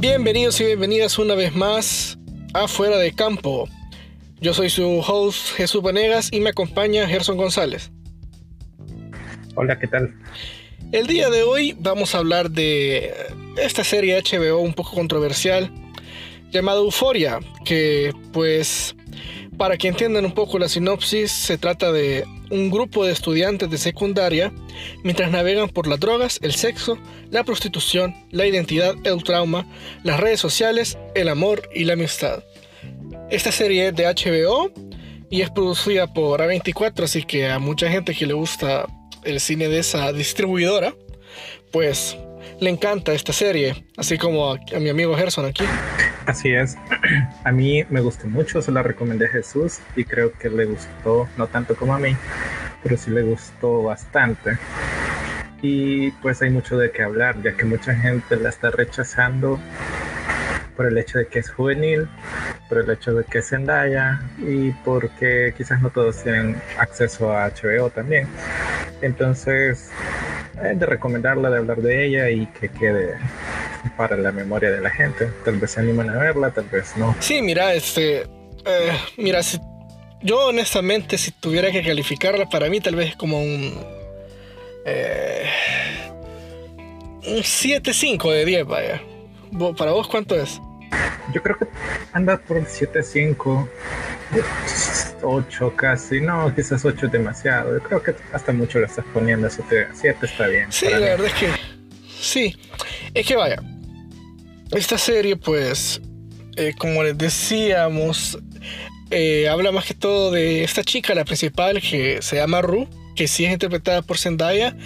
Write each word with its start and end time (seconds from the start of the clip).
Bienvenidos 0.00 0.60
y 0.60 0.64
bienvenidas 0.64 1.18
una 1.18 1.34
vez 1.34 1.56
más 1.56 2.16
a 2.54 2.68
Fuera 2.68 2.98
de 2.98 3.12
Campo. 3.12 3.68
Yo 4.40 4.54
soy 4.54 4.70
su 4.70 5.00
host 5.00 5.56
Jesús 5.56 5.82
Vanegas 5.82 6.32
y 6.32 6.38
me 6.38 6.50
acompaña 6.50 7.08
Gerson 7.08 7.36
González. 7.36 7.90
Hola, 9.56 9.76
¿qué 9.76 9.88
tal? 9.88 10.14
El 10.92 11.08
día 11.08 11.30
de 11.30 11.42
hoy 11.42 11.76
vamos 11.80 12.14
a 12.14 12.18
hablar 12.18 12.52
de 12.52 13.12
esta 13.56 13.82
serie 13.82 14.22
HBO 14.22 14.60
un 14.60 14.72
poco 14.72 14.92
controversial 14.92 15.68
llamada 16.52 16.78
Euforia, 16.78 17.40
que 17.64 18.12
pues 18.32 18.94
para 19.56 19.76
que 19.78 19.88
entiendan 19.88 20.24
un 20.24 20.32
poco 20.32 20.60
la 20.60 20.68
sinopsis, 20.68 21.32
se 21.32 21.58
trata 21.58 21.90
de 21.90 22.24
un 22.50 22.70
grupo 22.70 23.04
de 23.04 23.12
estudiantes 23.12 23.70
de 23.70 23.78
secundaria 23.78 24.52
mientras 25.02 25.30
navegan 25.30 25.68
por 25.68 25.86
las 25.86 26.00
drogas, 26.00 26.38
el 26.42 26.54
sexo, 26.54 26.98
la 27.30 27.44
prostitución, 27.44 28.14
la 28.30 28.46
identidad, 28.46 28.94
el 29.04 29.22
trauma, 29.22 29.66
las 30.02 30.20
redes 30.20 30.40
sociales, 30.40 30.98
el 31.14 31.28
amor 31.28 31.68
y 31.74 31.84
la 31.84 31.94
amistad. 31.94 32.42
Esta 33.30 33.52
serie 33.52 33.88
es 33.88 33.94
de 33.94 34.06
HBO 34.06 34.72
y 35.30 35.42
es 35.42 35.50
producida 35.50 36.12
por 36.12 36.40
A24, 36.40 37.04
así 37.04 37.22
que 37.22 37.48
a 37.48 37.58
mucha 37.58 37.90
gente 37.90 38.14
que 38.14 38.26
le 38.26 38.34
gusta 38.34 38.86
el 39.24 39.40
cine 39.40 39.68
de 39.68 39.80
esa 39.80 40.12
distribuidora, 40.12 40.94
pues 41.70 42.16
le 42.60 42.70
encanta 42.70 43.12
esta 43.12 43.32
serie, 43.32 43.84
así 43.96 44.18
como 44.18 44.52
a, 44.52 44.58
mi 44.80 44.88
amigo 44.88 45.16
Gerson 45.16 45.46
aquí. 45.46 45.64
Así 46.26 46.52
es. 46.52 46.76
A 47.44 47.52
mí 47.52 47.84
me 47.88 48.00
gustó 48.00 48.26
mucho, 48.26 48.60
se 48.60 48.72
la 48.72 48.82
recomendé 48.82 49.26
a 49.26 49.30
Jesús 49.30 49.78
y 49.96 50.04
creo 50.04 50.32
que 50.32 50.50
le 50.50 50.66
gustó, 50.66 51.28
no 51.36 51.46
tanto 51.46 51.74
como 51.74 51.94
a 51.94 51.98
mí, 51.98 52.14
pero 52.82 52.96
sí 52.98 53.10
le 53.10 53.22
gustó 53.22 53.82
bastante. 53.84 54.58
Y 55.62 56.10
pues 56.22 56.42
hay 56.42 56.50
mucho 56.50 56.76
de 56.76 56.90
qué 56.90 57.02
hablar, 57.02 57.40
ya 57.42 57.56
que 57.56 57.64
mucha 57.64 57.94
gente 57.94 58.36
la 58.36 58.50
está 58.50 58.70
rechazando 58.70 59.58
por 60.78 60.86
el 60.86 60.96
hecho 60.96 61.18
de 61.18 61.26
que 61.26 61.40
es 61.40 61.50
juvenil, 61.50 62.08
por 62.68 62.78
el 62.78 62.88
hecho 62.88 63.12
de 63.12 63.24
que 63.24 63.38
es 63.38 63.48
Zendaya 63.48 64.22
y 64.38 64.70
porque 64.84 65.52
quizás 65.56 65.82
no 65.82 65.90
todos 65.90 66.22
tienen 66.22 66.62
acceso 66.78 67.32
a 67.32 67.48
HBO 67.48 67.90
también. 67.90 68.28
Entonces, 69.02 69.90
de 70.62 70.86
recomendarla, 70.86 71.50
de 71.50 71.58
hablar 71.58 71.78
de 71.78 72.06
ella 72.06 72.30
y 72.30 72.46
que 72.46 72.68
quede 72.68 73.16
para 73.96 74.16
la 74.16 74.30
memoria 74.30 74.70
de 74.70 74.80
la 74.80 74.90
gente. 74.90 75.32
Tal 75.44 75.58
vez 75.58 75.72
se 75.72 75.80
animan 75.80 76.10
a 76.10 76.16
verla, 76.16 76.52
tal 76.52 76.68
vez 76.68 76.96
no. 76.96 77.16
Sí, 77.18 77.42
mira, 77.42 77.74
este. 77.74 78.20
Eh, 78.64 78.92
mira, 79.16 79.42
si, 79.42 79.58
yo 80.22 80.46
honestamente, 80.46 81.18
si 81.18 81.32
tuviera 81.32 81.72
que 81.72 81.82
calificarla, 81.82 82.48
para 82.48 82.68
mí 82.68 82.80
tal 82.80 82.94
vez 82.94 83.10
es 83.10 83.16
como 83.16 83.40
un. 83.40 83.84
Eh, 84.84 85.44
un 87.26 87.38
7-5 87.42 88.30
de 88.30 88.44
10, 88.44 88.64
vaya. 88.64 89.02
¿Para 89.76 89.90
vos 89.90 90.06
cuánto 90.06 90.36
es? 90.36 90.60
Yo 91.32 91.42
creo 91.42 91.56
que 91.58 91.66
anda 92.12 92.38
por 92.38 92.64
7-5. 92.64 93.68
8 95.22 95.72
casi, 95.76 96.20
no, 96.20 96.54
quizás 96.54 96.84
8 96.84 97.06
es 97.06 97.12
demasiado. 97.12 97.74
Yo 97.74 97.82
creo 97.82 98.02
que 98.02 98.14
hasta 98.32 98.52
mucho 98.52 98.78
lo 98.78 98.86
estás 98.86 99.04
poniendo, 99.12 99.48
7, 99.48 99.88
7 99.92 100.26
está 100.26 100.46
bien. 100.46 100.70
Sí, 100.70 100.86
la 100.88 100.98
verdad 100.98 101.26
es 101.26 101.34
que 101.34 101.48
sí. 102.20 102.56
Es 103.14 103.26
que 103.26 103.36
vaya, 103.36 103.62
esta 104.70 104.98
serie 104.98 105.36
pues, 105.36 106.00
eh, 106.56 106.74
como 106.78 107.02
les 107.02 107.16
decíamos, 107.16 108.38
eh, 109.10 109.48
habla 109.48 109.72
más 109.72 109.86
que 109.86 109.94
todo 109.94 110.30
de 110.30 110.64
esta 110.64 110.84
chica, 110.84 111.14
la 111.14 111.24
principal, 111.24 111.80
que 111.80 112.20
se 112.20 112.36
llama 112.36 112.60
Ru, 112.62 112.88
que 113.16 113.28
sí 113.28 113.44
es 113.44 113.52
interpretada 113.52 114.02
por 114.02 114.18
Zendaya. 114.18 114.76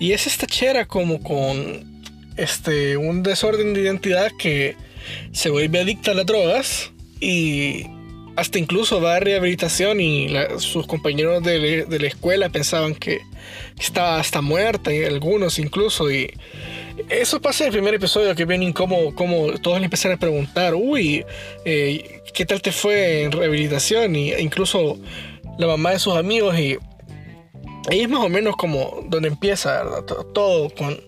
Y 0.00 0.12
es 0.12 0.26
esta 0.26 0.46
chera 0.46 0.86
como 0.86 1.22
con 1.22 2.02
este, 2.36 2.96
un 2.96 3.22
desorden 3.22 3.74
de 3.74 3.82
identidad 3.82 4.32
que 4.38 4.76
se 5.32 5.50
vuelve 5.50 5.80
adicta 5.80 6.12
a 6.12 6.14
las 6.14 6.26
drogas 6.26 6.92
y 7.20 7.86
hasta 8.36 8.58
incluso 8.58 9.00
va 9.00 9.16
a 9.16 9.20
rehabilitación 9.20 10.00
y 10.00 10.28
sus 10.58 10.86
compañeros 10.86 11.42
de, 11.42 11.86
la 11.88 12.06
escuela 12.06 12.48
pensaban 12.48 12.94
que 12.94 13.20
estaba 13.78 14.18
hasta 14.18 14.40
muerta, 14.40 14.92
y 14.92 15.04
algunos 15.04 15.58
incluso. 15.58 16.10
Y 16.10 16.32
eso 17.08 17.40
pasa 17.40 17.64
en 17.64 17.68
el 17.68 17.72
primer 17.72 17.94
episodio, 17.94 18.34
que 18.34 18.44
ven 18.44 18.72
como, 18.72 19.14
como 19.14 19.52
todos 19.58 19.78
le 19.78 19.84
empiezan 19.84 20.12
a 20.12 20.16
preguntar, 20.16 20.74
uy, 20.74 21.24
eh, 21.64 22.22
¿qué 22.32 22.46
tal 22.46 22.62
te 22.62 22.72
fue 22.72 23.22
en 23.22 23.32
rehabilitación? 23.32 24.16
Y 24.16 24.32
incluso 24.34 24.98
la 25.58 25.66
mamá 25.66 25.90
de 25.90 25.98
sus 25.98 26.16
amigos 26.16 26.58
y 26.58 26.78
ahí 27.90 28.00
es 28.00 28.08
más 28.08 28.24
o 28.24 28.28
menos 28.28 28.56
como 28.56 29.04
donde 29.08 29.28
empieza 29.28 29.82
todo 30.32 30.70
con, 30.70 30.98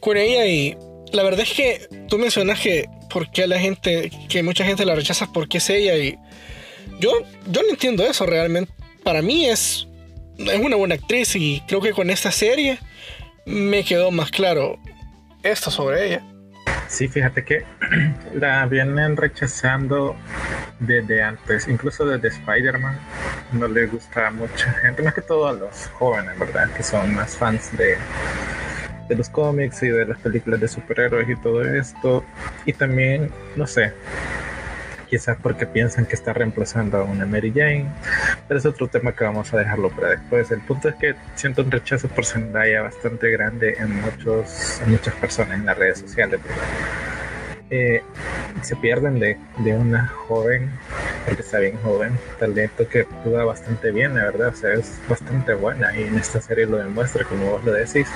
con 0.00 0.16
ella 0.16 0.46
y 0.46 0.76
la 1.12 1.22
verdad 1.22 1.40
es 1.40 1.52
que 1.52 1.88
tú 2.08 2.18
mencionas 2.18 2.60
que 2.60 2.86
por 3.14 3.30
qué 3.30 3.46
la 3.46 3.60
gente, 3.60 4.10
que 4.28 4.42
mucha 4.42 4.64
gente 4.64 4.84
la 4.84 4.96
rechaza 4.96 5.32
porque 5.32 5.58
es 5.58 5.70
ella 5.70 5.96
y 5.96 6.18
yo, 6.98 7.12
yo 7.46 7.62
no 7.62 7.70
entiendo 7.70 8.04
eso 8.04 8.26
realmente. 8.26 8.72
Para 9.04 9.22
mí 9.22 9.46
es, 9.46 9.86
es 10.36 10.58
una 10.60 10.74
buena 10.74 10.96
actriz 10.96 11.36
y 11.36 11.62
creo 11.68 11.80
que 11.80 11.92
con 11.92 12.10
esta 12.10 12.32
serie 12.32 12.80
me 13.46 13.84
quedó 13.84 14.10
más 14.10 14.32
claro 14.32 14.80
esto 15.44 15.70
sobre 15.70 16.06
ella. 16.08 16.22
Sí, 16.88 17.06
fíjate 17.06 17.44
que 17.44 17.64
la 18.34 18.66
vienen 18.66 19.16
rechazando 19.16 20.16
desde 20.80 21.22
antes, 21.22 21.68
incluso 21.68 22.04
desde 22.04 22.36
Spider-Man. 22.36 22.98
No 23.52 23.68
le 23.68 23.86
gusta 23.86 24.26
a 24.26 24.30
mucha 24.32 24.72
gente, 24.72 25.02
más 25.02 25.14
que 25.14 25.22
todo 25.22 25.46
a 25.46 25.52
los 25.52 25.86
jóvenes, 25.98 26.36
¿verdad? 26.36 26.68
Que 26.72 26.82
son 26.82 27.14
más 27.14 27.36
fans 27.36 27.76
de, 27.78 27.96
de 29.08 29.16
los 29.16 29.28
cómics 29.28 29.82
y 29.82 29.88
de 29.88 30.06
las 30.06 30.18
películas 30.18 30.60
de 30.60 30.68
superhéroes 30.68 31.28
y 31.28 31.36
todo 31.36 31.62
esto. 31.62 32.24
Y 32.64 32.72
también, 32.72 33.30
no 33.56 33.66
sé, 33.66 33.92
quizás 35.14 35.36
porque 35.40 35.66
piensan 35.66 36.06
que 36.06 36.14
está 36.14 36.32
reemplazando 36.32 36.98
a 36.98 37.04
una 37.04 37.26
Mary 37.26 37.52
Jane, 37.54 37.86
pero 38.48 38.58
es 38.58 38.66
otro 38.66 38.88
tema 38.88 39.12
que 39.12 39.24
vamos 39.24 39.52
a 39.54 39.58
dejarlo 39.58 39.90
para 39.90 40.10
después. 40.10 40.50
El 40.50 40.60
punto 40.62 40.88
es 40.88 40.96
que 40.96 41.14
siento 41.34 41.62
un 41.62 41.70
rechazo 41.70 42.08
por 42.08 42.24
Zendaya 42.24 42.82
bastante 42.82 43.30
grande 43.30 43.76
en, 43.78 44.00
muchos, 44.00 44.80
muchas 44.86 45.14
personas 45.14 45.58
en 45.58 45.66
las 45.66 45.78
redes 45.78 46.00
sociales. 46.00 46.40
Eh, 47.70 48.02
se 48.62 48.76
pierden 48.76 49.18
de, 49.18 49.38
de, 49.58 49.74
una 49.74 50.08
joven, 50.08 50.70
porque 51.24 51.42
está 51.42 51.58
bien 51.58 51.78
joven, 51.82 52.12
talento 52.38 52.86
que 52.88 53.00
actúa 53.00 53.44
bastante 53.44 53.90
bien, 53.90 54.14
la 54.14 54.24
verdad, 54.24 54.48
o 54.48 54.56
sea, 54.56 54.74
es 54.74 55.00
bastante 55.08 55.54
buena 55.54 55.96
y 55.96 56.02
en 56.04 56.16
esta 56.16 56.40
serie 56.40 56.66
lo 56.66 56.76
demuestra, 56.76 57.24
como 57.24 57.52
vos 57.52 57.64
lo 57.64 57.72
decís 57.72 58.06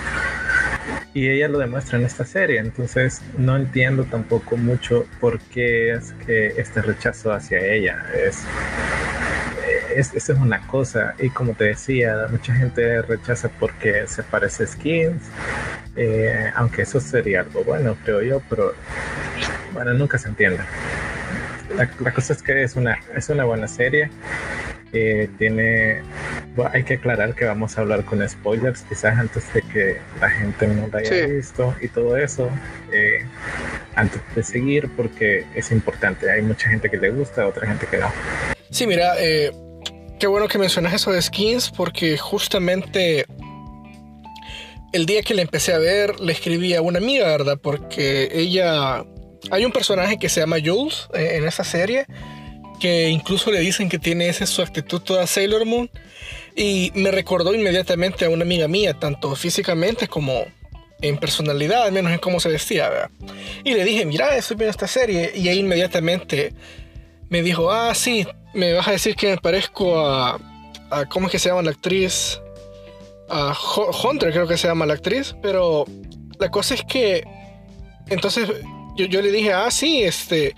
y 1.15 1.29
ella 1.29 1.49
lo 1.49 1.59
demuestra 1.59 1.99
en 1.99 2.05
esta 2.05 2.25
serie. 2.25 2.59
Entonces 2.59 3.23
no 3.37 3.57
entiendo 3.57 4.05
tampoco 4.05 4.57
mucho 4.57 5.07
por 5.21 5.41
qué 5.41 5.93
es 5.93 6.13
que 6.27 6.49
este 6.57 6.83
rechazo 6.83 7.33
hacia 7.33 7.59
ella 7.61 8.05
es. 8.15 8.45
Es, 9.95 10.15
es 10.15 10.29
una 10.29 10.65
cosa 10.67 11.15
y 11.19 11.31
como 11.31 11.55
te 11.55 11.65
decía, 11.65 12.27
mucha 12.31 12.55
gente 12.55 13.03
rechaza 13.03 13.49
porque 13.49 14.07
se 14.07 14.23
parece 14.23 14.65
a 14.65 14.67
Skins, 14.67 15.23
eh, 15.97 16.53
aunque 16.55 16.83
eso 16.83 17.01
sería 17.01 17.41
algo 17.41 17.65
bueno, 17.65 17.97
creo 18.05 18.23
yo, 18.23 18.43
pero 18.49 18.75
bueno, 19.73 19.95
nunca 19.95 20.19
se 20.19 20.29
entiende. 20.29 20.61
La, 21.75 21.91
la, 22.01 22.13
cosa 22.13 22.35
es 22.35 22.43
que 22.43 22.63
es 22.63 22.77
una, 22.77 22.99
es 23.15 23.29
una 23.31 23.45
buena 23.45 23.67
serie 23.67 24.11
tiene 24.91 26.03
hay 26.72 26.82
que 26.82 26.94
aclarar 26.94 27.34
que 27.34 27.44
vamos 27.44 27.78
a 27.78 27.82
hablar 27.82 28.04
con 28.04 28.26
spoilers 28.28 28.82
quizás 28.82 29.19
antes 29.19 29.53
de 29.53 29.62
que 29.62 29.97
la 30.21 30.31
gente 30.31 30.66
no 30.66 30.88
la 30.88 30.99
haya 30.99 31.26
visto 31.26 31.75
y 31.81 31.88
todo 31.88 32.16
eso 32.16 32.50
eh, 32.93 33.25
antes 33.94 34.21
de 34.34 34.43
seguir 34.43 34.91
porque 34.97 35.47
es 35.54 35.71
importante. 35.71 36.31
Hay 36.31 36.43
mucha 36.43 36.69
gente 36.69 36.91
que 36.91 36.97
le 36.97 37.10
gusta 37.10 37.47
otra 37.47 37.66
gente 37.66 37.87
que 37.87 37.99
no. 37.99 38.12
Sí 38.71 38.87
mira 38.87 39.15
eh, 39.19 39.53
qué 40.19 40.26
bueno 40.26 40.49
que 40.49 40.59
mencionas 40.59 40.94
eso 40.94 41.12
de 41.12 41.22
skins 41.22 41.70
porque 41.70 42.19
justamente 42.19 43.26
el 44.93 45.06
día 45.06 45.22
que 45.22 45.34
la 45.34 45.43
empecé 45.43 45.75
a 45.75 45.78
ver 45.78 46.19
le 46.20 46.32
escribí 46.32 46.75
a 46.75 46.82
una 46.82 46.99
amiga 46.99 47.26
verdad 47.26 47.58
porque 47.62 48.29
ella 48.32 49.05
hay 49.50 49.64
un 49.64 49.73
personaje 49.73 50.19
que 50.19 50.29
se 50.29 50.41
llama 50.41 50.56
Jules 50.64 51.08
eh, 51.14 51.37
en 51.37 51.46
esa 51.46 51.62
serie 51.62 52.06
que 52.79 53.09
incluso 53.09 53.51
le 53.51 53.61
dicen 53.61 53.89
que 53.89 53.99
tiene 53.99 54.29
esa 54.29 54.47
su 54.47 54.63
actitud 54.63 55.01
toda 55.01 55.27
Sailor 55.27 55.65
Moon. 55.65 55.91
Y 56.57 56.91
me 56.95 57.11
recordó 57.11 57.55
inmediatamente 57.55 58.25
a 58.25 58.31
una 58.31 58.43
amiga 58.43 58.67
mía, 58.67 58.95
tanto 58.95 59.35
físicamente 59.37 60.09
como 60.09 60.45
en 61.01 61.17
personalidad, 61.17 61.85
al 61.85 61.93
menos 61.93 62.13
en 62.13 62.19
cómo 62.19 62.41
se 62.41 62.49
vestía. 62.49 62.89
¿verdad? 62.89 63.11
Y 63.65 63.75
le 63.75 63.85
dije, 63.85 64.05
mira, 64.05 64.37
estoy 64.37 64.57
viendo 64.57 64.71
esta 64.71 64.89
serie. 64.89 65.33
Y 65.35 65.49
ahí 65.49 65.61
inmediatamente 65.61 66.53
me 67.29 67.43
dijo, 67.43 67.71
ah, 67.71 67.95
sí, 67.95 68.27
me 68.55 68.73
vas 68.73 68.89
a 68.89 68.93
decir 68.93 69.15
que 69.15 69.31
me 69.31 69.37
parezco 69.39 69.99
a, 70.01 70.41
¿cómo 71.11 71.27
es 71.27 71.33
que 71.33 71.39
se 71.39 71.49
llama 71.49 71.63
la 71.63 71.71
actriz? 71.71 72.41
A 73.29 73.55
Hunter 74.03 74.33
creo 74.33 74.49
que 74.49 74.57
se 74.57 74.67
llama 74.67 74.87
la 74.87 74.95
actriz, 74.95 75.37
pero 75.43 75.85
la 76.41 76.51
cosa 76.51 76.75
es 76.75 76.83
que 76.83 77.23
entonces 78.09 78.49
yo 78.97 79.23
le 79.23 79.31
dije, 79.31 79.53
ah, 79.53 79.71
sí, 79.71 80.03
este, 80.03 80.55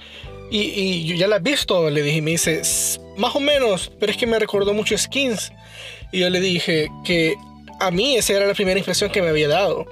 y, 0.50 1.06
yo 1.06 1.14
ya 1.14 1.29
la 1.29 1.37
he 1.37 1.41
visto, 1.41 1.88
le 1.91 2.02
dije, 2.02 2.23
me 2.23 2.32
dice, 2.32 2.62
más 3.17 3.35
o 3.37 3.41
menos, 3.41 3.91
pero 3.99 4.11
es 4.11 4.19
que 4.19 4.26
me 4.26 4.38
recordó 4.38 4.75
mucho 4.75 4.97
Skins. 4.99 5.52
Y 6.12 6.20
yo 6.20 6.31
le 6.31 6.41
dije 6.41 6.88
que 7.05 7.35
a 7.79 7.91
mí 7.91 8.17
esa 8.17 8.35
era 8.35 8.47
la 8.47 8.55
primera 8.55 8.79
impresión 8.79 9.11
que 9.11 9.23
me 9.23 9.29
había 9.29 9.49
dado. 9.49 9.87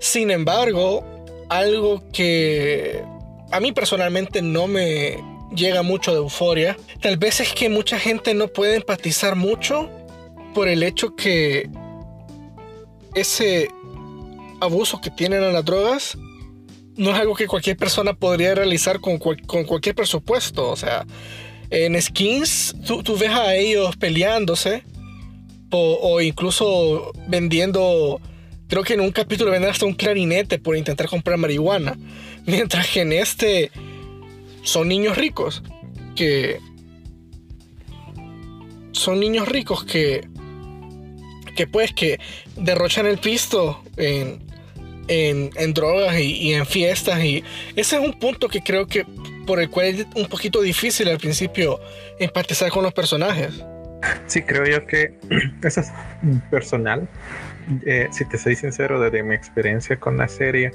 Sin 0.00 0.30
embargo, 0.30 1.04
algo 1.48 2.02
que 2.12 3.02
a 3.50 3.60
mí 3.60 3.72
personalmente 3.72 4.42
no 4.42 4.66
me 4.66 5.18
llega 5.54 5.82
mucho 5.82 6.12
de 6.12 6.18
euforia. 6.18 6.76
Tal 7.00 7.16
vez 7.16 7.40
es 7.40 7.52
que 7.52 7.68
mucha 7.68 7.98
gente 7.98 8.34
no 8.34 8.48
puede 8.48 8.76
empatizar 8.76 9.34
mucho 9.34 9.90
por 10.54 10.68
el 10.68 10.82
hecho 10.82 11.16
que 11.16 11.68
ese 13.14 13.68
abuso 14.60 15.00
que 15.00 15.10
tienen 15.10 15.42
a 15.42 15.50
las 15.50 15.64
drogas 15.64 16.16
no 16.98 17.10
es 17.10 17.16
algo 17.16 17.34
que 17.34 17.46
cualquier 17.46 17.76
persona 17.76 18.12
podría 18.12 18.54
realizar 18.54 19.00
con, 19.00 19.18
con 19.18 19.64
cualquier 19.64 19.94
presupuesto. 19.94 20.68
O 20.68 20.76
sea, 20.76 21.06
en 21.70 22.00
skins 22.00 22.74
tú, 22.86 23.02
tú 23.02 23.16
ves 23.16 23.30
a 23.30 23.54
ellos 23.54 23.96
peleándose 23.96 24.82
o, 25.70 26.20
incluso 26.20 27.12
vendiendo, 27.28 28.20
creo 28.68 28.82
que 28.82 28.94
en 28.94 29.00
un 29.00 29.12
capítulo 29.12 29.50
venden 29.50 29.70
hasta 29.70 29.86
un 29.86 29.94
clarinete 29.94 30.58
por 30.58 30.76
intentar 30.76 31.08
comprar 31.08 31.38
marihuana. 31.38 31.96
Mientras 32.46 32.88
que 32.88 33.02
en 33.02 33.12
este 33.12 33.70
son 34.62 34.88
niños 34.88 35.16
ricos 35.16 35.62
que... 36.16 36.58
Son 38.92 39.20
niños 39.20 39.46
ricos 39.46 39.84
que... 39.84 40.26
Que 41.54 41.66
pues 41.66 41.92
que 41.92 42.18
derrochan 42.56 43.06
el 43.06 43.18
pisto 43.18 43.82
en, 43.96 44.47
en, 45.08 45.74
drogas 45.74 46.18
y, 46.18 46.52
en 46.52 46.66
fiestas. 46.66 47.22
Y 47.22 47.42
ese 47.76 47.96
es 47.96 48.02
un 48.02 48.18
punto 48.18 48.48
que 48.48 48.60
creo 48.60 48.86
que 48.86 49.04
por 49.46 49.60
el 49.60 49.70
cual 49.70 49.86
es 49.86 50.06
un 50.14 50.26
poquito 50.28 50.60
difícil 50.60 51.08
al 51.08 51.18
principio 51.18 51.80
empatizar 52.18 52.70
con 52.70 52.82
los 52.82 52.92
personajes. 52.92 53.64
Sí, 54.26 54.42
creo 54.42 54.64
yo 54.66 54.86
que 54.86 55.18
eso 55.62 55.80
es 55.80 55.90
personal. 56.50 57.08
Eh, 57.84 58.08
si 58.12 58.24
te 58.26 58.38
soy 58.38 58.56
sincero, 58.56 59.00
desde 59.00 59.22
mi 59.22 59.34
experiencia 59.34 59.98
con 59.98 60.16
la 60.16 60.28
serie, 60.28 60.72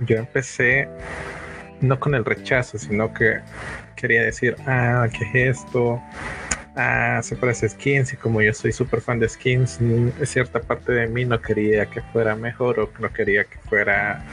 yo 0.00 0.16
empecé 0.16 0.88
no 1.80 1.98
con 1.98 2.14
el 2.14 2.24
rechazo, 2.24 2.78
sino 2.78 3.12
que 3.12 3.40
quería 3.96 4.22
decir, 4.22 4.56
ah, 4.66 5.08
¿qué 5.12 5.48
es 5.48 5.58
esto? 5.58 6.00
Ah, 6.74 7.20
se 7.22 7.36
parece 7.36 7.66
a 7.66 7.68
Skins 7.68 8.14
y 8.14 8.16
como 8.16 8.40
yo 8.40 8.54
soy 8.54 8.72
súper 8.72 9.02
fan 9.02 9.18
de 9.18 9.28
Skins, 9.28 9.78
cierta 10.24 10.60
parte 10.60 10.92
de 10.92 11.06
mí 11.06 11.26
no 11.26 11.40
quería 11.40 11.84
que 11.86 12.00
fuera 12.00 12.34
mejor 12.34 12.80
o 12.80 12.90
no 12.98 13.12
quería 13.12 13.44
que 13.44 13.58
fuera 13.68 14.24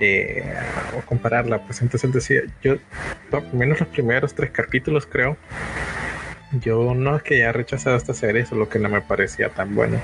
eh, 0.00 0.52
o 0.98 1.00
compararla. 1.02 1.64
Pues 1.64 1.80
entonces 1.80 2.12
decía, 2.12 2.42
yo, 2.62 2.76
menos 3.52 3.78
los 3.78 3.88
primeros 3.88 4.34
tres 4.34 4.50
capítulos 4.50 5.06
creo, 5.06 5.36
yo 6.60 6.94
no 6.94 7.16
es 7.16 7.22
que 7.22 7.36
haya 7.36 7.52
rechazado 7.52 7.96
esta 7.96 8.14
serie, 8.14 8.44
solo 8.44 8.68
que 8.68 8.80
no 8.80 8.88
me 8.88 9.00
parecía 9.00 9.50
tan 9.50 9.74
bueno. 9.74 10.00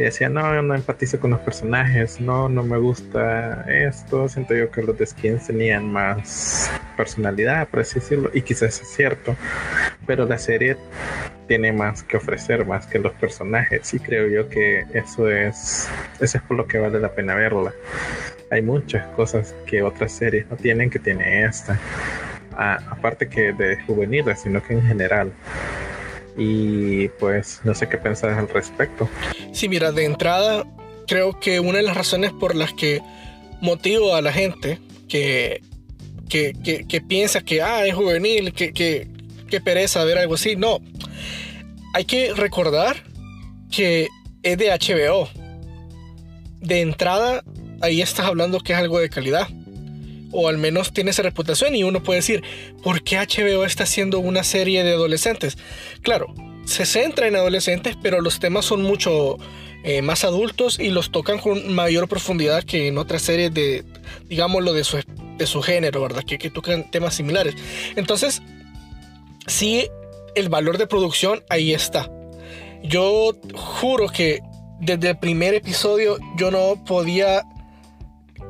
Y 0.00 0.04
decía, 0.04 0.30
no, 0.30 0.62
no 0.62 0.74
empatizo 0.74 1.20
con 1.20 1.32
los 1.32 1.40
personajes, 1.40 2.22
no, 2.22 2.48
no 2.48 2.62
me 2.62 2.78
gusta 2.78 3.66
esto. 3.68 4.30
Siento 4.30 4.54
yo 4.54 4.70
que 4.70 4.82
los 4.82 4.96
de 4.96 5.04
Skins 5.04 5.48
tenían 5.48 5.92
más 5.92 6.70
personalidad, 6.96 7.68
por 7.68 7.80
así 7.80 7.96
decirlo, 7.96 8.30
y 8.32 8.40
quizás 8.40 8.80
es 8.80 8.88
cierto. 8.88 9.36
Pero 10.06 10.24
la 10.24 10.38
serie 10.38 10.78
tiene 11.48 11.70
más 11.74 12.02
que 12.02 12.16
ofrecer, 12.16 12.64
más 12.64 12.86
que 12.86 12.98
los 12.98 13.12
personajes, 13.12 13.92
y 13.92 13.98
creo 13.98 14.26
yo 14.28 14.48
que 14.48 14.86
eso 14.94 15.28
es, 15.28 15.86
eso 16.18 16.38
es 16.38 16.42
por 16.44 16.56
lo 16.56 16.66
que 16.66 16.78
vale 16.78 16.98
la 16.98 17.14
pena 17.14 17.34
verla. 17.34 17.74
Hay 18.50 18.62
muchas 18.62 19.06
cosas 19.08 19.54
que 19.66 19.82
otras 19.82 20.12
series 20.12 20.48
no 20.48 20.56
tienen 20.56 20.88
que 20.88 20.98
tiene 20.98 21.44
esta 21.44 21.78
aparte 22.56 23.28
que 23.28 23.52
de 23.52 23.82
juveniles, 23.82 24.40
sino 24.40 24.62
que 24.62 24.74
en 24.74 24.82
general. 24.82 25.32
Y 26.42 27.08
pues 27.18 27.60
no 27.64 27.74
sé 27.74 27.86
qué 27.86 27.98
pensar 27.98 28.30
al 28.30 28.48
respecto. 28.48 29.06
Sí, 29.52 29.68
mira, 29.68 29.92
de 29.92 30.06
entrada, 30.06 30.64
creo 31.06 31.38
que 31.38 31.60
una 31.60 31.76
de 31.76 31.84
las 31.84 31.94
razones 31.94 32.32
por 32.32 32.54
las 32.54 32.72
que 32.72 33.02
motivo 33.60 34.14
a 34.14 34.22
la 34.22 34.32
gente 34.32 34.78
que, 35.06 35.60
que, 36.30 36.54
que, 36.88 37.00
piensa 37.02 37.42
que 37.42 37.60
ah, 37.60 37.84
es 37.84 37.94
juvenil, 37.94 38.54
que, 38.54 38.72
que, 38.72 39.06
que 39.50 39.60
pereza 39.60 40.02
ver 40.04 40.16
algo 40.16 40.36
así, 40.36 40.56
no. 40.56 40.78
Hay 41.92 42.06
que 42.06 42.32
recordar 42.32 42.96
que 43.70 44.08
es 44.42 44.56
de 44.56 44.70
HBO. 44.70 45.28
De 46.62 46.80
entrada, 46.80 47.44
ahí 47.82 48.00
estás 48.00 48.24
hablando 48.24 48.60
que 48.60 48.72
es 48.72 48.78
algo 48.78 48.98
de 48.98 49.10
calidad 49.10 49.46
o 50.32 50.48
al 50.48 50.58
menos 50.58 50.92
tiene 50.92 51.10
esa 51.10 51.22
reputación 51.22 51.74
y 51.74 51.84
uno 51.84 52.02
puede 52.02 52.20
decir, 52.20 52.42
¿por 52.82 53.02
qué 53.02 53.18
HBO 53.18 53.64
está 53.64 53.84
haciendo 53.84 54.18
una 54.18 54.44
serie 54.44 54.84
de 54.84 54.92
adolescentes? 54.92 55.58
Claro, 56.02 56.34
se 56.64 56.86
centra 56.86 57.26
en 57.26 57.36
adolescentes, 57.36 57.96
pero 58.00 58.20
los 58.20 58.40
temas 58.40 58.64
son 58.64 58.82
mucho 58.82 59.38
eh, 59.82 60.02
más 60.02 60.24
adultos 60.24 60.78
y 60.78 60.90
los 60.90 61.10
tocan 61.10 61.38
con 61.38 61.72
mayor 61.72 62.06
profundidad 62.06 62.64
que 62.64 62.88
en 62.88 62.98
otras 62.98 63.22
series 63.22 63.52
de, 63.52 63.84
digámoslo, 64.28 64.72
de 64.72 64.84
su, 64.84 64.98
de 65.38 65.46
su 65.46 65.62
género, 65.62 66.02
¿verdad? 66.02 66.22
Que, 66.22 66.38
que 66.38 66.50
tocan 66.50 66.90
temas 66.90 67.14
similares. 67.14 67.54
Entonces, 67.96 68.42
sí, 69.46 69.88
el 70.34 70.48
valor 70.48 70.78
de 70.78 70.86
producción 70.86 71.42
ahí 71.48 71.72
está. 71.72 72.10
Yo 72.82 73.32
juro 73.54 74.08
que 74.08 74.40
desde 74.80 75.10
el 75.10 75.18
primer 75.18 75.54
episodio 75.54 76.18
yo 76.36 76.50
no 76.50 76.82
podía, 76.84 77.42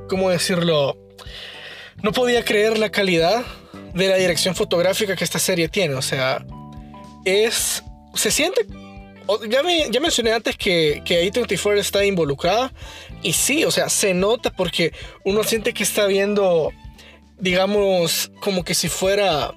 ¿cómo 0.09 0.31
decirlo? 0.31 0.97
No 2.03 2.13
podía 2.13 2.45
creer 2.45 2.79
la 2.79 2.91
calidad 2.91 3.45
de 3.95 4.09
la 4.09 4.17
dirección 4.17 4.55
fotográfica 4.55 5.17
que 5.17 5.25
esta 5.25 5.39
serie 5.39 5.69
tiene. 5.69 5.95
O 5.95 6.03
sea, 6.03 6.45
es. 7.25 7.83
Se 8.15 8.31
siente. 8.31 8.67
Ya, 9.49 9.63
ya 9.91 10.01
mencioné 10.01 10.33
antes 10.33 10.57
que, 10.57 11.03
que 11.05 11.31
A24 11.31 11.79
está 11.79 12.05
involucrada. 12.05 12.73
Y 13.23 13.33
sí, 13.33 13.65
o 13.65 13.71
sea, 13.71 13.89
se 13.89 14.15
nota 14.15 14.51
porque 14.51 14.93
uno 15.25 15.45
siente 15.45 15.73
que 15.73 15.85
está 15.85 16.07
viendo, 16.07 16.73
digamos, 17.39 18.33
como 18.41 18.65
que 18.65 18.75
si 18.75 18.89
fuera 18.89 19.55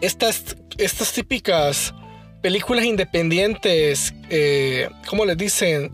estas, 0.00 0.56
estas 0.78 1.12
típicas 1.12 1.94
películas 2.42 2.84
independientes, 2.84 4.14
eh, 4.30 4.88
¿cómo 5.06 5.24
les 5.24 5.36
dicen? 5.36 5.92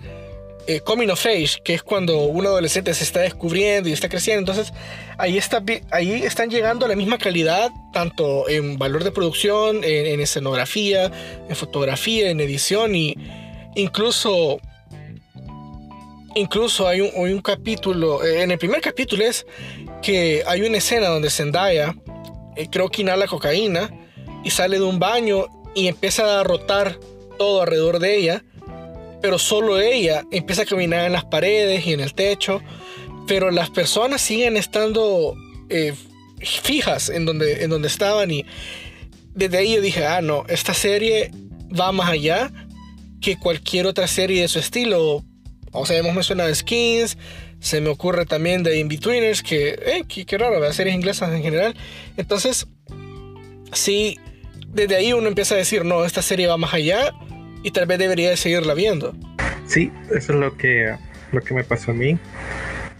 Eh, 0.67 0.81
coming 0.81 1.09
of 1.09 1.27
age, 1.27 1.61
que 1.63 1.75
es 1.75 1.83
cuando 1.83 2.21
un 2.21 2.47
adolescente 2.47 2.95
se 2.95 3.05
está 3.05 3.21
descubriendo 3.21 3.89
y 3.89 3.93
está 3.93 4.09
creciendo. 4.09 4.51
Entonces, 4.51 4.73
ahí, 5.19 5.37
está, 5.37 5.63
ahí 5.91 6.23
están 6.23 6.49
llegando 6.49 6.87
a 6.87 6.89
la 6.89 6.97
misma 6.97 7.19
calidad, 7.19 7.71
tanto 7.93 8.49
en 8.49 8.79
valor 8.79 9.05
de 9.05 9.11
producción, 9.11 9.85
en, 9.85 10.21
escenografía, 10.21 11.13
en 11.49 11.57
fotografía, 11.57 12.31
en 12.31 12.41
edición 12.41 12.95
y 12.95 13.15
incluso... 13.75 14.61
Incluso 16.37 16.89
hay 16.89 17.01
un, 17.01 17.11
un 17.15 17.41
capítulo, 17.41 18.25
eh, 18.25 18.43
en 18.43 18.51
el 18.51 18.59
primer 18.59 18.81
capítulo 18.81 19.25
es 19.25 19.47
que 20.03 20.43
hay 20.49 20.63
una 20.63 20.79
escena 20.79 21.07
donde 21.07 21.31
Zendaya, 21.31 21.95
eh, 22.57 22.67
creo 22.73 22.89
que 22.89 23.03
inhala 23.03 23.29
cocaína, 23.29 23.89
y 24.43 24.51
sale 24.51 24.81
de 24.81 24.85
un 24.85 24.99
baño 24.99 25.47
y 25.77 25.87
empieza 25.87 26.41
a 26.41 26.43
rotar 26.43 26.99
todo 27.39 27.63
alrededor 27.63 28.01
de 28.01 28.17
ella 28.17 28.45
pero 29.25 29.39
solo 29.39 29.81
ella 29.81 30.27
empieza 30.31 30.65
a 30.65 30.67
caminar 30.67 31.07
en 31.07 31.13
las 31.13 31.25
paredes 31.25 31.87
y 31.87 31.95
en 31.95 32.01
el 32.01 32.13
techo, 32.13 32.61
pero 33.27 33.51
las 33.51 33.71
personas 33.71 34.21
siguen 34.21 34.59
estando 34.59 35.35
eh, 35.71 35.95
fijas 36.63 37.09
en 37.09 37.25
donde, 37.25 37.65
en 37.65 37.71
donde 37.71 37.89
estaban 37.89 38.31
y 38.31 38.45
desde 39.35 39.57
ahí 39.57 39.77
yo 39.77 39.81
dije, 39.81 40.05
ah, 40.05 40.21
no, 40.21 40.45
esta 40.49 40.75
serie 40.75 41.31
va 41.73 41.91
más 41.91 42.11
allá 42.11 42.53
que 43.23 43.39
cualquier 43.39 43.87
otra 43.87 44.09
serie 44.09 44.43
de 44.43 44.49
su 44.49 44.59
estilo. 44.59 45.25
O 45.73 45.87
sea, 45.87 45.97
hemos 45.97 46.13
mencionado 46.13 46.55
Skins, 46.55 47.17
se 47.61 47.81
me 47.81 47.89
ocurre 47.89 48.27
también 48.27 48.63
de 48.63 48.79
In-Betweeners, 48.79 49.43
que, 49.43 49.71
eh, 49.71 50.05
qué, 50.07 50.37
raro, 50.37 50.61
las 50.61 50.77
series 50.77 50.95
inglesas 50.95 51.33
en 51.33 51.43
general. 51.43 51.75
Entonces, 52.19 52.67
sí, 53.73 54.19
desde 54.69 54.97
ahí 54.97 55.15
uno 55.15 55.29
empieza 55.29 55.55
a 55.55 55.59
decir, 55.59 55.83
no, 55.83 56.05
esta 56.05 56.21
serie 56.21 56.47
va 56.47 56.59
más 56.59 56.75
allá 56.75 57.15
y 57.65 57.71
tal 57.73 57.87
vez 57.87 57.99
debería 57.99 58.37
seguirla 58.37 58.75
viendo. 58.75 59.17
Sí, 59.67 59.91
eso 60.11 60.33
es 60.35 60.39
lo 60.39 60.57
que, 60.57 60.95
lo 61.33 61.41
que 61.41 61.55
me 61.55 61.65
pasó 61.65 61.91
a 61.91 61.95
mí. 61.95 62.19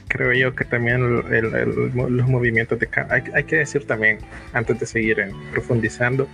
Creo 0.09 0.33
yo 0.33 0.55
que 0.55 0.65
también 0.65 1.01
los 1.03 2.29
movimientos 2.29 2.79
de 2.79 2.89
hay, 3.11 3.23
hay, 3.35 3.45
que 3.45 3.57
decir 3.57 3.87
también, 3.87 4.19
antes 4.53 4.81
de 4.81 4.87
seguir 4.87 5.29
profundizando, 5.53 6.29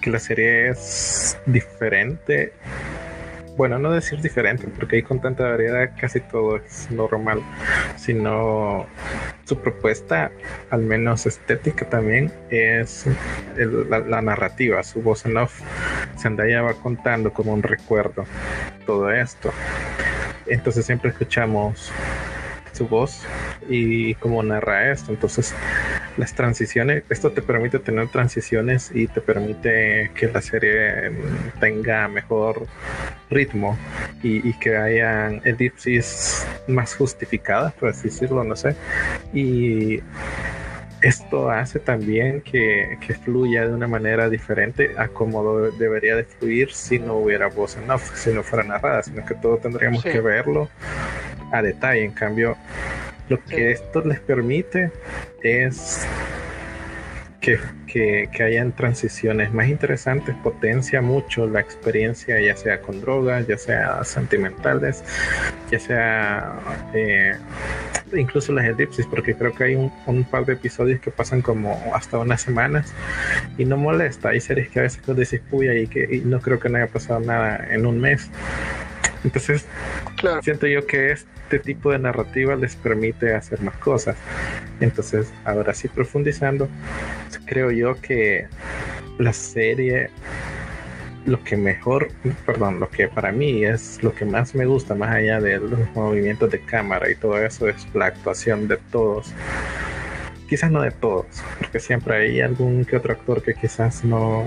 que 0.00 0.10
la 0.10 0.18
serie 0.18 0.70
es 0.70 1.38
diferente 1.46 2.52
bueno, 3.56 3.78
no 3.78 3.90
decir 3.90 4.20
diferente, 4.20 4.68
porque 4.68 4.96
ahí 4.96 5.02
con 5.02 5.20
tanta 5.20 5.44
variedad 5.44 5.90
casi 5.98 6.20
todo 6.20 6.56
es 6.56 6.90
normal, 6.90 7.42
sino 7.96 8.86
su 9.44 9.58
propuesta, 9.58 10.30
al 10.70 10.82
menos 10.82 11.26
estética 11.26 11.88
también, 11.88 12.32
es 12.50 13.06
la, 13.56 14.20
narrativa, 14.20 14.82
su 14.82 15.00
voz 15.00 15.24
en 15.24 15.38
off. 15.38 15.60
Zendaya 16.18 16.62
va 16.62 16.74
contando 16.74 17.32
como 17.32 17.54
un 17.54 17.62
recuerdo 17.62 18.24
todo 18.84 19.10
esto. 19.10 19.52
Entonces 20.46 20.84
siempre 20.84 21.10
escuchamos 21.10 21.90
su 22.76 22.86
voz 22.86 23.22
y 23.68 24.14
cómo 24.16 24.42
narra 24.42 24.92
esto. 24.92 25.12
Entonces, 25.12 25.54
las 26.16 26.34
transiciones, 26.34 27.04
esto 27.10 27.32
te 27.32 27.42
permite 27.42 27.78
tener 27.78 28.08
transiciones 28.08 28.90
y 28.94 29.06
te 29.06 29.20
permite 29.20 30.10
que 30.14 30.28
la 30.28 30.40
serie 30.40 31.12
tenga 31.60 32.08
mejor 32.08 32.66
ritmo 33.30 33.76
y, 34.22 34.52
que 34.54 34.76
hayan 34.76 35.40
elipsis 35.44 36.46
más 36.68 36.94
justificadas, 36.94 37.72
por 37.74 37.90
así 37.90 38.04
decirlo, 38.04 38.44
no 38.44 38.56
sé. 38.56 38.74
Y 39.32 40.00
esto 41.02 41.50
hace 41.50 41.78
también 41.78 42.40
que, 42.40 42.98
que, 43.06 43.14
fluya 43.14 43.68
de 43.68 43.74
una 43.74 43.86
manera 43.86 44.28
diferente 44.30 44.94
a 44.96 45.08
como 45.08 45.60
debería 45.72 46.16
de 46.16 46.24
fluir 46.24 46.72
si 46.72 46.98
no 46.98 47.14
hubiera 47.16 47.48
voz 47.48 47.76
en 47.76 47.90
off, 47.90 48.16
si 48.16 48.32
no 48.32 48.42
fuera 48.42 48.64
narrada, 48.64 49.02
sino 49.02 49.24
que 49.24 49.34
todo 49.34 49.58
tendríamos 49.58 50.02
que 50.02 50.20
verlo 50.20 50.68
a 51.52 51.62
detalle. 51.62 52.04
En 52.04 52.12
cambio, 52.12 52.56
lo 53.28 53.42
que 53.44 53.70
esto 53.72 54.02
les 54.02 54.20
permite 54.20 54.90
es 55.42 56.06
que, 57.40 57.58
que, 57.96 58.28
que, 58.30 58.42
hayan 58.42 58.72
transiciones 58.72 59.54
más 59.54 59.68
interesantes, 59.68 60.34
potencia 60.42 61.00
mucho 61.00 61.46
la 61.46 61.60
experiencia, 61.60 62.38
ya 62.38 62.54
sea 62.54 62.82
con 62.82 63.00
drogas, 63.00 63.46
ya 63.46 63.56
sea 63.56 64.04
sentimentales, 64.04 65.02
ya 65.70 65.80
sea 65.80 66.60
eh, 66.92 67.36
incluso 68.14 68.52
las 68.52 68.66
elipsis, 68.66 69.06
porque 69.06 69.34
creo 69.34 69.54
que 69.54 69.64
hay 69.64 69.74
un, 69.76 70.24
par 70.24 70.44
de 70.44 70.52
episodios 70.52 71.00
que 71.00 71.10
pasan 71.10 71.40
como 71.40 71.80
hasta 71.94 72.18
unas 72.18 72.42
semanas 72.42 72.92
y 73.56 73.64
no 73.64 73.78
molesta. 73.78 74.28
Hay 74.28 74.40
series 74.40 74.68
que 74.68 74.80
a 74.80 74.82
veces 74.82 75.00
decís 75.06 75.40
puya 75.50 75.72
y 75.72 75.86
que 75.86 76.06
y 76.16 76.20
no 76.20 76.38
creo 76.40 76.60
que 76.60 76.68
no 76.68 76.76
haya 76.76 76.88
pasado 76.88 77.20
nada 77.20 77.66
en 77.70 77.86
un 77.86 77.98
mes. 77.98 78.30
Entonces, 79.24 79.64
siento 80.42 80.66
yo 80.66 80.86
que 80.86 81.12
este 81.12 81.58
tipo 81.58 81.90
de 81.90 81.98
narrativa 81.98 82.54
les 82.56 82.76
permite 82.76 83.34
hacer 83.34 83.60
más 83.62 83.76
cosas. 83.78 84.16
Entonces, 84.80 85.32
ahora 85.44 85.72
sí 85.74 85.88
profundizando, 85.88 86.68
creo 87.46 87.70
yo 87.70 87.85
que 87.94 88.46
la 89.18 89.32
serie 89.32 90.10
lo 91.26 91.42
que 91.42 91.56
mejor, 91.56 92.08
perdón, 92.46 92.78
lo 92.80 92.88
que 92.88 93.08
para 93.08 93.32
mí 93.32 93.64
es 93.64 94.02
lo 94.02 94.14
que 94.14 94.24
más 94.24 94.54
me 94.54 94.64
gusta, 94.64 94.94
más 94.94 95.14
allá 95.14 95.40
de 95.40 95.58
los 95.58 95.80
movimientos 95.94 96.50
de 96.50 96.60
cámara 96.60 97.10
y 97.10 97.16
todo 97.16 97.36
eso, 97.38 97.68
es 97.68 97.86
la 97.94 98.06
actuación 98.06 98.68
de 98.68 98.76
todos. 98.92 99.32
Quizás 100.48 100.70
no 100.70 100.82
de 100.82 100.92
todos, 100.92 101.26
porque 101.58 101.80
siempre 101.80 102.16
hay 102.16 102.40
algún 102.40 102.84
que 102.84 102.96
otro 102.96 103.12
actor 103.12 103.42
que 103.42 103.54
quizás 103.54 104.04
no, 104.04 104.44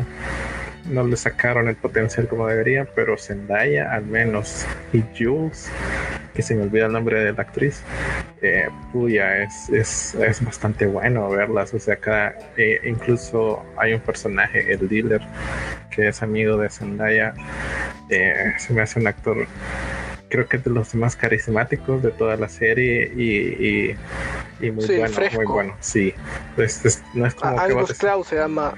no 0.90 1.04
le 1.04 1.16
sacaron 1.16 1.68
el 1.68 1.76
potencial 1.76 2.28
como 2.28 2.48
debería, 2.48 2.86
pero 2.96 3.18
Zendaya 3.18 3.94
al 3.94 4.06
menos 4.06 4.66
y 4.92 5.04
Jules, 5.18 5.70
que 6.34 6.42
se 6.42 6.56
me 6.56 6.64
olvida 6.64 6.88
el 6.88 6.94
nombre 6.94 7.24
de 7.24 7.34
la 7.34 7.42
actriz, 7.42 7.82
eh, 8.42 8.68
puya, 8.92 9.44
es, 9.44 9.70
es, 9.70 10.16
es, 10.16 10.44
bastante 10.44 10.88
bueno 10.88 11.30
verlas. 11.30 11.74
O 11.74 11.80
sea, 11.80 11.96
acá 11.96 12.36
eh, 12.58 12.80
incluso 12.84 13.64
hay 13.78 13.94
un 13.94 14.00
personaje, 14.02 14.72
el 14.72 14.88
dealer, 14.88 15.22
que 15.92 16.08
es 16.08 16.22
amigo 16.24 16.58
de 16.58 16.70
Zendaya. 16.70 17.34
Eh, 18.10 18.54
se 18.58 18.74
me 18.74 18.82
hace 18.82 19.00
un 19.00 19.08
actor, 19.08 19.46
creo 20.30 20.48
que 20.48 20.58
de 20.58 20.72
los 20.72 20.96
más 20.96 21.16
carismáticos 21.16 22.02
de 22.02 22.12
toda 22.12 22.36
la 22.38 22.50
serie 22.50 23.12
y, 23.16 23.96
y, 24.62 24.72
muy 24.72 24.86
bueno, 24.98 25.16
muy 25.36 25.46
bueno. 25.46 25.78
Sí, 25.80 26.14
pues, 26.56 27.04
no 27.14 27.26
es 27.26 27.36
como. 27.36 27.60
Angus 27.60 27.94
Cloud 27.94 28.24
se 28.24 28.38
llama 28.38 28.74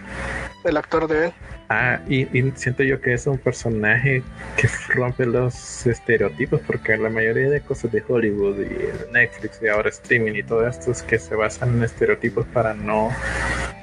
el 0.64 0.78
actor 0.78 1.08
de 1.08 1.26
él. 1.26 1.34
Ah, 1.74 2.02
y, 2.10 2.26
siento 2.56 2.84
yo 2.84 3.00
que 3.00 3.14
es 3.14 3.26
un 3.28 3.38
personaje 3.38 4.22
que 4.58 4.68
rompe 4.90 5.26
los 5.26 5.88
estereotipos, 5.88 6.60
porque 6.68 6.98
la 6.98 7.10
mayoría 7.10 7.50
de 7.50 7.62
cosas 7.62 7.94
de 7.94 8.04
Hollywood 8.06 8.60
y 8.60 9.14
Netflix 9.14 9.62
y 9.64 9.70
ahora 9.70 9.88
streaming 9.88 10.34
y 10.34 10.44
todo 10.44 10.68
esto 10.68 10.92
es 10.92 11.02
que 11.02 11.18
se 11.18 11.34
basan 11.34 11.78
en 11.78 11.84
estereotipos 11.84 12.46
para 12.48 12.74
no, 12.74 13.10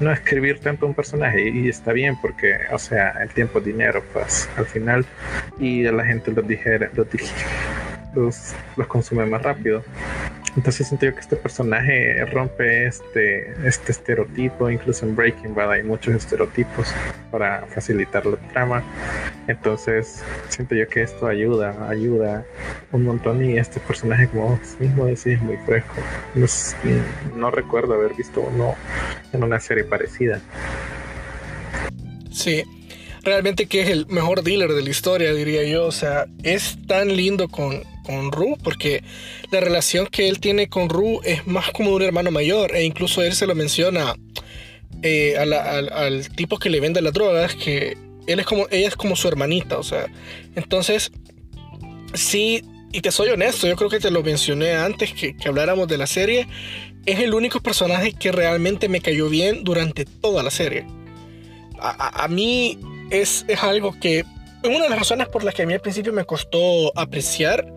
no 0.01 0.13
escribir 0.13 0.61
tanto 0.61 0.85
un 0.85 0.93
personaje. 0.93 1.49
Y, 1.49 1.71
está 1.71 1.95
bien, 1.95 2.19
porque, 2.21 2.59
o 2.71 2.79
sea, 2.79 3.13
el 3.23 3.31
tiempo 3.31 3.59
es 3.61 3.65
dinero, 3.65 4.05
pues 4.13 4.51
al 4.59 4.67
final, 4.67 5.07
y 5.59 5.85
la 5.85 6.05
gente 6.05 6.31
los, 6.31 6.47
dijera, 6.47 6.91
los, 6.93 7.07
los, 8.15 8.55
los 8.77 8.87
consume 8.87 9.25
más 9.25 9.41
rápido. 9.41 9.83
Entonces 10.57 10.89
siento 10.89 11.07
yo 11.07 11.15
que 11.15 11.21
este 11.21 11.37
personaje 11.37 12.25
rompe 12.27 12.87
este, 12.87 13.53
este 13.67 13.93
estereotipo, 13.93 14.71
incluso 14.71 15.07
en 15.07 15.15
Breaking 15.15 15.55
Bad 15.55 15.73
hay 15.73 15.83
muchos 15.83 16.15
estereotipos 16.15 16.89
para 17.31 17.67
facilitar 17.67 18.27
la 18.27 18.37
trama. 18.53 18.83
Entonces 19.47 20.23
siento 20.49 20.75
yo 20.75 20.89
que 20.89 21.03
esto 21.03 21.27
ayuda, 21.27 21.89
ayuda 21.89 22.45
un 22.93 23.05
montón 23.05 23.45
y 23.45 23.59
este 23.59 23.81
personaje 23.81 24.29
como 24.29 24.59
mismo 24.79 25.07
decís 25.07 25.27
es 25.27 25.43
muy 25.43 25.57
fresco. 25.59 25.95
No, 27.37 27.51
recuerdo 27.51 27.95
haber 27.95 28.15
visto 28.15 28.41
uno 28.41 28.75
en 29.33 29.45
una 29.45 29.61
serie 29.61 29.85
parecida. 29.85 30.41
Sí, 32.31 32.63
realmente 33.23 33.67
que 33.67 33.83
es 33.83 33.89
el 33.89 34.07
mejor 34.07 34.43
dealer 34.43 34.73
de 34.73 34.83
la 34.83 34.91
historia, 34.91 35.33
diría 35.33 35.65
yo. 35.65 35.87
O 35.87 35.93
sea, 35.93 36.27
es 36.43 36.79
tan 36.87 37.17
lindo 37.17 37.49
con, 37.49 37.83
con 38.09 38.33
Ru, 38.33 38.57
porque 38.65 39.05
la 39.51 39.61
relación 39.61 40.07
que 40.07 40.29
él 40.29 40.41
tiene 40.41 40.69
con 40.69 40.89
Ru 40.89 41.21
es 41.25 41.47
más 41.47 41.71
como 41.73 41.93
un 41.93 42.01
hermano 42.01 42.31
mayor, 42.31 42.75
e 42.75 42.85
incluso 42.85 43.23
él 43.23 43.35
se 43.35 43.47
lo 43.47 43.55
menciona 43.55 44.17
eh, 45.03 45.37
al, 45.37 46.29
tipo 46.31 46.59
que 46.59 46.71
le 46.71 46.81
vende 46.81 47.03
las 47.03 47.13
drogas, 47.13 47.55
que 47.55 47.99
él 48.27 48.41
es 48.41 48.47
como, 48.47 48.67
ella 48.71 48.89
es 48.89 48.97
como 48.97 49.15
su 49.15 49.29
hermanita, 49.29 49.79
o 49.79 49.83
sea, 49.83 50.07
entonces, 50.57 51.13
sí, 52.15 52.63
y 52.93 53.03
te 53.03 53.11
soy 53.11 53.29
honesto, 53.29 53.67
yo 53.67 53.77
creo 53.77 53.91
que 53.91 54.01
te 54.01 54.11
lo 54.11 54.23
mencioné 54.23 54.73
antes 54.73 55.13
que, 55.13 55.37
que 55.37 55.49
habláramos 55.49 55.87
de 55.87 55.99
la 55.99 56.07
serie, 56.07 56.49
es 57.05 57.21
el 57.21 57.35
único 57.35 57.61
personaje 57.61 58.15
que 58.15 58.33
realmente 58.33 58.89
me 58.89 59.03
cayó 59.03 59.29
bien 59.29 59.65
durante 59.65 60.07
toda 60.07 60.43
la 60.43 60.51
serie. 60.51 60.87
A, 61.79 62.25
a 62.25 62.29
mí 62.29 62.79
es, 63.11 63.45
es 63.49 63.63
algo 63.63 63.95
que 64.01 64.25
una 64.65 64.85
de 64.85 64.91
las 64.91 64.99
razones 64.99 65.29
por 65.29 65.45
las 65.45 65.55
que 65.55 65.63
a 65.63 65.67
mí 65.67 65.75
al 65.75 65.81
principio 65.81 66.13
me 66.13 66.25
costó 66.25 66.93
apreciar 66.99 67.73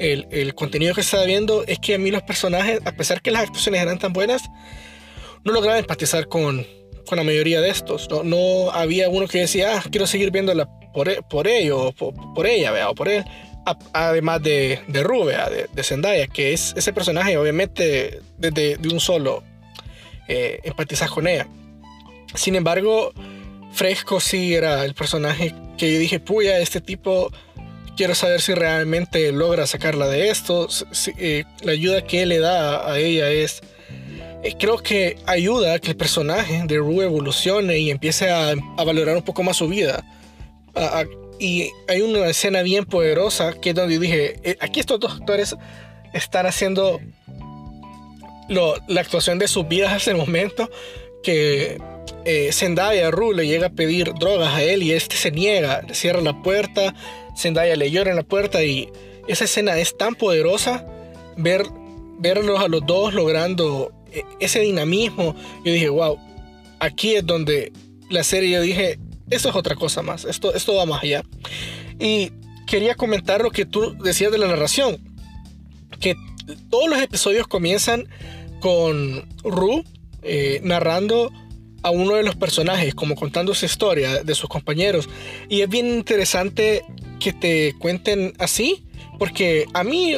el, 0.00 0.26
el, 0.30 0.54
contenido 0.54 0.94
que 0.94 1.02
estaba 1.02 1.24
viendo 1.24 1.62
es 1.66 1.78
que 1.78 1.94
a 1.94 1.98
mí 1.98 2.10
los 2.10 2.22
personajes, 2.22 2.80
a 2.84 2.92
pesar 2.92 3.20
que 3.20 3.30
las 3.30 3.42
actuaciones 3.42 3.82
eran 3.82 3.98
tan 3.98 4.12
buenas, 4.12 4.42
no 5.44 5.52
lograba 5.52 5.78
empatizar 5.78 6.26
con, 6.26 6.66
con 7.06 7.18
la 7.18 7.24
mayoría 7.24 7.60
de 7.60 7.68
estos. 7.68 8.08
No, 8.10 8.22
no, 8.22 8.70
había 8.70 9.08
uno 9.08 9.28
que 9.28 9.40
decía, 9.40 9.76
ah, 9.76 9.84
quiero 9.90 10.06
seguir 10.06 10.30
viéndola 10.30 10.68
por, 10.92 11.08
e, 11.08 11.22
por 11.22 11.46
ello, 11.46 11.92
por, 11.92 12.14
por, 12.34 12.46
ella, 12.46 12.70
¿vea? 12.72 12.88
o 12.88 12.94
por 12.94 13.08
él. 13.08 13.24
además 13.92 14.42
de, 14.42 14.80
de 14.88 15.02
Rue, 15.02 15.34
de, 15.72 15.82
Zendaya, 15.82 16.26
que 16.26 16.52
es 16.52 16.72
ese 16.76 16.92
personaje, 16.92 17.36
obviamente, 17.36 18.20
desde 18.38 18.76
de, 18.78 18.88
un 18.88 19.00
solo 19.00 19.42
eh, 20.28 20.60
empatizar 20.64 21.10
con 21.10 21.26
ella. 21.26 21.46
Sin 22.34 22.54
embargo, 22.54 23.12
Fresco 23.72 24.20
sí 24.20 24.54
era 24.54 24.84
el 24.84 24.94
personaje 24.94 25.54
que 25.76 25.92
yo 25.92 25.98
dije, 25.98 26.20
puya, 26.20 26.58
este 26.58 26.80
tipo, 26.80 27.30
quiero 28.00 28.14
saber 28.14 28.40
si 28.40 28.54
realmente 28.54 29.30
logra 29.30 29.66
sacarla 29.66 30.08
de 30.08 30.30
esto. 30.30 30.68
Eh, 31.18 31.44
la 31.62 31.72
ayuda 31.72 32.00
que 32.00 32.24
le 32.24 32.38
da 32.38 32.90
a 32.90 32.98
ella 32.98 33.28
es, 33.28 33.60
eh, 34.42 34.54
creo 34.58 34.78
que 34.78 35.18
ayuda 35.26 35.74
a 35.74 35.78
que 35.80 35.88
el 35.88 35.98
personaje 35.98 36.62
de 36.64 36.78
Rue 36.78 37.04
evolucione 37.04 37.76
y 37.76 37.90
empiece 37.90 38.30
a, 38.30 38.54
valorar 38.78 39.18
un 39.18 39.22
poco 39.22 39.42
más 39.42 39.58
su 39.58 39.68
vida. 39.68 40.02
y 41.38 41.70
hay 41.88 42.00
una 42.00 42.26
escena 42.26 42.62
bien 42.62 42.86
poderosa 42.86 43.52
que 43.52 43.70
es 43.70 43.74
donde 43.74 43.98
dije, 43.98 44.40
eh, 44.44 44.56
aquí 44.60 44.80
estos 44.80 44.98
dos 44.98 45.20
actores 45.20 45.54
están 46.14 46.46
haciendo 46.46 47.02
la 48.48 49.00
actuación 49.02 49.38
de 49.38 49.46
sus 49.46 49.68
vidas 49.68 49.92
hasta 49.92 50.10
el 50.10 50.16
momento 50.16 50.70
que 51.22 51.76
Zendaya 52.50 53.10
Ru 53.10 53.34
le 53.34 53.46
llega 53.46 53.66
a 53.66 53.70
pedir 53.70 54.14
drogas 54.14 54.54
a 54.54 54.62
él 54.62 54.82
y 54.82 54.92
este 54.92 55.16
se 55.16 55.30
niega, 55.30 55.82
cierra 55.92 56.22
la 56.22 56.42
puerta, 56.42 56.94
Zendaya 57.36 57.76
le 57.76 57.90
llora 57.90 58.10
en 58.10 58.16
la 58.16 58.22
puerta 58.22 58.62
y 58.64 58.90
esa 59.28 59.44
escena 59.44 59.78
es 59.78 59.96
tan 59.96 60.14
poderosa 60.14 60.86
ver 61.36 61.64
verlos 62.18 62.60
a 62.60 62.68
los 62.68 62.84
dos 62.86 63.14
logrando 63.14 63.92
eh, 64.12 64.24
ese 64.40 64.60
dinamismo. 64.60 65.34
Yo 65.64 65.72
dije, 65.72 65.88
wow, 65.88 66.18
aquí 66.78 67.14
es 67.14 67.26
donde 67.26 67.72
la 68.08 68.24
serie 68.24 68.50
yo 68.50 68.60
dije, 68.60 68.98
esto 69.30 69.48
es 69.48 69.56
otra 69.56 69.76
cosa 69.76 70.02
más, 70.02 70.24
esto, 70.24 70.54
esto 70.54 70.74
va 70.74 70.86
más 70.86 71.02
allá. 71.02 71.22
Y 71.98 72.32
quería 72.66 72.94
comentar 72.94 73.42
lo 73.42 73.50
que 73.50 73.64
tú 73.64 73.96
decías 74.02 74.32
de 74.32 74.38
la 74.38 74.48
narración, 74.48 74.98
que 76.00 76.16
todos 76.68 76.88
los 76.88 77.00
episodios 77.00 77.46
comienzan 77.46 78.08
con 78.60 79.28
Ru 79.42 79.84
eh, 80.22 80.60
narrando 80.62 81.32
a 81.82 81.90
uno 81.90 82.16
de 82.16 82.22
los 82.22 82.36
personajes, 82.36 82.94
como 82.94 83.14
contando 83.14 83.54
su 83.54 83.64
historia 83.64 84.22
de 84.22 84.34
sus 84.34 84.48
compañeros. 84.48 85.08
Y 85.48 85.62
es 85.62 85.68
bien 85.68 85.86
interesante 85.86 86.84
que 87.20 87.32
te 87.32 87.74
cuenten 87.78 88.32
así, 88.38 88.84
porque 89.18 89.66
a 89.74 89.84
mí, 89.84 90.16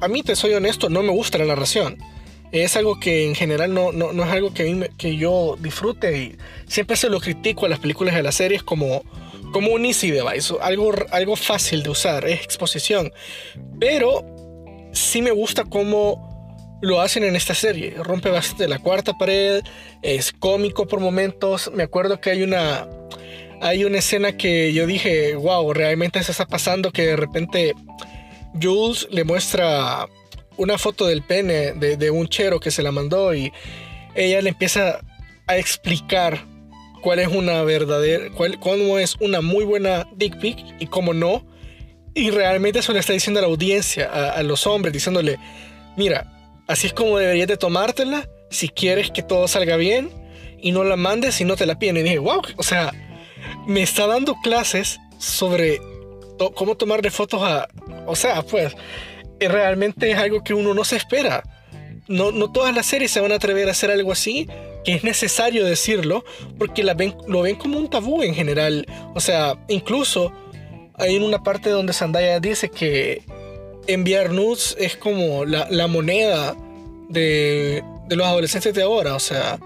a 0.00 0.08
mí 0.08 0.22
te 0.22 0.34
soy 0.34 0.54
honesto, 0.54 0.88
no 0.88 1.02
me 1.02 1.10
gusta 1.10 1.38
la 1.38 1.44
narración. 1.44 1.98
Es 2.50 2.74
algo 2.74 2.98
que 2.98 3.26
en 3.26 3.36
general 3.36 3.72
no, 3.72 3.92
no, 3.92 4.10
es 4.24 4.30
algo 4.30 4.52
que, 4.52 4.90
que 4.98 5.16
yo 5.16 5.56
disfrute 5.60 6.18
y 6.18 6.36
siempre 6.66 6.96
se 6.96 7.08
lo 7.08 7.20
critico 7.20 7.66
a 7.66 7.68
las 7.68 7.78
películas 7.78 8.14
y 8.14 8.18
a 8.18 8.22
las 8.22 8.34
series 8.34 8.64
como, 8.64 9.04
como 9.52 9.70
un 9.72 9.84
easy 9.84 10.10
device, 10.10 10.54
algo, 10.60 10.92
algo 11.12 11.36
fácil 11.36 11.84
de 11.84 11.90
usar, 11.90 12.26
es 12.26 12.42
exposición. 12.42 13.12
Pero 13.78 14.24
sí 14.92 15.22
me 15.22 15.30
gusta 15.30 15.64
cómo 15.64 16.28
lo 16.80 17.00
hacen 17.00 17.24
en 17.24 17.36
esta 17.36 17.54
serie. 17.54 17.94
Rompe 18.02 18.30
bastante 18.30 18.68
la 18.68 18.78
cuarta 18.78 19.16
pared, 19.16 19.62
es 20.02 20.32
cómico 20.32 20.86
por 20.86 21.00
momentos. 21.00 21.70
Me 21.74 21.82
acuerdo 21.82 22.20
que 22.20 22.30
hay 22.30 22.42
una, 22.42 22.88
hay 23.60 23.84
una 23.84 23.98
escena 23.98 24.36
que 24.36 24.72
yo 24.72 24.86
dije, 24.86 25.34
wow, 25.34 25.72
realmente 25.72 26.22
se 26.22 26.32
está 26.32 26.46
pasando 26.46 26.92
que 26.92 27.06
de 27.06 27.16
repente 27.16 27.74
Jules 28.60 29.06
le 29.10 29.24
muestra 29.24 30.08
una 30.56 30.78
foto 30.78 31.06
del 31.06 31.22
pene 31.22 31.72
de, 31.72 32.10
un 32.10 32.28
chero 32.28 32.58
que 32.58 32.70
se 32.70 32.82
la 32.82 32.90
mandó 32.90 33.34
y 33.34 33.52
ella 34.14 34.40
le 34.40 34.50
empieza 34.50 35.00
a 35.46 35.56
explicar 35.56 36.44
cuál 37.02 37.18
es 37.18 37.28
una 37.28 37.62
verdadera, 37.62 38.30
cuál, 38.34 38.58
cómo 38.60 38.98
es 38.98 39.16
una 39.20 39.40
muy 39.40 39.64
buena 39.64 40.06
dick 40.16 40.38
pic 40.38 40.58
y 40.78 40.86
cómo 40.86 41.14
no. 41.14 41.46
Y 42.14 42.30
realmente 42.30 42.80
eso 42.80 42.92
le 42.92 42.98
está 42.98 43.12
diciendo 43.12 43.40
a 43.40 43.42
la 43.42 43.48
audiencia, 43.48 44.10
a, 44.10 44.42
los 44.42 44.66
hombres, 44.66 44.92
diciéndole, 44.92 45.38
mira, 45.96 46.26
así 46.66 46.88
es 46.88 46.92
como 46.92 47.18
deberías 47.18 47.46
de 47.46 47.56
tomártela 47.56 48.28
si 48.50 48.68
quieres 48.68 49.10
que 49.10 49.22
todo 49.22 49.46
salga 49.48 49.76
bien 49.76 50.10
y 50.60 50.72
no 50.72 50.82
la 50.82 50.96
mandes 50.96 51.40
y 51.40 51.44
no 51.44 51.56
te 51.56 51.66
la 51.66 51.78
piden. 51.78 51.98
Y 51.98 52.02
dije, 52.02 52.18
wow, 52.18 52.42
o 52.56 52.62
sea, 52.62 52.92
me 53.66 53.82
está 53.82 54.06
dando 54.06 54.34
clases 54.42 55.00
sobre 55.18 55.80
cómo 56.54 56.76
tomarle 56.76 57.10
fotos 57.10 57.42
a... 57.42 57.68
O 58.06 58.16
sea, 58.16 58.42
pues, 58.42 58.74
realmente 59.38 60.10
es 60.10 60.18
algo 60.18 60.42
que 60.42 60.54
uno 60.54 60.74
no 60.74 60.84
se 60.84 60.96
espera. 60.96 61.42
No, 62.08 62.32
no 62.32 62.50
todas 62.50 62.74
las 62.74 62.86
series 62.86 63.10
se 63.10 63.20
van 63.20 63.32
a 63.32 63.36
atrever 63.36 63.68
a 63.68 63.72
hacer 63.72 63.90
algo 63.90 64.12
así, 64.12 64.48
que 64.84 64.94
es 64.94 65.04
necesario 65.04 65.64
decirlo, 65.64 66.24
porque 66.58 66.82
lo 66.82 67.42
ven 67.42 67.56
como 67.56 67.78
un 67.78 67.88
tabú 67.88 68.22
en 68.22 68.34
general. 68.34 68.86
O 69.14 69.20
sea, 69.20 69.58
incluso 69.68 70.32
hay 70.94 71.16
una 71.18 71.42
parte 71.42 71.70
donde 71.70 71.92
Zendaya 71.92 72.40
dice 72.40 72.68
que 72.70 73.22
enviar 73.86 74.32
nudes 74.32 74.76
es 74.78 74.96
como 74.96 75.44
la, 75.44 75.66
la 75.70 75.86
moneda 75.86 76.56
de, 77.08 77.82
de 78.08 78.16
los 78.16 78.26
adolescentes 78.26 78.74
de 78.74 78.82
ahora. 78.82 79.14
O 79.14 79.20
sea, 79.20 79.60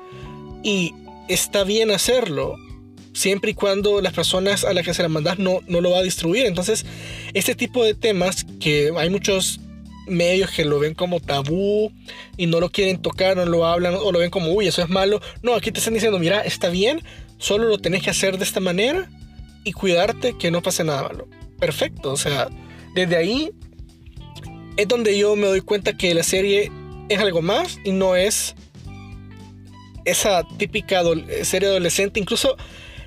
y 0.62 0.92
está 1.28 1.64
bien 1.64 1.90
hacerlo 1.90 2.56
siempre 3.14 3.52
y 3.52 3.54
cuando 3.54 4.02
las 4.02 4.12
personas 4.12 4.64
a 4.64 4.74
las 4.74 4.84
que 4.84 4.92
se 4.92 5.02
la 5.02 5.08
mandas 5.08 5.38
no, 5.38 5.60
no 5.66 5.80
lo 5.80 5.92
va 5.92 5.98
a 5.98 6.02
distribuir. 6.02 6.44
Entonces, 6.44 6.84
este 7.32 7.54
tipo 7.54 7.82
de 7.84 7.94
temas 7.94 8.44
que 8.60 8.92
hay 8.96 9.08
muchos 9.08 9.60
medios 10.06 10.50
que 10.50 10.64
lo 10.64 10.78
ven 10.78 10.94
como 10.94 11.20
tabú 11.20 11.90
y 12.36 12.46
no 12.46 12.60
lo 12.60 12.68
quieren 12.70 13.00
tocar, 13.00 13.36
no 13.36 13.46
lo 13.46 13.64
hablan 13.64 13.94
o 13.94 14.12
lo 14.12 14.18
ven 14.18 14.30
como, 14.30 14.52
uy, 14.52 14.66
eso 14.66 14.82
es 14.82 14.90
malo. 14.90 15.20
No, 15.42 15.54
aquí 15.54 15.70
te 15.70 15.78
están 15.78 15.94
diciendo, 15.94 16.18
mira, 16.18 16.40
está 16.42 16.68
bien, 16.68 17.00
solo 17.38 17.68
lo 17.68 17.78
tenés 17.78 18.02
que 18.02 18.10
hacer 18.10 18.36
de 18.36 18.44
esta 18.44 18.60
manera 18.60 19.08
y 19.64 19.72
cuidarte 19.72 20.36
que 20.36 20.50
no 20.50 20.60
pase 20.60 20.84
nada 20.84 21.04
malo. 21.04 21.28
Perfecto, 21.58 22.12
o 22.12 22.16
sea, 22.16 22.48
desde 22.94 23.16
ahí 23.16 23.50
es 24.76 24.88
donde 24.88 25.16
yo 25.16 25.36
me 25.36 25.46
doy 25.46 25.60
cuenta 25.60 25.96
que 25.96 26.12
la 26.14 26.24
serie 26.24 26.70
es 27.08 27.18
algo 27.18 27.42
más 27.42 27.78
y 27.84 27.92
no 27.92 28.16
es 28.16 28.54
esa 30.04 30.46
típica 30.58 31.02
serie 31.44 31.68
adolescente, 31.68 32.20
incluso 32.20 32.56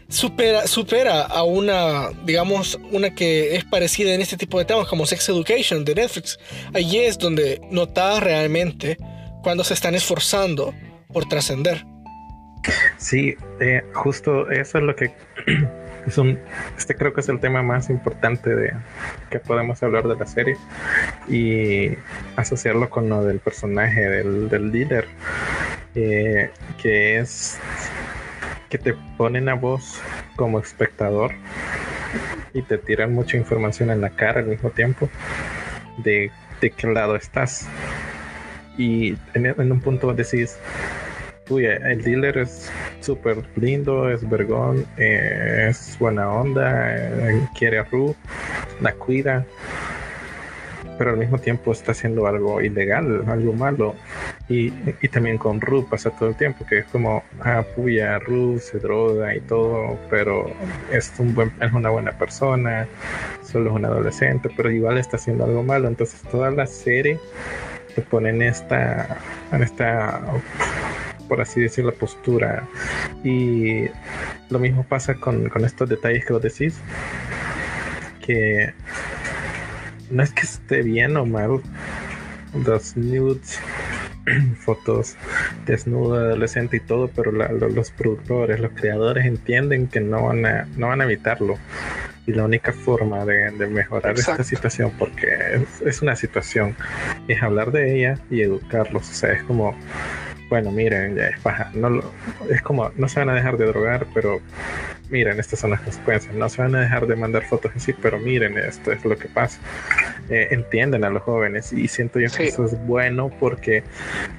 supera, 0.07 0.67
supera 0.67 1.21
a 1.21 1.43
una, 1.43 2.09
digamos, 2.25 2.79
una 2.91 3.13
que 3.13 3.55
es 3.55 3.65
parecida 3.65 4.13
en 4.13 4.21
este 4.21 4.37
tipo 4.37 4.59
de 4.59 4.65
temas 4.65 4.87
como 4.87 5.05
Sex 5.05 5.29
Education 5.29 5.85
de 5.85 5.95
Netflix. 5.95 6.39
Allí 6.73 6.99
es 6.99 7.17
donde 7.17 7.61
notas 7.71 8.21
realmente 8.21 8.97
cuando 9.43 9.63
se 9.63 9.73
están 9.73 9.95
esforzando 9.95 10.73
por 11.11 11.27
trascender. 11.27 11.85
Sí, 12.97 13.35
eh, 13.59 13.83
justo 13.93 14.49
eso 14.49 14.77
es 14.77 14.83
lo 14.83 14.95
que 14.95 15.11
es 16.07 16.17
un, 16.17 16.39
este 16.77 16.95
creo 16.95 17.13
que 17.13 17.21
es 17.21 17.29
el 17.29 17.39
tema 17.39 17.61
más 17.61 17.89
importante 17.89 18.55
de 18.55 18.73
que 19.29 19.39
podemos 19.39 19.81
hablar 19.83 20.07
de 20.07 20.15
la 20.15 20.25
serie 20.25 20.57
y 21.27 21.91
asociarlo 22.35 22.89
con 22.89 23.09
lo 23.09 23.23
del 23.23 23.39
personaje 23.39 24.01
del, 24.09 24.49
del 24.49 24.71
líder, 24.71 25.07
eh, 25.95 26.49
que 26.81 27.19
es 27.19 27.57
que 28.69 28.77
te 28.77 28.93
ponen 29.17 29.49
a 29.49 29.53
vos 29.53 30.01
como 30.35 30.59
espectador 30.59 31.31
y 32.53 32.61
te 32.61 32.77
tiran 32.77 33.13
mucha 33.13 33.37
información 33.37 33.91
en 33.91 34.01
la 34.01 34.09
cara 34.09 34.39
al 34.39 34.47
mismo 34.47 34.69
tiempo 34.71 35.09
de, 35.97 36.31
de 36.61 36.69
qué 36.71 36.87
lado 36.87 37.15
estás. 37.15 37.67
Y 38.77 39.15
en, 39.33 39.71
un 39.71 39.79
punto 39.81 40.13
decís, 40.13 40.57
uy, 41.49 41.65
el 41.65 42.03
dealer 42.03 42.37
es 42.37 42.71
súper 42.99 43.43
lindo, 43.55 44.09
es 44.09 44.27
vergón, 44.27 44.85
eh, 44.97 45.67
es 45.69 45.97
buena 45.99 46.29
onda, 46.31 46.95
eh, 46.95 47.47
quiere 47.57 47.79
a 47.79 47.83
Ru, 47.83 48.15
la 48.81 48.93
cuida, 48.93 49.45
pero 50.97 51.11
al 51.11 51.17
mismo 51.17 51.37
tiempo 51.37 51.71
está 51.71 51.91
haciendo 51.91 52.27
algo 52.27 52.61
ilegal, 52.61 53.23
algo 53.27 53.53
malo. 53.53 53.95
Y, 54.49 54.71
también 55.09 55.37
con 55.37 55.61
Ru 55.61 55.87
pasa 55.87 56.09
todo 56.11 56.29
el 56.29 56.35
tiempo, 56.35 56.65
que 56.65 56.79
es 56.79 56.85
como, 56.85 57.23
ah, 57.41 57.63
puya, 57.75 58.19
Ru 58.19 58.59
se 58.59 58.79
droga 58.79 59.35
y 59.35 59.39
todo, 59.41 59.97
pero 60.09 60.51
es, 60.91 61.13
un 61.19 61.33
buen, 61.33 61.51
es 61.61 61.71
una 61.73 61.89
buena 61.89 62.11
persona, 62.11 62.87
solo 63.43 63.69
es 63.69 63.75
un 63.75 63.85
adolescente, 63.85 64.49
pero 64.55 64.71
igual 64.71 64.97
está 64.97 65.17
haciendo 65.17 65.45
algo 65.45 65.63
malo. 65.63 65.87
Entonces 65.87 66.21
toda 66.23 66.51
la 66.51 66.67
serie 66.67 67.19
te 67.95 68.01
pone 68.01 68.29
en 68.29 68.41
esta, 68.41 69.17
en 69.51 69.63
esta 69.63 70.21
por 71.27 71.41
así 71.41 71.61
decir, 71.61 71.85
la 71.85 71.91
postura. 71.91 72.63
Y 73.23 73.85
lo 74.49 74.59
mismo 74.59 74.83
pasa 74.83 75.15
con, 75.15 75.49
con 75.49 75.65
estos 75.65 75.89
detalles 75.89 76.25
que 76.25 76.33
vos 76.33 76.41
decís, 76.41 76.79
que 78.25 78.73
no 80.09 80.23
es 80.23 80.31
que 80.31 80.41
esté 80.41 80.81
bien 80.81 81.17
o 81.17 81.25
mal 81.25 81.61
los 82.65 82.95
nudes 82.97 83.59
fotos 84.59 85.15
desnuda, 85.65 86.21
adolescente 86.21 86.77
y 86.77 86.79
todo, 86.79 87.09
pero 87.09 87.31
los 87.31 87.91
productores, 87.91 88.59
los 88.59 88.71
creadores 88.71 89.25
entienden 89.25 89.87
que 89.87 89.99
no 90.01 90.27
van 90.27 90.45
a, 90.45 90.67
no 90.75 90.87
van 90.87 91.01
a 91.01 91.05
evitarlo. 91.05 91.57
Y 92.25 92.33
la 92.33 92.43
única 92.43 92.73
forma 92.73 93.23
de, 93.23 93.51
mejorar 93.67 94.19
esta 94.19 94.43
situación, 94.43 94.91
porque 94.99 95.61
es, 95.85 96.01
una 96.01 96.13
situación, 96.17 96.75
es 97.29 97.41
hablar 97.41 97.71
de 97.71 97.95
ella 97.95 98.19
y 98.29 98.41
educarlos. 98.41 99.09
O 99.09 99.13
sea, 99.13 99.31
es 99.31 99.43
como, 99.43 99.77
bueno, 100.49 100.71
miren, 100.71 101.15
ya 101.15 101.27
es 101.27 101.39
paja. 101.39 101.71
No 101.73 102.01
es 102.49 102.61
como, 102.61 102.91
no 102.95 103.07
se 103.07 103.19
van 103.19 103.29
a 103.29 103.33
dejar 103.33 103.57
de 103.57 103.65
drogar, 103.65 104.07
pero 104.13 104.41
miren, 105.09 105.39
estas 105.39 105.59
son 105.59 105.71
las 105.71 105.81
consecuencias. 105.81 106.33
No 106.33 106.47
se 106.49 106.61
van 106.61 106.75
a 106.75 106.81
dejar 106.81 107.07
de 107.07 107.15
mandar 107.15 107.43
fotos 107.45 107.71
así, 107.75 107.93
pero 107.93 108.19
miren, 108.19 108.57
esto 108.57 108.91
es 108.91 109.03
lo 109.03 109.17
que 109.17 109.27
pasa. 109.27 109.59
Eh, 110.29 110.47
entienden 110.51 111.03
a 111.03 111.09
los 111.09 111.23
jóvenes 111.23 111.71
y 111.73 111.87
siento 111.87 112.19
yo 112.19 112.29
que 112.29 112.47
eso 112.47 112.65
es 112.65 112.77
bueno 112.85 113.29
porque 113.39 113.83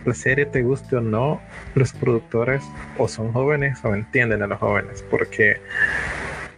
la 0.05 0.15
serie 0.15 0.47
te 0.47 0.63
guste 0.63 0.97
o 0.97 1.01
no, 1.01 1.41
los 1.75 1.93
productores 1.93 2.63
o 2.99 3.09
son 3.09 3.33
jóvenes 3.33 3.79
o 3.85 3.95
entienden 3.95 4.43
a 4.43 4.47
los 4.47 4.59
jóvenes 4.59 5.05
porque 5.11 5.61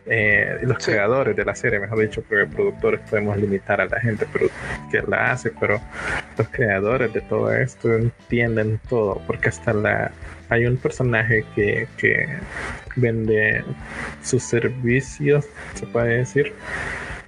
eh, 0.06 0.58
los 0.62 0.78
creadores 0.84 1.36
de 1.36 1.44
la 1.44 1.54
serie, 1.54 1.78
mejor 1.78 2.00
dicho, 2.00 2.22
porque 2.28 2.46
productores 2.46 3.00
podemos 3.08 3.36
limitar 3.36 3.80
a 3.80 3.86
la 3.86 4.00
gente 4.00 4.26
pero, 4.32 4.46
que 4.90 5.02
la 5.02 5.32
hace, 5.32 5.52
pero 5.58 5.80
los 6.36 6.48
creadores 6.48 7.12
de 7.12 7.20
todo 7.22 7.52
esto 7.52 7.92
entienden 7.94 8.80
todo, 8.88 9.20
porque 9.26 9.48
hasta 9.48 9.72
la 9.72 10.10
hay 10.48 10.66
un 10.66 10.76
personaje 10.76 11.44
que, 11.54 11.86
que 11.96 12.26
vende 12.96 13.62
sus 14.22 14.42
servicios, 14.42 15.46
se 15.74 15.86
puede 15.86 16.18
decir, 16.18 16.52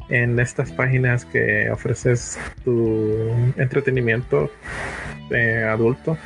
en 0.08 0.38
estas 0.40 0.72
páginas 0.72 1.24
que 1.24 1.70
ofreces 1.70 2.38
tu 2.64 3.30
entretenimiento 3.56 4.50
eh, 5.30 5.64
adulto 5.64 6.18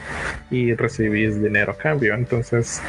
y 0.50 0.74
recibís 0.74 1.40
dinero 1.40 1.72
a 1.72 1.78
cambio. 1.78 2.14
Entonces, 2.14 2.80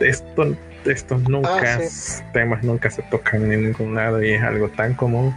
esto 0.00 0.54
estos 0.86 1.28
nunca, 1.28 1.78
ah, 1.78 2.32
temas 2.32 2.62
nunca 2.62 2.90
se 2.90 3.02
tocan 3.02 3.50
en 3.50 3.64
ningún 3.64 3.94
lado 3.94 4.22
y 4.22 4.32
es 4.32 4.42
algo 4.42 4.68
tan 4.68 4.94
común. 4.94 5.34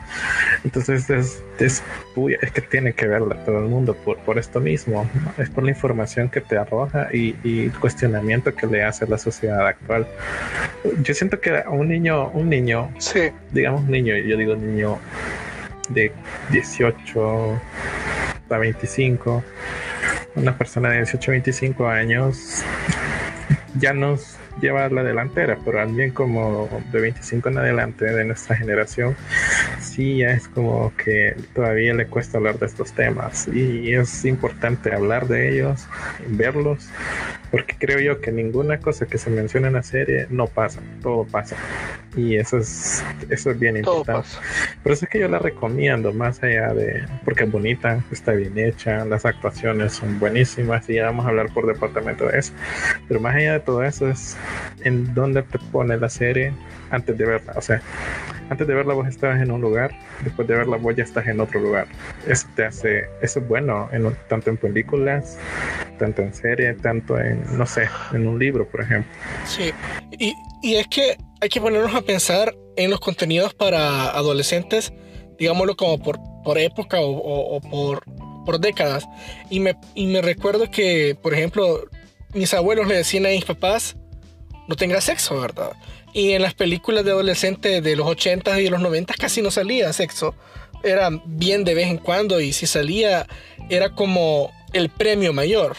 Entonces 0.64 1.10
es, 1.10 1.44
es, 1.60 1.84
es 2.42 2.52
que 2.52 2.62
tiene 2.62 2.94
que 2.94 3.08
verla 3.08 3.36
todo 3.46 3.60
el 3.60 3.66
mundo 3.66 3.96
por, 3.96 4.18
por 4.20 4.38
esto 4.38 4.60
mismo. 4.60 5.10
Es 5.38 5.50
por 5.50 5.64
la 5.64 5.72
información 5.72 6.30
que 6.30 6.42
te 6.42 6.58
arroja 6.58 7.10
y, 7.14 7.36
el 7.44 7.72
cuestionamiento 7.80 8.54
que 8.56 8.68
le 8.68 8.84
hace 8.84 9.06
a 9.06 9.08
la 9.08 9.18
sociedad 9.18 9.66
actual. 9.66 10.08
Yo 11.02 11.14
siento 11.14 11.40
que 11.40 11.64
un 11.70 11.88
niño, 11.88 12.30
un 12.30 12.50
niño, 12.50 12.92
digamos 13.52 13.84
niño, 13.86 14.16
yo 14.16 14.38
digo 14.38 14.56
niño 14.56 15.00
de 15.90 16.12
18 16.52 17.62
a 18.50 18.58
25, 18.58 19.44
una 20.36 20.58
persona 20.58 20.90
de 20.90 20.98
18 20.98 21.32
a 21.32 21.34
25 21.34 21.88
años 21.88 22.64
ya 23.80 23.94
nos 23.94 24.38
lleva 24.62 24.90
la 24.90 25.04
delantera, 25.04 25.58
pero 25.64 25.82
alguien 25.82 26.12
como 26.12 26.70
de 26.92 27.02
25 27.02 27.50
en 27.50 27.58
adelante 27.58 28.06
de 28.06 28.26
nuestra 28.26 28.56
generación, 28.56 29.16
sí 29.82 30.18
ya 30.18 30.32
es 30.32 30.48
como 30.48 30.94
que 30.96 31.36
todavía 31.54 31.94
le 31.94 32.08
cuesta 32.08 32.38
hablar 32.38 32.60
de 32.60 32.66
estos 32.66 32.94
temas 32.94 33.48
y 33.48 33.94
es 33.94 34.26
importante 34.26 34.94
hablar 34.94 35.28
de 35.28 35.54
ellos, 35.54 35.88
verlos, 36.28 36.90
porque 37.52 37.76
creo 37.78 38.00
yo 38.00 38.22
que 38.22 38.32
ninguna 38.32 38.80
cosa 38.80 39.06
que 39.06 39.18
se 39.18 39.30
menciona 39.30 39.68
en 39.68 39.74
la 39.74 39.84
serie 39.84 40.28
no 40.30 40.48
pasa, 40.48 40.82
todo 41.02 41.26
pasa. 41.26 41.56
Y 42.16 42.36
eso 42.36 42.58
es, 42.58 43.04
eso 43.30 43.52
es 43.52 43.60
bien 43.60 43.78
importante. 43.78 44.28
Por 44.84 44.92
eso 44.92 45.06
es 45.06 45.12
que 45.12 45.20
yo 45.20 45.28
la 45.28 45.40
recomiendo, 45.40 46.12
más 46.14 46.42
allá 46.44 46.74
de, 46.74 47.06
porque 47.24 47.44
es 47.44 47.52
bonita, 47.52 48.04
está 48.12 48.32
bien 48.34 48.58
hecha, 48.58 49.06
las 49.06 49.26
actuaciones 49.26 49.94
son 49.94 50.20
buenísimas 50.20 50.90
y 50.90 50.96
ya 50.96 51.06
vamos 51.06 51.26
a 51.26 51.30
hablar 51.30 51.54
por 51.54 51.68
departamento 51.68 52.26
de 52.26 52.40
eso. 52.40 52.54
Pero 53.08 53.20
más 53.20 53.36
allá 53.36 53.54
de 53.54 53.60
todo 53.60 53.84
eso 53.84 54.10
es 54.10 54.36
en 54.84 55.14
dónde 55.14 55.44
te 55.44 55.60
pone 55.72 55.98
la 55.98 56.10
serie 56.10 56.54
antes 56.90 57.18
de 57.18 57.26
verla. 57.26 57.54
O 57.56 57.62
sea, 57.62 57.82
antes 58.50 58.68
de 58.68 58.74
verla 58.74 58.94
vos 58.94 59.08
estabas 59.08 59.42
en 59.42 59.52
un 59.52 59.62
lugar, 59.62 59.92
después 60.24 60.48
de 60.48 60.56
verla 60.56 60.78
vos 60.78 60.96
ya 60.96 61.04
estás 61.04 61.28
en 61.28 61.40
otro 61.40 61.60
lugar. 61.60 61.88
Eso 62.28 62.48
te 62.56 62.66
hace, 62.66 63.10
eso 63.22 63.40
es 63.40 63.48
bueno, 63.48 63.90
en, 63.92 64.16
tanto 64.28 64.50
en 64.50 64.58
películas 64.58 65.38
tanto 65.98 66.22
en 66.22 66.34
serie, 66.34 66.74
tanto 66.76 67.20
en, 67.20 67.44
no 67.58 67.66
sé, 67.66 67.90
en 68.14 68.28
un 68.28 68.40
libro, 68.40 68.68
por 68.70 68.82
ejemplo. 68.82 69.12
Sí, 69.46 69.72
y, 70.18 70.34
y 70.62 70.76
es 70.76 70.88
que 70.88 71.18
hay 71.42 71.50
que 71.50 71.60
ponernos 71.60 71.94
a 71.94 72.02
pensar 72.02 72.56
en 72.78 72.90
los 72.90 73.00
contenidos 73.00 73.54
para 73.54 74.10
adolescentes, 74.12 74.94
digámoslo 75.38 75.76
como 75.76 76.00
por, 76.00 76.20
por 76.44 76.58
época 76.58 76.98
o, 77.02 77.60
por, 77.62 78.04
por, 78.46 78.60
décadas. 78.60 79.06
Y 79.50 79.60
me, 79.60 79.76
y 79.96 80.08
me 80.08 80.22
recuerdo 80.22 80.70
que, 80.72 81.18
por 81.22 81.34
ejemplo, 81.34 81.86
mis 82.34 82.54
abuelos 82.54 82.88
le 82.88 82.96
decían 82.96 83.26
a 83.26 83.30
mis 83.30 83.46
papás, 83.46 83.98
no 84.68 84.76
tengas 84.76 85.06
sexo, 85.06 85.40
¿verdad? 85.40 85.72
Y 86.18 86.32
en 86.32 86.42
las 86.42 86.56
películas 86.56 87.06
de 87.06 87.12
adolescentes 87.12 87.84
de 87.84 87.96
los 87.96 88.08
80 88.08 88.60
y 88.60 88.64
de 88.64 88.70
los 88.72 88.82
90 88.82 89.14
casi 89.14 89.44
no 89.44 89.52
salía 89.52 89.94
sexo. 89.94 90.34
Era 90.84 91.12
bien 91.26 91.64
de 91.64 91.76
vez 91.76 91.90
en 91.90 92.00
cuando 92.00 92.42
y 92.42 92.54
si 92.54 92.66
salía 92.66 93.28
era 93.70 93.92
como 93.92 94.52
el 94.74 94.90
premio 94.90 95.32
mayor. 95.32 95.76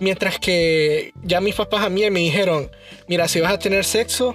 Mientras 0.00 0.38
que 0.38 1.12
ya 1.22 1.42
mis 1.42 1.54
papás 1.56 1.84
a 1.84 1.90
mí 1.90 2.08
me 2.10 2.20
dijeron, 2.20 2.70
mira, 3.06 3.28
si 3.28 3.40
vas 3.40 3.52
a 3.52 3.58
tener 3.58 3.84
sexo, 3.84 4.34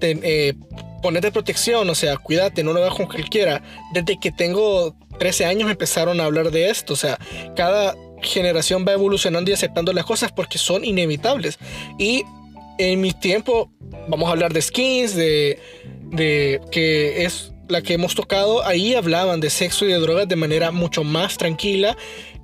eh, 0.00 0.54
ponete 1.02 1.30
protección, 1.30 1.90
o 1.90 1.94
sea, 1.94 2.16
cuídate, 2.16 2.62
no 2.62 2.72
lo 2.72 2.80
hagas 2.80 2.94
con 2.94 3.04
cualquiera. 3.04 3.62
Desde 3.92 4.18
que 4.18 4.32
tengo 4.32 4.96
13 5.18 5.44
años 5.44 5.70
empezaron 5.70 6.22
a 6.22 6.24
hablar 6.24 6.50
de 6.50 6.70
esto, 6.70 6.94
o 6.94 6.96
sea, 6.96 7.18
cada 7.54 7.94
generación 8.22 8.86
va 8.88 8.94
evolucionando 8.94 9.50
y 9.50 9.54
aceptando 9.54 9.92
las 9.92 10.06
cosas 10.06 10.32
porque 10.32 10.56
son 10.56 10.86
inevitables. 10.86 11.58
Y 11.98 12.24
en 12.78 13.00
mi 13.00 13.12
tiempo, 13.12 13.70
vamos 14.08 14.28
a 14.28 14.32
hablar 14.32 14.52
de 14.52 14.62
skins, 14.62 15.14
de, 15.14 15.58
que 16.70 17.24
es 17.24 17.52
la 17.68 17.82
que 17.82 17.94
hemos 17.94 18.14
tocado, 18.14 18.64
ahí 18.64 18.94
hablaban 18.94 19.40
de 19.40 19.50
sexo 19.50 19.84
y 19.84 19.88
de 19.88 19.98
drogas 19.98 20.26
de 20.26 20.36
manera 20.36 20.70
mucho 20.70 21.04
más 21.04 21.36
tranquila 21.36 21.96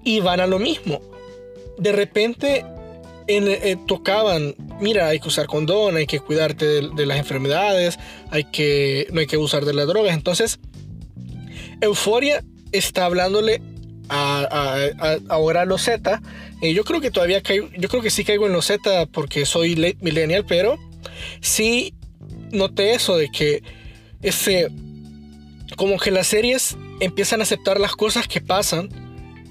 y 0.05 0.21
van 0.21 0.41
a 0.41 0.47
lo 0.47 0.59
mismo. 0.59 1.01
De 1.79 1.93
repente 1.93 2.67
eh, 3.27 3.77
tocaban, 3.87 4.55
mira, 4.81 5.09
hay 5.09 5.19
que 5.19 5.29
usar 5.29 5.47
condón, 5.47 5.97
hay 5.97 6.07
que 6.07 6.21
cuidarte 6.21 6.67
de, 6.83 7.07
las 7.07 7.19
enfermedades, 7.19 7.99
hay 8.31 8.45
que, 8.45 9.07
no 9.13 9.21
hay 9.21 9.27
que 9.27 9.39
usar 9.39 9.65
de 9.65 9.73
las 9.73 9.87
drogas. 9.87 10.15
Entonces, 10.15 10.61
Euforia 11.81 12.45
está 12.73 13.07
hablándole 13.07 13.63
ahora 14.09 15.65
los 15.65 15.83
Z. 15.83 16.21
y 16.61 16.75
yo 16.75 16.85
creo 16.85 17.01
que 17.01 17.11
todavía 17.11 17.43
caigo, 17.43 17.69
yo 17.77 17.89
creo 17.89 18.03
que 18.03 18.11
sí 18.11 18.25
caigo 18.25 18.47
en 18.47 18.53
los 18.53 18.67
Z 18.67 19.07
porque 19.07 19.47
soy 19.47 19.75
late 19.75 19.99
millennial, 20.01 20.45
pero 20.47 20.79
sí 21.41 21.95
noté 22.51 22.95
eso 22.95 23.17
de 23.17 23.31
que 23.31 23.63
ese, 24.23 24.71
como 25.77 25.99
que 25.99 26.11
las 26.11 26.27
series 26.27 26.77
empiezan 27.01 27.41
a 27.41 27.45
aceptar 27.45 27.81
las 27.81 27.97
cosas 27.97 28.29
que 28.29 28.41
pasan 28.41 28.89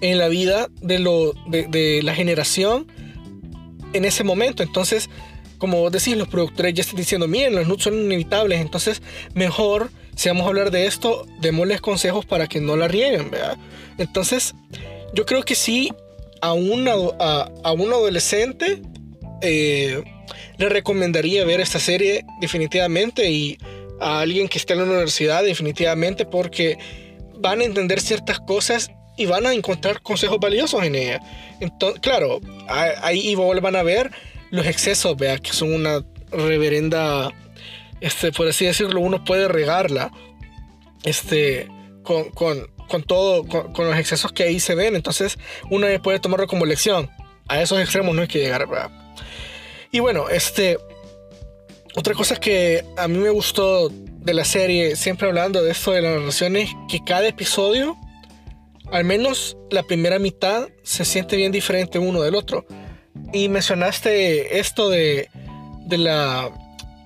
en 0.02 0.18
la 0.18 0.28
vida 0.28 0.68
de, 0.82 1.00
lo, 1.00 1.34
de 1.48 2.02
la 2.04 2.14
generación 2.14 2.88
en 3.94 4.06
ese 4.06 4.24
momento. 4.24 4.64
Entonces, 4.64 5.10
como 5.58 5.90
decís, 5.90 6.18
los 6.18 6.28
productores 6.28 6.74
ya 6.74 6.82
están 6.82 6.98
diciendo, 6.98 7.28
miren, 7.28 7.56
los 7.56 7.68
nudes 7.68 7.84
son 7.84 7.98
inevitables, 7.98 8.60
entonces 8.60 9.02
mejor, 9.34 9.92
si 10.16 10.30
vamos 10.30 10.46
a 10.46 10.50
hablar 10.50 10.72
de 10.72 10.86
esto, 10.86 11.26
démosles 11.40 11.82
consejos 11.82 12.26
para 12.26 12.48
que 12.48 12.62
no 12.62 12.76
la 12.76 12.88
rieguen, 12.88 13.32
¿verdad? 13.32 13.58
Entonces, 13.98 14.54
yo 15.14 15.26
creo 15.26 15.44
que 15.44 15.56
sí, 15.56 15.92
a, 16.42 16.54
un 16.54 16.88
adolescente 16.88 18.82
eh, 19.42 20.04
le 20.58 20.70
recomendaría 20.70 21.46
ver 21.46 21.62
esta 21.62 21.80
serie 21.80 22.26
definitivamente 22.42 23.30
y 23.30 23.58
a 24.00 24.20
alguien 24.20 24.48
que 24.48 24.58
esté 24.58 24.74
en 24.74 24.80
la 24.80 24.86
universidad 24.86 25.44
definitivamente 25.44 26.26
porque 26.26 26.78
van 27.40 27.62
a 27.62 27.64
entender 27.64 28.02
ciertas 28.02 28.40
cosas 28.40 28.92
y 29.18 29.26
van 29.26 29.46
a 29.46 29.54
encontrar 29.54 30.02
consejos 30.02 30.40
valiosos 30.40 30.84
en 30.84 30.96
ella. 30.96 31.20
Entonces, 31.60 32.00
claro, 32.02 32.42
ahí 32.68 33.36
van 33.36 33.76
a 33.76 33.84
ver 33.84 34.12
los 34.50 34.66
excesos, 34.66 35.16
vea, 35.16 35.38
que 35.38 35.54
son 35.54 35.74
una 35.74 36.04
reverenda, 36.32 37.32
este, 38.04 38.32
por 38.32 38.48
así 38.48 38.66
decirlo, 38.66 39.00
uno 39.00 39.24
puede 39.24 39.48
regarla, 39.48 40.12
este, 41.04 41.70
con, 42.04 42.30
con, 42.32 42.68
con 42.90 43.04
todo, 43.04 43.46
con, 43.46 43.88
los 43.88 43.98
excesos 43.98 44.34
que 44.34 44.44
ahí 44.44 44.60
se 44.60 44.76
ven. 44.76 44.96
Entonces, 44.96 45.38
uno 45.72 45.88
puede 46.02 46.20
tomarlo 46.20 46.48
como 46.48 46.66
lección. 46.66 47.10
A 47.48 47.62
esos 47.62 47.80
extremos 47.80 48.14
no 48.14 48.22
hay 48.22 48.28
que 48.28 48.40
llegar, 48.40 48.68
¿verdad? 48.68 48.92
Y 49.92 50.00
bueno, 50.00 50.28
este, 50.28 50.78
otra 51.96 52.14
cosa 52.14 52.36
que 52.36 52.84
a 52.98 53.08
mí 53.08 53.18
me 53.18 53.30
gustó 53.30 53.90
de 53.90 54.34
la 54.34 54.44
serie, 54.44 54.96
siempre 54.98 55.28
hablando 55.28 55.64
de 55.64 55.72
esto 55.72 55.92
de 55.92 56.02
las 56.02 56.20
narraciones, 56.20 56.70
que 56.90 57.04
cada 57.06 57.28
episodio 57.28 57.98
al 58.92 59.06
menos 59.06 59.58
la 59.72 59.84
primera 59.84 60.20
mitad 60.20 60.68
se 60.84 61.06
siente 61.06 61.36
bien 61.36 61.52
diferente 61.52 62.00
uno 62.00 62.22
del 62.22 62.36
otro. 62.36 62.66
Y 63.32 63.48
mencionaste 63.48 64.60
esto 64.60 64.90
de, 64.90 65.30
de, 65.88 65.98
la, 65.98 66.52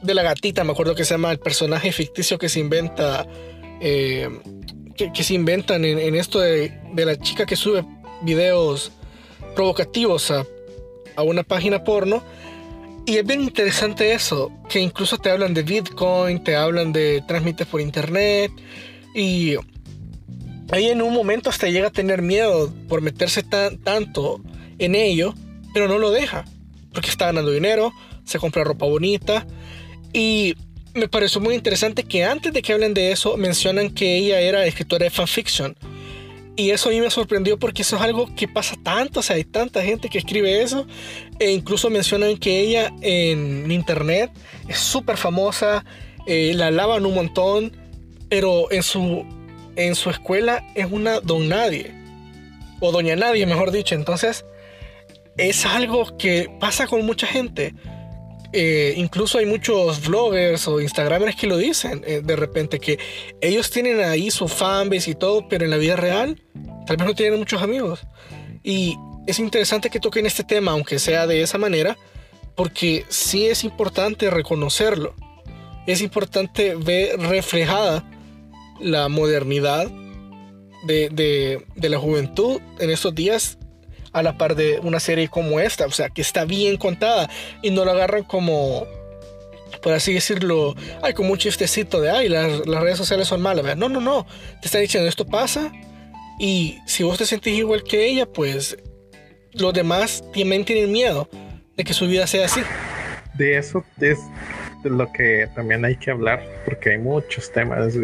de 0.02 0.14
la 0.14 0.24
gatita, 0.24 0.64
me 0.64 0.72
acuerdo 0.72 0.96
que 0.96 1.06
se 1.06 1.14
llama 1.14 1.32
el 1.32 1.40
personaje 1.40 1.92
ficticio 1.92 2.38
que 2.38 2.50
se 2.50 2.60
inventa, 2.60 3.26
eh, 3.82 4.30
que, 4.96 5.24
se 5.24 5.34
inventan 5.34 5.86
en, 5.86 6.16
esto 6.16 6.40
de, 6.40 6.80
de, 6.94 7.06
la 7.06 7.20
chica 7.20 7.46
que 7.46 7.56
sube 7.56 7.86
videos 8.22 8.92
provocativos 9.56 10.32
a, 10.32 10.46
a 11.16 11.24
una 11.24 11.44
página 11.44 11.84
porno. 11.84 12.24
Y 13.06 13.18
es 13.18 13.26
bien 13.26 13.42
interesante 13.42 14.14
eso, 14.14 14.52
que 14.70 14.80
incluso 14.80 15.18
te 15.18 15.30
hablan 15.30 15.54
de 15.54 15.64
Bitcoin, 15.64 16.44
te 16.44 16.56
hablan 16.56 16.92
de 16.92 17.24
transmites 17.26 17.66
por 17.66 17.80
internet 17.80 18.52
y 19.16 19.56
ahí 20.72 20.88
en 20.88 21.02
un 21.02 21.14
momento 21.14 21.50
hasta 21.50 21.70
llega 21.70 21.88
a 21.88 21.92
tener 21.92 22.22
miedo 22.22 22.72
por 22.90 23.02
meterse 23.02 23.44
tan, 23.44 23.78
tanto 23.78 24.42
en 24.78 24.94
ello, 24.94 25.34
pero 25.74 25.88
no 25.88 25.98
lo 26.00 26.12
deja, 26.12 26.44
porque 26.94 27.10
está 27.10 27.28
ganando 27.28 27.52
dinero, 27.52 27.94
se 28.26 28.40
compra 28.40 28.66
ropa 28.66 28.86
bonita 28.86 29.48
y 30.18 30.56
me 30.96 31.08
pareció 31.08 31.40
muy 31.40 31.54
interesante 31.54 32.04
que 32.04 32.24
antes 32.24 32.52
de 32.52 32.64
que 32.64 32.74
hablen 32.74 32.96
de 32.96 33.12
eso 33.12 33.38
mencionan 33.38 33.92
que 33.92 34.16
ella 34.16 34.40
era 34.42 34.66
escritora 34.66 35.04
de 35.04 35.12
fanfiction. 35.12 35.78
Y 36.56 36.72
eso 36.72 36.90
a 36.90 36.92
mí 36.92 37.00
me 37.00 37.12
sorprendió 37.12 37.60
porque 37.60 37.84
eso 37.84 37.98
es 37.98 38.02
algo 38.02 38.34
que 38.36 38.48
pasa 38.48 38.76
tanto, 38.82 39.20
o 39.20 39.24
sea, 39.24 39.36
hay 39.36 39.44
tanta 39.44 39.84
gente 39.84 40.10
que 40.10 40.18
escribe 40.18 40.64
eso. 40.64 40.88
E 41.38 41.52
incluso 41.52 41.92
mencionan 41.92 42.36
que 42.36 42.62
ella 42.62 42.92
en 43.02 43.72
internet 43.72 44.32
es 44.68 44.80
súper 44.80 45.18
famosa, 45.18 45.86
eh, 46.26 46.52
la 46.56 46.68
alaban 46.68 47.06
un 47.06 47.14
montón, 47.14 47.78
pero 48.28 48.72
en 48.72 48.82
su 48.82 49.24
en 49.76 49.94
su 49.94 50.10
escuela 50.10 50.66
es 50.74 50.88
una 50.92 51.20
don 51.20 51.48
nadie, 51.48 51.94
o 52.80 52.92
doña 52.92 53.16
nadie, 53.16 53.46
mejor 53.46 53.70
dicho. 53.70 53.94
Entonces, 53.94 54.46
es 55.38 55.64
algo 55.68 56.18
que 56.18 56.50
pasa 56.60 56.88
con 56.88 57.06
mucha 57.06 57.28
gente. 57.28 57.76
Eh, 58.54 58.94
incluso 58.96 59.38
hay 59.38 59.46
muchos 59.46 60.06
vloggers 60.08 60.68
o 60.68 60.80
instagramers 60.80 61.36
que 61.36 61.48
lo 61.48 61.58
dicen 61.58 62.02
eh, 62.08 62.22
de 62.24 62.36
repente 62.38 62.80
que 62.80 62.98
ellos 63.42 63.70
tienen 63.70 64.00
ahí 64.00 64.32
su 64.32 64.48
fanbase 64.48 65.12
y 65.12 65.16
todo, 65.16 65.48
pero 65.50 65.66
en 65.66 65.72
la 65.72 65.78
vida 65.78 65.98
real 65.98 66.42
tal 66.86 66.98
vez 66.98 67.08
no 67.08 67.14
tienen 67.14 67.40
muchos 67.40 67.62
amigos. 67.62 68.02
Y 68.64 68.98
es 69.28 69.40
interesante 69.40 69.90
que 69.90 70.00
toquen 70.00 70.26
este 70.26 70.44
tema, 70.44 70.72
aunque 70.72 71.00
sea 71.00 71.28
de 71.28 71.42
esa 71.42 71.58
manera, 71.58 71.98
porque 72.56 73.06
sí 73.10 73.46
es 73.46 73.64
importante 73.64 74.30
reconocerlo. 74.30 75.14
Es 75.86 76.02
importante 76.02 76.76
ver 76.76 77.20
reflejada 77.20 78.10
la 78.80 79.10
modernidad 79.10 79.92
de, 80.86 81.66
la 81.76 82.00
juventud 82.00 82.62
en 82.80 82.90
estos 82.90 83.14
días 83.14 83.58
a 84.12 84.24
la 84.24 84.38
par 84.38 84.56
de 84.56 84.80
una 84.80 85.00
serie 85.00 85.28
como 85.30 85.60
esta, 85.60 85.86
o 85.86 85.92
sea, 85.92 86.10
que 86.10 86.22
está 86.22 86.46
bien 86.46 86.78
contada 86.78 87.30
y 87.62 87.72
no 87.72 87.86
lo 87.86 87.92
agarran 87.92 88.24
como, 88.24 88.86
por 89.82 89.94
así 89.94 90.14
decirlo, 90.14 90.76
ay, 91.02 91.14
como 91.14 91.32
un 91.32 91.38
chistecito 91.38 92.02
de, 92.02 92.10
ay, 92.10 92.30
las, 92.30 92.66
redes 92.66 92.98
sociales 92.98 93.28
son 93.28 93.42
malas, 93.42 93.78
no, 93.78 93.90
no, 93.90 94.02
no, 94.02 94.26
te 94.62 94.68
está 94.68 94.80
diciendo 94.80 95.08
esto 95.10 95.26
pasa 95.26 95.72
y 96.40 96.78
si 96.86 97.04
vos 97.04 97.18
te 97.18 97.26
sentís 97.26 97.58
igual 97.58 97.84
que 97.84 98.06
ella, 98.08 98.26
pues 98.26 98.78
los 99.54 99.74
demás 99.74 100.24
también 100.34 100.66
tienen 100.66 100.92
miedo 100.92 101.30
de 101.76 101.84
que 101.84 101.94
su 101.94 102.08
vida 102.08 102.28
sea 102.28 102.46
así. 102.46 102.62
De 103.34 103.58
eso 103.58 103.84
es 104.00 104.20
lo 104.84 105.12
que 105.12 105.50
también 105.56 105.84
hay 105.86 105.96
que 105.96 106.12
hablar, 106.12 106.42
porque 106.66 106.92
hay 106.92 106.98
muchos 106.98 107.52
temas, 107.52 107.96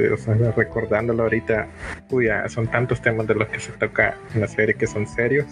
recordándolo 0.56 1.24
ahorita, 1.24 1.68
uy, 2.10 2.28
son 2.48 2.68
tantos 2.68 3.02
temas 3.02 3.28
de 3.28 3.36
los 3.36 3.48
que 3.50 3.60
se 3.60 3.72
toca 3.74 4.16
en 4.34 4.42
la 4.42 4.48
serie 4.48 4.76
que 4.76 4.88
son 4.88 5.08
serios 5.08 5.46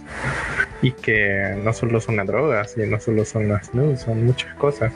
y 0.82 0.92
que 0.92 1.56
no 1.64 1.74
solo 1.74 2.02
son 2.02 2.18
las 2.18 2.28
drogas 2.28 2.76
y 2.78 2.82
no 2.82 3.00
solo 3.00 3.26
son 3.26 3.50
las 3.50 3.74
nudes, 3.74 4.02
son 4.02 4.26
muchas 4.26 4.54
cosas. 4.56 4.92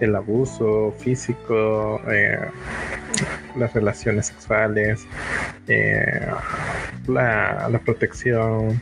El 0.00 0.14
abuso 0.14 0.94
físico, 0.98 2.00
eh, 2.10 2.38
las 3.56 3.72
relaciones 3.72 4.26
sexuales, 4.26 5.06
eh, 5.68 6.26
la, 7.06 7.68
la 7.70 7.78
protección, 7.78 8.80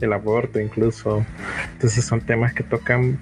el 0.00 0.12
aborto 0.12 0.60
incluso. 0.60 1.24
Entonces 1.72 2.04
son 2.04 2.20
temas 2.20 2.52
que 2.52 2.62
tocan 2.62 3.18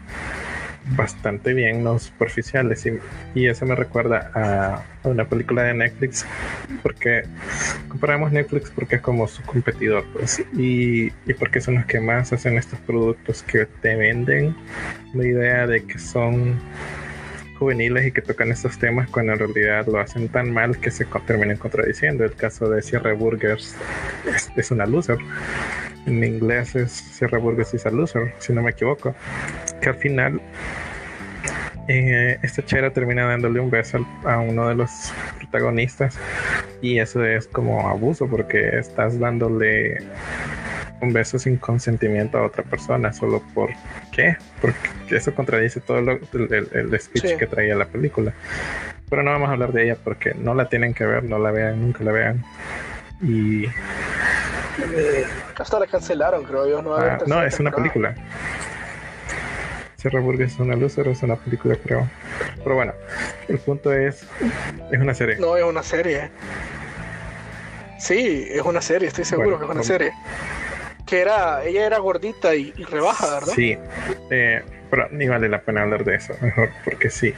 bastante 0.90 1.54
bien, 1.54 1.84
no 1.84 1.98
superficiales. 1.98 2.86
Y, 2.86 2.98
y 3.34 3.46
eso 3.46 3.66
me 3.66 3.74
recuerda 3.74 4.30
a, 4.34 4.84
una 5.08 5.24
película 5.26 5.62
de 5.62 5.74
Netflix, 5.74 6.26
porque 6.82 7.22
comparamos 7.88 8.32
Netflix 8.32 8.70
porque 8.70 8.96
es 8.96 9.02
como 9.02 9.26
su 9.26 9.42
competidor, 9.42 10.04
pues, 10.12 10.40
y, 10.54 11.06
y 11.26 11.34
porque 11.38 11.60
son 11.60 11.76
los 11.76 11.86
que 11.86 12.00
más 12.00 12.32
hacen 12.32 12.58
estos 12.58 12.78
productos 12.80 13.42
que 13.42 13.66
te 13.66 13.96
venden 13.96 14.54
la 15.14 15.26
idea 15.26 15.66
de 15.66 15.84
que 15.84 15.98
son 15.98 16.58
juveniles 17.58 18.06
y 18.06 18.12
que 18.12 18.22
tocan 18.22 18.50
estos 18.50 18.78
temas 18.78 19.10
cuando 19.10 19.32
en 19.32 19.38
realidad 19.40 19.86
lo 19.86 19.98
hacen 19.98 20.28
tan 20.28 20.52
mal 20.52 20.78
que 20.78 20.90
se 20.90 21.04
terminan 21.26 21.56
contradiciendo. 21.56 22.24
El 22.24 22.34
caso 22.34 22.68
de 22.70 22.82
Sierra 22.82 23.12
Burgers 23.12 23.74
es, 24.56 24.70
una 24.70 24.86
loser. 24.86 25.18
En 26.06 26.22
inglés 26.22 26.74
es 26.76 26.92
Sierra 26.92 27.38
Burgers 27.38 27.74
is 27.74 27.84
a 27.84 27.90
loser, 27.90 28.32
si 28.38 28.52
no 28.52 28.62
me 28.62 28.70
equivoco. 28.70 29.14
Que 29.80 29.90
al 29.90 29.96
final 29.96 30.40
eh, 31.88 32.38
esta 32.42 32.64
chera 32.64 32.92
termina 32.92 33.26
dándole 33.26 33.60
un 33.60 33.70
beso 33.70 34.06
a 34.24 34.38
uno 34.38 34.68
de 34.68 34.74
los 34.74 35.12
protagonistas 35.38 36.18
y 36.82 36.98
eso 36.98 37.24
es 37.24 37.46
como 37.46 37.88
abuso 37.88 38.28
porque 38.28 38.78
estás 38.78 39.18
dándole 39.18 39.98
un 41.00 41.12
beso 41.12 41.38
sin 41.38 41.56
consentimiento 41.56 42.38
a 42.38 42.46
otra 42.46 42.62
persona, 42.62 43.12
solo 43.12 43.42
por 43.54 43.70
qué, 44.12 44.36
porque 44.60 44.78
eso 45.10 45.34
contradice 45.34 45.80
todo 45.80 45.98
el, 45.98 46.20
el, 46.72 47.00
speech 47.00 47.36
que 47.36 47.46
traía 47.46 47.74
la 47.74 47.86
película. 47.86 48.32
Pero 49.08 49.22
no 49.22 49.30
vamos 49.30 49.48
a 49.48 49.52
hablar 49.52 49.72
de 49.72 49.84
ella 49.84 49.96
porque 50.02 50.34
no 50.34 50.54
la 50.54 50.68
tienen 50.68 50.92
que 50.92 51.06
ver, 51.06 51.24
no 51.24 51.38
la 51.38 51.50
vean, 51.50 51.80
nunca 51.80 52.04
la 52.04 52.12
vean. 52.12 52.44
Y. 53.22 53.64
Eh, 53.64 55.24
hasta 55.56 55.80
la 55.80 55.86
cancelaron, 55.86 56.44
creo 56.44 56.68
yo. 56.68 56.82
No, 56.82 56.94
ah, 56.94 57.18
no 57.26 57.42
es 57.42 57.58
una 57.58 57.70
película. 57.70 58.14
Sierra 59.98 60.20
Burgess 60.20 60.52
es 60.52 60.58
una 60.60 60.76
luz, 60.76 60.96
es 60.96 61.22
una 61.22 61.36
película, 61.36 61.76
creo. 61.76 62.08
Pero 62.62 62.74
bueno, 62.74 62.94
el 63.48 63.58
punto 63.58 63.92
es: 63.92 64.24
es 64.90 65.00
una 65.00 65.12
serie. 65.12 65.36
No, 65.38 65.56
es 65.56 65.64
una 65.64 65.82
serie. 65.82 66.30
Sí, 67.98 68.46
es 68.48 68.62
una 68.62 68.80
serie, 68.80 69.08
estoy 69.08 69.24
seguro 69.24 69.58
que 69.58 69.64
es 69.64 69.70
una 69.70 69.82
serie 69.82 70.12
que 71.08 71.20
era, 71.20 71.64
ella 71.64 71.86
era 71.86 71.98
gordita 71.98 72.54
y, 72.54 72.70
rebaja, 72.72 73.30
¿verdad? 73.34 73.52
Sí, 73.54 73.78
eh, 74.30 74.62
pero 74.90 75.08
ni 75.10 75.26
vale 75.26 75.48
la 75.48 75.62
pena 75.62 75.82
hablar 75.82 76.04
de 76.04 76.16
eso, 76.16 76.34
mejor, 76.40 76.68
porque 76.84 77.08
sí. 77.08 77.34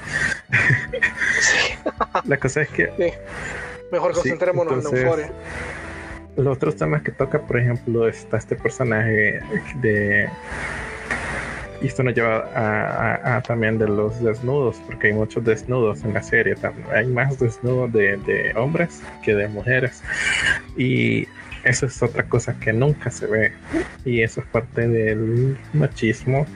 la 2.24 2.36
cosa 2.36 2.62
es 2.62 2.68
que... 2.70 3.14
Mejor 3.92 4.12
concentrémonos 4.12 4.84
en 4.84 4.96
Euphoria. 4.96 5.32
Los 6.36 6.56
otros 6.56 6.76
temas 6.76 7.02
que 7.02 7.12
toca, 7.12 7.40
por 7.40 7.58
ejemplo, 7.58 8.08
está 8.08 8.38
este 8.38 8.56
personaje 8.56 9.40
de... 9.76 10.28
Y 11.80 11.86
esto 11.86 12.02
nos 12.02 12.14
lleva 12.14 12.48
a, 12.54 13.40
también 13.42 13.78
de 13.78 13.88
los 13.88 14.22
desnudos, 14.22 14.76
porque 14.86 15.08
hay 15.08 15.12
muchos 15.14 15.44
desnudos 15.44 16.04
en 16.04 16.14
la 16.14 16.22
serie. 16.22 16.54
Hay 16.92 17.06
más 17.06 17.38
desnudos 17.38 17.92
de, 17.92 18.16
de 18.18 18.52
hombres 18.54 19.02
que 19.22 19.34
de 19.34 19.48
mujeres. 19.48 20.02
Y 20.76 21.26
eso 21.64 21.86
es 21.86 22.02
otra 22.02 22.24
cosa 22.24 22.58
que 22.58 22.72
nunca 22.72 23.10
se 23.10 23.26
ve. 23.26 23.52
Y 24.04 24.22
eso 24.22 24.40
es 24.40 24.46
parte 24.46 24.88
del 24.88 25.58
machismo, 25.72 26.46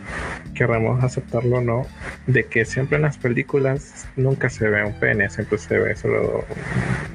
querramos 0.54 1.02
aceptarlo 1.04 1.58
o 1.58 1.60
no, 1.60 1.86
de 2.26 2.44
que 2.44 2.64
siempre 2.64 2.96
en 2.96 3.02
las 3.02 3.18
películas 3.18 4.06
nunca 4.16 4.48
se 4.48 4.68
ve 4.68 4.82
un 4.84 4.94
pene, 4.94 5.28
siempre 5.28 5.58
se 5.58 5.78
ve 5.78 5.96
solo 5.96 6.44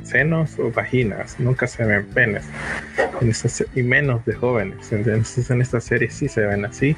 senos 0.03 0.57
o 0.59 0.71
vaginas, 0.71 1.39
nunca 1.39 1.67
se 1.67 1.83
ven 1.83 2.05
penes. 2.07 2.45
y 3.75 3.83
menos 3.83 4.23
de 4.25 4.33
jóvenes. 4.33 4.91
Entonces 4.91 5.49
en 5.49 5.61
esta 5.61 5.81
serie 5.81 6.09
sí 6.09 6.27
se 6.27 6.41
ven 6.41 6.65
así, 6.65 6.95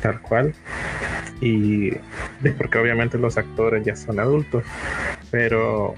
tal 0.00 0.20
cual. 0.20 0.54
Y 1.40 1.88
es 2.44 2.54
porque 2.56 2.78
obviamente 2.78 3.18
los 3.18 3.36
actores 3.36 3.84
ya 3.84 3.96
son 3.96 4.20
adultos, 4.20 4.64
pero 5.30 5.94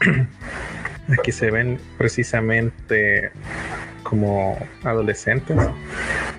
aquí 1.18 1.32
se 1.32 1.50
ven 1.50 1.78
precisamente 1.96 3.30
como 4.02 4.58
adolescentes 4.82 5.56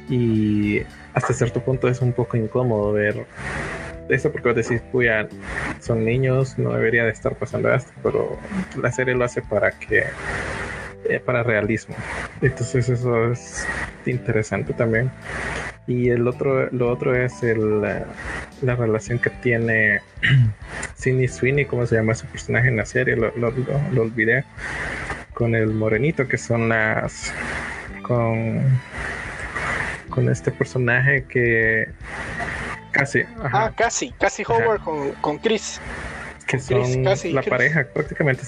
y 0.10 0.82
hasta 1.14 1.34
cierto 1.34 1.62
punto 1.62 1.88
es 1.88 2.02
un 2.02 2.12
poco 2.12 2.36
incómodo 2.36 2.92
ver 2.92 3.26
esto 4.10 4.32
porque 4.32 4.50
vos 4.50 4.56
decís, 4.56 4.82
puya, 4.92 5.28
son 5.80 6.04
niños, 6.04 6.58
no 6.58 6.74
debería 6.74 7.06
de 7.06 7.12
estar 7.12 7.36
pasando 7.36 7.74
esto, 7.74 7.92
pero 8.04 8.38
la 8.82 8.92
serie 8.92 9.16
lo 9.16 9.24
hace 9.24 9.42
para 9.42 9.72
que 9.72 10.04
eh, 11.06 11.20
para 11.20 11.44
realismo. 11.44 11.96
Entonces 12.42 12.90
eso 12.90 13.32
es 13.32 13.66
interesante 14.06 14.74
también. 14.74 15.12
Y 15.88 16.10
el 16.10 16.28
otro, 16.28 16.70
lo 16.72 16.92
otro 16.92 17.16
es 17.16 17.42
el, 17.44 17.82
la 17.82 18.76
relación 18.76 19.20
que 19.20 19.30
tiene 19.30 20.02
Sidney 20.96 21.28
Sweeney, 21.28 21.66
como 21.66 21.86
se 21.86 21.96
llama 21.96 22.14
su 22.14 22.26
personaje 22.28 22.68
en 22.68 22.78
la 22.78 22.86
serie, 22.86 23.16
lo, 23.16 23.36
lo, 23.36 23.52
lo, 23.92 24.02
olvidé, 24.02 24.46
con 25.34 25.56
el 25.56 25.68
morenito, 25.68 26.28
que 26.28 26.38
son 26.38 26.70
las. 26.70 27.34
con. 28.04 28.62
con 30.10 30.30
este 30.30 30.52
personaje 30.52 31.26
que. 31.26 31.90
casi. 32.92 33.24
Ah, 33.44 33.72
casi, 33.76 34.12
casi 34.12 34.44
Howard 34.48 34.82
con, 34.82 35.12
con 35.14 35.38
Chris. 35.40 35.82
Que 36.46 36.60
son 36.60 37.04
la 37.04 37.42
pareja, 37.44 37.86
prácticamente 37.94 38.44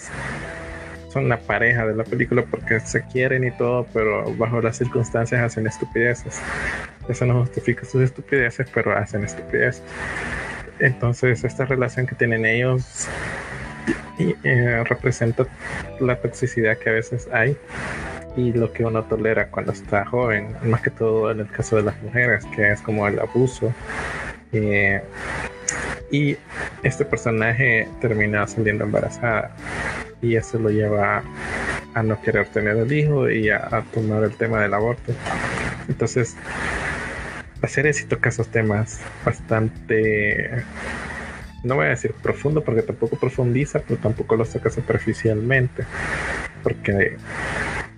son 1.13 1.29
la 1.29 1.37
pareja 1.37 1.85
de 1.85 1.95
la 1.95 2.03
película 2.03 2.43
porque 2.49 2.79
se 2.79 3.03
quieren 3.03 3.43
y 3.43 3.51
todo, 3.51 3.85
pero 3.93 4.33
bajo 4.35 4.61
las 4.61 4.77
circunstancias 4.77 5.41
hacen 5.41 5.67
estupideces. 5.67 6.41
Eso 7.07 7.25
no 7.25 7.39
justifica 7.41 7.85
sus 7.85 8.01
estupideces, 8.01 8.67
pero 8.73 8.97
hacen 8.97 9.23
estupideces. 9.23 9.83
Entonces, 10.79 11.43
esta 11.43 11.65
relación 11.65 12.07
que 12.07 12.15
tienen 12.15 12.45
ellos 12.45 13.07
eh, 14.19 14.83
representa 14.85 15.45
la 15.99 16.15
toxicidad 16.15 16.77
que 16.77 16.89
a 16.89 16.93
veces 16.93 17.27
hay 17.31 17.55
y 18.35 18.51
lo 18.51 18.73
que 18.73 18.83
uno 18.83 19.03
tolera 19.03 19.49
cuando 19.49 19.71
está 19.71 20.05
joven, 20.05 20.55
más 20.63 20.81
que 20.81 20.89
todo 20.89 21.29
en 21.29 21.41
el 21.41 21.47
caso 21.47 21.75
de 21.75 21.83
las 21.83 22.01
mujeres, 22.01 22.43
que 22.55 22.71
es 22.71 22.81
como 22.81 23.07
el 23.07 23.19
abuso. 23.19 23.71
Eh, 24.53 25.01
y 26.11 26.37
este 26.83 27.05
personaje 27.05 27.87
termina 27.99 28.47
saliendo 28.47 28.83
embarazada. 28.83 29.55
Y 30.21 30.35
eso 30.35 30.59
lo 30.59 30.69
lleva 30.69 31.23
a 31.95 32.03
no 32.03 32.21
querer 32.21 32.47
tener 32.47 32.77
el 32.77 32.91
hijo 32.91 33.29
y 33.29 33.49
a, 33.49 33.83
tomar 33.93 34.23
el 34.23 34.35
tema 34.35 34.61
del 34.61 34.73
aborto. 34.73 35.13
Entonces, 35.87 36.35
la 37.61 37.67
serie 37.67 37.93
sí 37.93 38.05
toca 38.05 38.29
esos 38.29 38.47
temas 38.49 39.01
bastante, 39.25 40.63
no 41.63 41.75
voy 41.75 41.87
a 41.87 41.89
decir 41.89 42.13
profundo 42.21 42.63
porque 42.63 42.83
tampoco 42.83 43.17
profundiza, 43.17 43.79
pero 43.79 43.99
tampoco 43.99 44.35
los 44.35 44.49
toca 44.49 44.69
superficialmente, 44.69 45.83
porque 46.61 47.17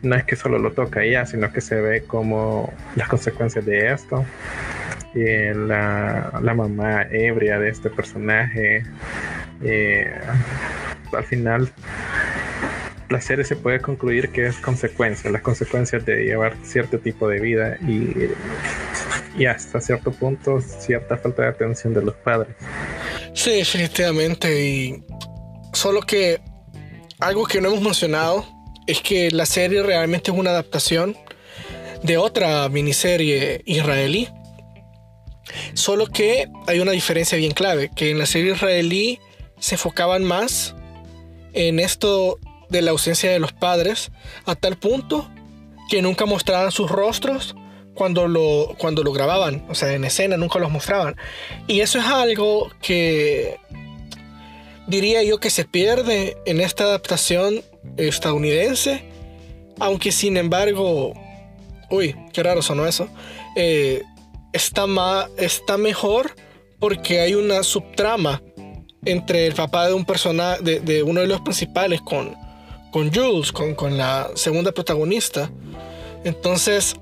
no 0.01 0.15
es 0.15 0.23
que 0.23 0.35
solo 0.35 0.57
lo 0.57 0.71
toca 0.71 1.03
ella, 1.03 1.25
sino 1.25 1.51
que 1.51 1.61
se 1.61 1.81
ve 1.81 2.03
como 2.03 2.73
las 2.95 3.07
consecuencias 3.07 3.65
de 3.65 3.91
esto 3.91 4.25
la, 5.15 6.39
la, 6.41 6.53
mamá 6.53 7.03
ebria 7.11 7.59
de 7.59 7.69
este 7.69 7.89
personaje. 7.89 8.83
Eh, 9.63 10.11
al 11.13 11.23
final, 11.23 11.71
la 13.09 13.21
serie 13.21 13.45
se 13.45 13.55
puede 13.55 13.79
concluir 13.79 14.29
que 14.29 14.47
es 14.47 14.57
consecuencia, 14.57 15.31
las 15.31 15.41
consecuencias 15.41 16.05
de 16.05 16.25
llevar 16.25 16.55
cierto 16.63 16.99
tipo 16.99 17.29
de 17.29 17.39
vida 17.39 17.77
y, 17.81 18.29
y 19.37 19.45
hasta 19.45 19.79
cierto 19.79 20.11
punto 20.11 20.59
cierta 20.61 21.17
falta 21.17 21.43
de 21.43 21.47
atención 21.49 21.93
de 21.93 22.01
los 22.01 22.15
padres. 22.15 22.55
Sí, 23.33 23.51
definitivamente. 23.51 24.65
Y 24.65 25.05
solo 25.73 26.01
que 26.01 26.41
algo 27.19 27.45
que 27.45 27.61
no 27.61 27.69
hemos 27.69 27.81
mencionado 27.81 28.45
es 28.87 29.01
que 29.01 29.31
la 29.31 29.45
serie 29.45 29.81
realmente 29.81 30.31
es 30.31 30.37
una 30.37 30.51
adaptación 30.51 31.15
de 32.03 32.17
otra 32.17 32.67
miniserie 32.69 33.61
israelí 33.65 34.29
Solo 35.73 36.07
que 36.07 36.47
hay 36.67 36.79
una 36.79 36.91
diferencia 36.91 37.37
bien 37.37 37.51
clave, 37.51 37.91
que 37.95 38.11
en 38.11 38.19
la 38.19 38.25
serie 38.25 38.53
israelí 38.53 39.19
se 39.59 39.75
enfocaban 39.75 40.23
más 40.23 40.75
en 41.53 41.79
esto 41.79 42.39
de 42.69 42.81
la 42.81 42.91
ausencia 42.91 43.31
de 43.31 43.39
los 43.39 43.53
padres, 43.53 44.11
a 44.45 44.55
tal 44.55 44.77
punto 44.77 45.29
que 45.89 46.01
nunca 46.01 46.25
mostraban 46.25 46.71
sus 46.71 46.89
rostros 46.89 47.55
cuando 47.93 48.27
lo, 48.27 48.75
cuando 48.77 49.03
lo 49.03 49.13
grababan, 49.13 49.65
o 49.69 49.75
sea, 49.75 49.93
en 49.93 50.03
escena 50.03 50.37
nunca 50.37 50.59
los 50.59 50.69
mostraban. 50.69 51.15
Y 51.67 51.79
eso 51.79 51.97
es 51.99 52.05
algo 52.05 52.69
que 52.81 53.57
diría 54.87 55.23
yo 55.23 55.39
que 55.39 55.49
se 55.49 55.65
pierde 55.65 56.37
en 56.45 56.61
esta 56.61 56.83
adaptación 56.83 57.63
estadounidense, 57.97 59.03
aunque 59.79 60.11
sin 60.11 60.37
embargo, 60.37 61.13
uy, 61.89 62.15
qué 62.33 62.43
raro 62.43 62.61
sonó 62.61 62.85
eso, 62.85 63.07
eh, 63.55 64.03
está, 64.55 65.29
está 65.37 65.77
mejor 65.77 66.35
porque 66.79 67.19
hay 67.19 67.35
una 67.35 67.63
subtrama 67.63 68.41
entre 69.05 69.47
el 69.47 69.53
papá 69.53 69.87
de 69.87 69.93
un 69.93 70.05
personaje, 70.05 70.61
de, 70.61 71.03
uno 71.03 71.21
de 71.21 71.27
los 71.27 71.41
principales 71.41 72.01
con, 72.01 72.35
con 72.91 73.13
Jules, 73.13 73.51
con, 73.51 73.75
con 73.75 73.97
la 73.97 74.31
segunda 74.35 74.71
protagonista. 74.71 75.51
Entonces, 76.23 76.95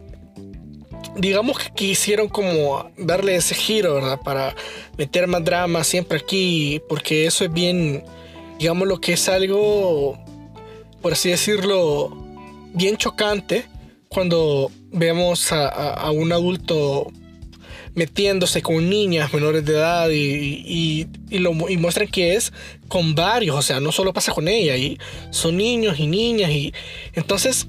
digamos 1.16 1.60
que 1.60 1.72
quisieron 1.74 2.28
como 2.28 2.92
darle 2.98 3.36
ese 3.36 3.56
giro, 3.56 3.96
¿verdad? 3.96 4.20
Para 4.24 4.56
meter 4.98 5.28
más 5.28 5.44
drama 5.44 5.84
siempre 5.84 6.18
aquí, 6.18 6.82
porque 6.90 7.26
eso 7.26 7.46
es 7.46 7.54
bien, 7.54 8.04
digamos 8.60 8.88
lo 8.88 9.00
que 9.00 9.14
es 9.14 9.30
algo, 9.30 10.18
por 11.02 11.14
así 11.14 11.30
decirlo, 11.30 12.10
bien 12.74 12.98
chocante 12.98 13.66
cuando 14.10 14.72
vemos 14.92 15.52
a, 15.52 16.12
un 16.12 16.32
adulto 16.32 17.12
metiéndose 17.96 18.62
con 18.62 18.90
niñas 18.90 19.34
menores 19.34 19.66
de 19.66 19.74
edad 19.74 20.10
y, 20.12 21.08
lo, 21.30 21.70
y 21.70 21.78
muestran 21.78 22.08
que 22.08 22.36
es 22.36 22.52
con 22.88 23.16
varios, 23.16 23.56
o 23.56 23.62
sea, 23.62 23.80
no 23.80 23.92
solo 23.92 24.14
pasa 24.14 24.32
con 24.32 24.48
ella, 24.48 24.76
y 24.76 24.98
son 25.30 25.58
niños 25.58 26.00
y 26.00 26.08
niñas, 26.08 26.52
y 26.52 26.74
entonces 27.14 27.68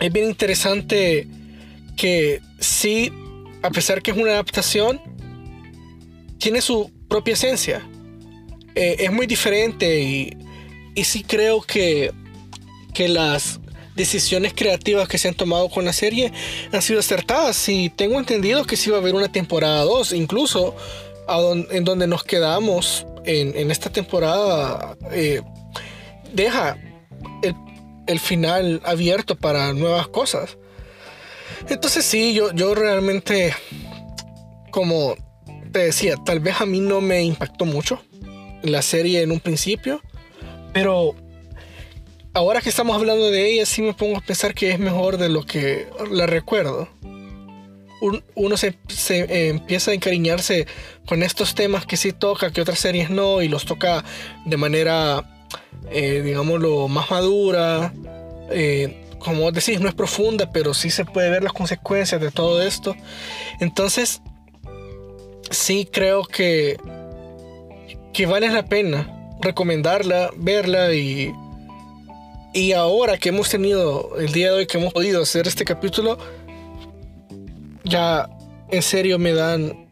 es 0.00 0.12
bien 0.12 0.26
interesante 0.26 1.26
que 1.96 2.40
sí, 2.60 3.12
a 3.62 3.70
pesar 3.70 4.02
que 4.02 4.12
es 4.12 4.16
una 4.16 4.32
adaptación, 4.32 5.00
tiene 6.38 6.60
su 6.60 6.90
propia 7.08 7.34
esencia. 7.34 7.86
Eh, 8.74 8.96
es 9.00 9.12
muy 9.12 9.26
diferente 9.26 10.00
y, 10.00 10.36
y 10.94 11.04
sí 11.04 11.24
creo 11.24 11.60
que, 11.60 12.12
que 12.94 13.08
las 13.08 13.60
decisiones 13.98 14.54
creativas 14.54 15.08
que 15.08 15.18
se 15.18 15.28
han 15.28 15.34
tomado 15.34 15.68
con 15.68 15.84
la 15.84 15.92
serie 15.92 16.32
han 16.72 16.80
sido 16.80 17.00
acertadas. 17.00 17.68
Y 17.68 17.90
tengo 17.90 18.18
entendido 18.18 18.64
que 18.64 18.76
sí 18.76 18.88
va 18.90 18.96
a 18.96 19.00
haber 19.00 19.14
una 19.14 19.30
temporada 19.30 19.82
2, 19.82 20.12
incluso 20.12 20.74
en 21.70 21.84
donde 21.84 22.06
nos 22.06 22.24
quedamos 22.24 23.06
en, 23.26 23.70
esta 23.70 23.90
temporada, 23.90 24.96
eh, 25.12 25.42
deja 26.32 26.78
el, 27.42 27.54
el, 28.06 28.18
final 28.18 28.80
abierto 28.84 29.36
para 29.36 29.74
nuevas 29.74 30.08
cosas. 30.08 30.56
Entonces 31.68 32.06
sí, 32.06 32.32
yo, 32.32 32.52
yo 32.54 32.74
realmente, 32.74 33.54
como 34.70 35.14
te 35.70 35.80
decía, 35.80 36.16
tal 36.24 36.40
vez 36.40 36.62
a 36.62 36.66
mí 36.66 36.80
no 36.80 37.02
me 37.02 37.22
impactó 37.22 37.66
mucho 37.66 38.00
la 38.62 38.80
serie 38.80 39.20
en 39.20 39.32
un 39.32 39.40
principio, 39.40 40.00
pero 40.72 41.14
ahora 42.38 42.60
que 42.60 42.68
estamos 42.68 42.96
hablando 42.96 43.30
de 43.32 43.50
ella, 43.50 43.66
sí 43.66 43.82
me 43.82 43.94
pongo 43.94 44.18
a 44.18 44.20
pensar 44.20 44.54
que 44.54 44.70
es 44.70 44.78
mejor 44.78 45.18
de 45.18 45.28
lo 45.28 45.44
que 45.44 45.88
la 46.10 46.26
recuerdo. 46.26 46.88
uno 48.00 48.56
se, 48.56 48.78
empieza 49.50 49.90
a 49.90 49.94
encariñarse 49.94 50.68
con 51.04 51.24
estos 51.24 51.56
temas 51.56 51.84
que 51.84 51.96
sí 51.96 52.12
toca, 52.12 52.52
que 52.52 52.60
otras 52.60 52.78
series 52.78 53.10
no, 53.10 53.42
y 53.42 53.48
los 53.48 53.64
toca 53.64 54.04
de 54.46 54.56
manera, 54.56 55.28
eh, 55.90 56.22
digámoslo, 56.24 56.86
más 56.86 57.10
madura. 57.10 57.92
Eh, 58.50 59.04
como 59.18 59.50
decís, 59.50 59.80
no 59.80 59.88
es 59.88 59.94
profunda, 59.96 60.52
pero 60.52 60.74
sí 60.74 60.90
se 60.90 61.04
puede 61.04 61.30
ver 61.30 61.42
las 61.42 61.52
consecuencias 61.52 62.20
de 62.20 62.30
todo 62.30 62.62
esto. 62.62 62.94
Entonces, 63.58 64.22
sí 65.50 65.88
creo 65.90 66.24
que, 66.24 66.78
que 68.12 68.26
vale 68.26 68.48
la 68.48 68.64
pena 68.64 69.12
recomendarla, 69.40 70.30
verla 70.36 70.94
y 70.94 71.32
y 72.52 72.72
ahora 72.72 73.18
que 73.18 73.28
hemos 73.28 73.50
tenido 73.50 74.16
el 74.18 74.32
día 74.32 74.48
de 74.48 74.58
hoy 74.58 74.66
que 74.66 74.78
hemos 74.78 74.92
podido 74.92 75.22
hacer 75.22 75.46
este 75.46 75.64
capítulo, 75.64 76.18
ya 77.84 78.28
en 78.70 78.82
serio 78.82 79.18
me 79.18 79.32
dan. 79.32 79.86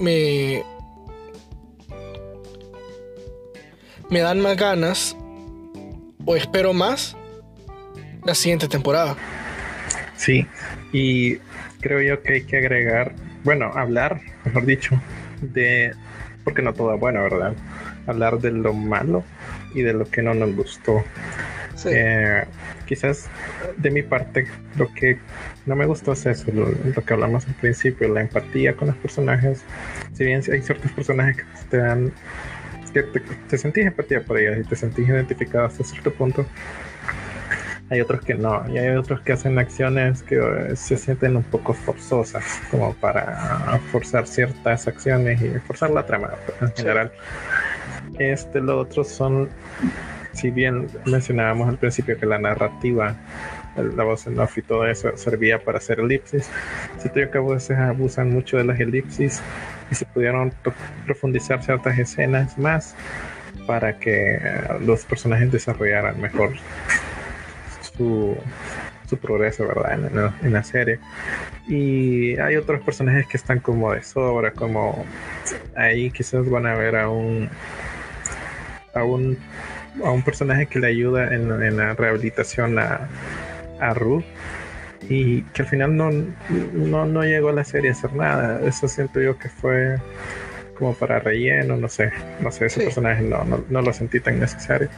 Me. 0.00 0.64
Me 4.10 4.20
dan 4.20 4.40
más 4.40 4.56
ganas. 4.56 5.16
O 6.24 6.36
espero 6.36 6.72
más. 6.72 7.16
La 8.24 8.34
siguiente 8.34 8.68
temporada. 8.68 9.16
Sí. 10.16 10.46
Y 10.92 11.36
creo 11.80 12.00
yo 12.00 12.22
que 12.22 12.34
hay 12.34 12.42
que 12.44 12.58
agregar. 12.58 13.14
Bueno, 13.44 13.72
hablar, 13.74 14.20
mejor 14.44 14.66
dicho, 14.66 15.00
de. 15.40 15.92
Porque 16.44 16.62
no 16.62 16.72
todo 16.72 16.94
es 16.94 17.00
bueno, 17.00 17.22
¿verdad? 17.22 17.54
Hablar 18.06 18.38
de 18.38 18.52
lo 18.52 18.72
malo 18.72 19.24
y 19.74 19.82
de 19.82 19.92
lo 19.92 20.04
que 20.06 20.22
no 20.22 20.34
nos 20.34 20.54
gustó. 20.54 21.04
Eh, 21.86 22.44
quizás 22.86 23.28
de 23.76 23.90
mi 23.90 24.02
parte 24.02 24.46
lo 24.76 24.92
que 24.94 25.18
no 25.66 25.76
me 25.76 25.86
gustó 25.86 26.12
es 26.12 26.26
eso, 26.26 26.50
lo, 26.52 27.04
que 27.04 27.14
hablamos 27.14 27.46
al 27.46 27.54
principio, 27.54 28.08
la 28.08 28.20
empatía 28.20 28.74
con 28.74 28.88
los 28.88 28.96
personajes. 28.96 29.62
Si 30.12 30.24
bien 30.24 30.42
hay 30.50 30.62
ciertos 30.62 30.90
personajes 30.92 31.36
que 31.36 31.44
te 31.70 31.76
dan, 31.78 32.12
que 32.92 33.02
te, 33.02 33.58
sentís 33.58 33.86
empatía 33.86 34.22
por 34.22 34.38
ellos 34.38 34.58
y 34.58 34.68
te 34.68 34.76
sentís 34.76 35.08
identificado 35.08 35.66
hasta 35.66 35.84
cierto 35.84 36.12
punto, 36.12 36.44
hay 37.90 38.00
otros 38.00 38.22
que 38.22 38.34
no, 38.34 38.64
y 38.72 38.78
hay 38.78 38.96
otros 38.96 39.20
que 39.20 39.32
hacen 39.32 39.58
acciones 39.58 40.22
que 40.22 40.36
eh, 40.36 40.76
se 40.76 40.96
sienten 40.96 41.36
un 41.36 41.42
poco 41.42 41.74
forzosas, 41.74 42.44
como 42.70 42.94
para 42.94 43.78
forzar 43.90 44.26
ciertas 44.26 44.88
acciones 44.88 45.40
y 45.42 45.48
forzar 45.60 45.90
la 45.90 46.06
trama 46.06 46.30
en 46.60 46.72
general. 46.72 47.12
Este, 48.18 48.60
lo 48.60 48.78
otro 48.78 49.04
son 49.04 49.48
si 50.32 50.50
bien 50.50 50.88
mencionábamos 51.06 51.68
al 51.68 51.78
principio 51.78 52.18
que 52.18 52.26
la 52.26 52.38
narrativa, 52.38 53.16
la 53.76 54.04
voz 54.04 54.26
en 54.26 54.38
off 54.38 54.58
y 54.58 54.62
todo 54.62 54.86
eso 54.86 55.16
servía 55.16 55.62
para 55.62 55.78
hacer 55.78 56.00
elipsis, 56.00 56.50
siento 56.98 57.20
yo 57.20 57.30
que 57.30 57.38
a 57.38 57.40
veces 57.40 57.78
abusan 57.78 58.30
mucho 58.30 58.56
de 58.56 58.64
las 58.64 58.80
elipsis 58.80 59.42
y 59.90 59.94
se 59.94 60.04
pudieron 60.06 60.52
profundizar 61.06 61.62
ciertas 61.62 61.98
escenas 61.98 62.58
más 62.58 62.94
para 63.66 63.98
que 63.98 64.38
los 64.80 65.04
personajes 65.04 65.50
desarrollaran 65.52 66.20
mejor 66.20 66.52
su, 67.96 68.36
su 69.08 69.18
progreso, 69.18 69.66
¿verdad? 69.66 70.32
En, 70.42 70.52
la 70.52 70.62
serie. 70.64 70.98
Y 71.68 72.38
hay 72.38 72.56
otros 72.56 72.80
personajes 72.82 73.26
que 73.26 73.36
están 73.36 73.60
como 73.60 73.92
de 73.92 74.02
sobra, 74.02 74.52
como 74.52 75.04
ahí 75.76 76.10
quizás 76.10 76.48
van 76.48 76.66
a 76.66 76.74
ver 76.74 76.96
a 76.96 77.08
un 77.08 77.48
a 78.94 79.04
un 79.04 79.38
a 80.04 80.10
un 80.10 80.22
personaje 80.22 80.66
que 80.66 80.78
le 80.78 80.88
ayuda 80.88 81.34
en, 81.34 81.76
la 81.76 81.94
rehabilitación 81.94 82.78
a, 82.78 83.08
a 83.80 83.94
Ruth 83.94 84.24
y 85.08 85.42
que 85.42 85.62
al 85.62 85.68
final 85.68 85.96
no, 85.96 86.10
no, 86.10 87.22
llegó 87.24 87.50
a 87.50 87.52
la 87.52 87.64
serie 87.64 87.90
a 87.90 87.92
hacer 87.92 88.12
nada. 88.14 88.60
Eso 88.66 88.88
siento 88.88 89.20
yo 89.20 89.38
que 89.38 89.48
fue 89.48 89.96
como 90.78 90.94
para 90.94 91.18
relleno, 91.18 91.76
no 91.76 91.88
sé, 91.88 92.12
no 92.40 92.50
sé, 92.50 92.66
ese 92.66 92.84
personaje 92.84 93.22
no, 93.22 93.44
no, 93.44 93.82
lo 93.82 93.92
sentí 93.92 94.20
tan 94.20 94.40
necesario. 94.40 94.88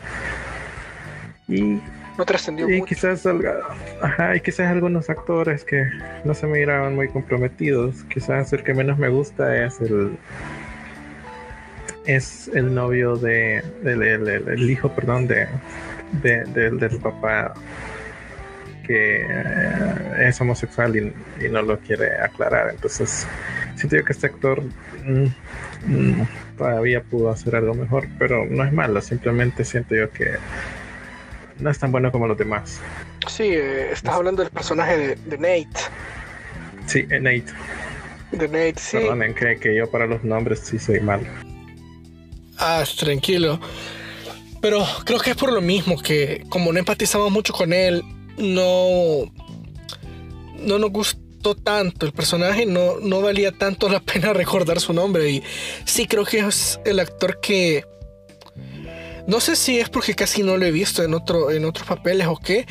Y, 1.48 1.80
no 2.16 2.24
trascendió 2.24 2.70
y 2.70 2.80
quizás 2.82 3.26
ajá, 4.00 4.36
y 4.36 4.40
quizás 4.40 4.70
algunos 4.70 5.10
actores 5.10 5.64
que 5.64 5.84
no 6.24 6.32
se 6.32 6.46
miraban 6.46 6.94
muy 6.94 7.08
comprometidos. 7.08 8.04
Quizás 8.04 8.52
el 8.52 8.62
que 8.62 8.72
menos 8.72 8.98
me 8.98 9.08
gusta 9.08 9.64
es 9.64 9.80
el 9.80 10.16
es 12.06 12.48
el 12.48 12.74
novio 12.74 13.16
de, 13.16 13.62
el, 13.84 14.70
hijo, 14.70 14.90
perdón, 14.94 15.26
de, 15.26 15.46
del 16.22 16.98
papá 16.98 17.54
que 18.86 19.22
eh, 19.22 20.28
es 20.28 20.40
homosexual 20.40 20.96
y, 20.96 21.48
no 21.48 21.62
lo 21.62 21.78
quiere 21.78 22.20
aclarar. 22.20 22.70
Entonces, 22.70 23.26
siento 23.76 23.96
yo 23.96 24.04
que 24.04 24.12
este 24.12 24.26
actor 24.26 24.62
mm, 25.04 25.26
mm, 25.86 26.28
todavía 26.56 27.02
pudo 27.02 27.30
hacer 27.30 27.56
algo 27.56 27.74
mejor, 27.74 28.06
pero 28.18 28.46
no 28.46 28.64
es 28.64 28.72
malo, 28.72 29.00
simplemente 29.00 29.64
siento 29.64 29.94
yo 29.94 30.10
que 30.10 30.34
no 31.58 31.70
es 31.70 31.78
tan 31.78 31.92
bueno 31.92 32.12
como 32.12 32.26
los 32.26 32.38
demás. 32.38 32.80
Sí, 33.26 33.44
eh, 33.44 33.92
estás 33.92 34.14
hablando 34.14 34.42
del 34.42 34.52
personaje 34.52 35.16
de, 35.16 35.38
Nate. 35.38 35.80
Sí, 36.86 37.06
eh, 37.08 37.20
Nate. 37.20 37.52
De 38.32 38.48
Nate, 38.48 38.74
sí. 38.76 38.98
Perdonen, 38.98 39.34
que, 39.34 39.56
que 39.56 39.74
yo 39.74 39.90
para 39.90 40.06
los 40.06 40.22
nombres 40.24 40.60
sí 40.60 40.78
soy 40.78 41.00
malo. 41.00 41.26
Ah, 42.58 42.84
tranquilo. 42.96 43.60
Pero 44.60 44.86
creo 45.04 45.18
que 45.18 45.30
es 45.30 45.36
por 45.36 45.52
lo 45.52 45.60
mismo 45.60 46.00
que 46.00 46.44
como 46.48 46.72
no 46.72 46.78
empatizamos 46.78 47.30
mucho 47.30 47.52
con 47.52 47.72
él, 47.72 48.02
no, 48.38 49.30
no 50.58 50.78
nos 50.78 50.90
gustó 50.90 51.54
tanto 51.54 52.06
el 52.06 52.12
personaje, 52.12 52.64
no, 52.64 52.98
no 53.00 53.20
valía 53.20 53.52
tanto 53.52 53.88
la 53.88 54.00
pena 54.12 54.32
recordar 54.32 54.80
su 54.80 54.92
nombre. 54.92 55.28
Y 55.28 55.42
sí 55.84 56.06
creo 56.06 56.24
que 56.24 56.38
es 56.40 56.80
el 56.84 57.00
actor 57.00 57.40
que... 57.40 57.84
No 59.26 59.40
sé 59.40 59.56
si 59.56 59.78
es 59.78 59.88
porque 59.88 60.14
casi 60.14 60.42
no 60.42 60.56
lo 60.56 60.66
he 60.66 60.70
visto 60.70 61.02
en, 61.02 61.14
otro, 61.14 61.50
en 61.50 61.64
otros 61.64 61.86
papeles 61.86 62.26
o 62.26 62.36
qué, 62.36 62.66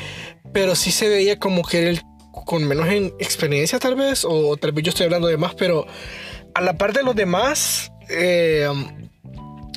pero 0.52 0.76
sí 0.76 0.92
se 0.92 1.08
veía 1.08 1.38
como 1.38 1.62
que 1.64 1.88
él 1.88 2.02
con 2.44 2.64
menos 2.64 2.88
experiencia 3.18 3.78
tal 3.78 3.94
vez, 3.94 4.24
o 4.24 4.56
tal 4.56 4.72
vez 4.72 4.84
yo 4.84 4.90
estoy 4.90 5.04
hablando 5.04 5.28
de 5.28 5.36
más, 5.36 5.54
pero 5.54 5.86
a 6.54 6.60
la 6.60 6.76
par 6.76 6.92
de 6.92 7.02
los 7.02 7.16
demás, 7.16 7.90
eh, 8.08 8.68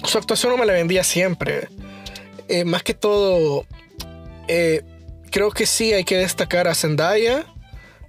su 0.08 0.18
actuación 0.18 0.54
no 0.54 0.58
me 0.58 0.66
la 0.66 0.74
vendía 0.74 1.04
siempre. 1.04 1.68
Eh, 2.48 2.64
más 2.64 2.84
que 2.84 2.94
todo, 2.94 3.66
eh, 4.48 4.84
creo 5.32 5.52
que 5.52 5.66
sí 5.66 5.94
hay 5.94 6.04
que 6.04 6.18
destacar 6.18 6.68
a 6.68 6.76
Zendaya, 6.76 7.46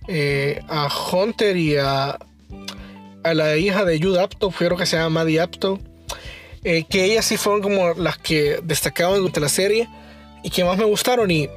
eh, 0.07 0.61
a 0.69 0.89
Hunter 1.13 1.57
y 1.57 1.77
a, 1.77 2.19
a 3.25 3.35
la 3.35 3.57
hija 3.57 3.85
de 3.85 4.01
Jude 4.01 4.21
Apto, 4.21 4.51
creo 4.51 4.77
que 4.77 4.87
se 4.87 4.97
llama 4.97 5.21
Maddie 5.21 5.41
Apto, 5.41 5.81
que 6.63 7.05
ellas 7.05 7.25
sí 7.25 7.37
fueron 7.37 7.63
como 7.63 7.95
las 7.95 8.19
que 8.19 8.61
destacaban 8.63 9.19
durante 9.19 9.41
la 9.41 9.49
serie 9.49 9.89
y 10.43 10.51
que 10.51 10.65
más 10.65 10.77
me 10.77 10.85
gustaron. 10.85 11.31
Y 11.31 11.49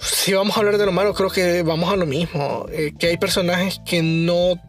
si 0.00 0.32
vamos 0.32 0.56
a 0.56 0.60
hablar 0.60 0.76
de 0.76 0.86
lo 0.86 0.92
malo, 0.92 1.14
creo 1.14 1.30
que 1.30 1.62
vamos 1.62 1.92
a 1.92 1.96
lo 1.96 2.04
mismo. 2.04 2.66
Que 2.98 3.06
hay 3.06 3.16
personajes 3.16 3.80
que 3.86 4.02
no 4.02 4.60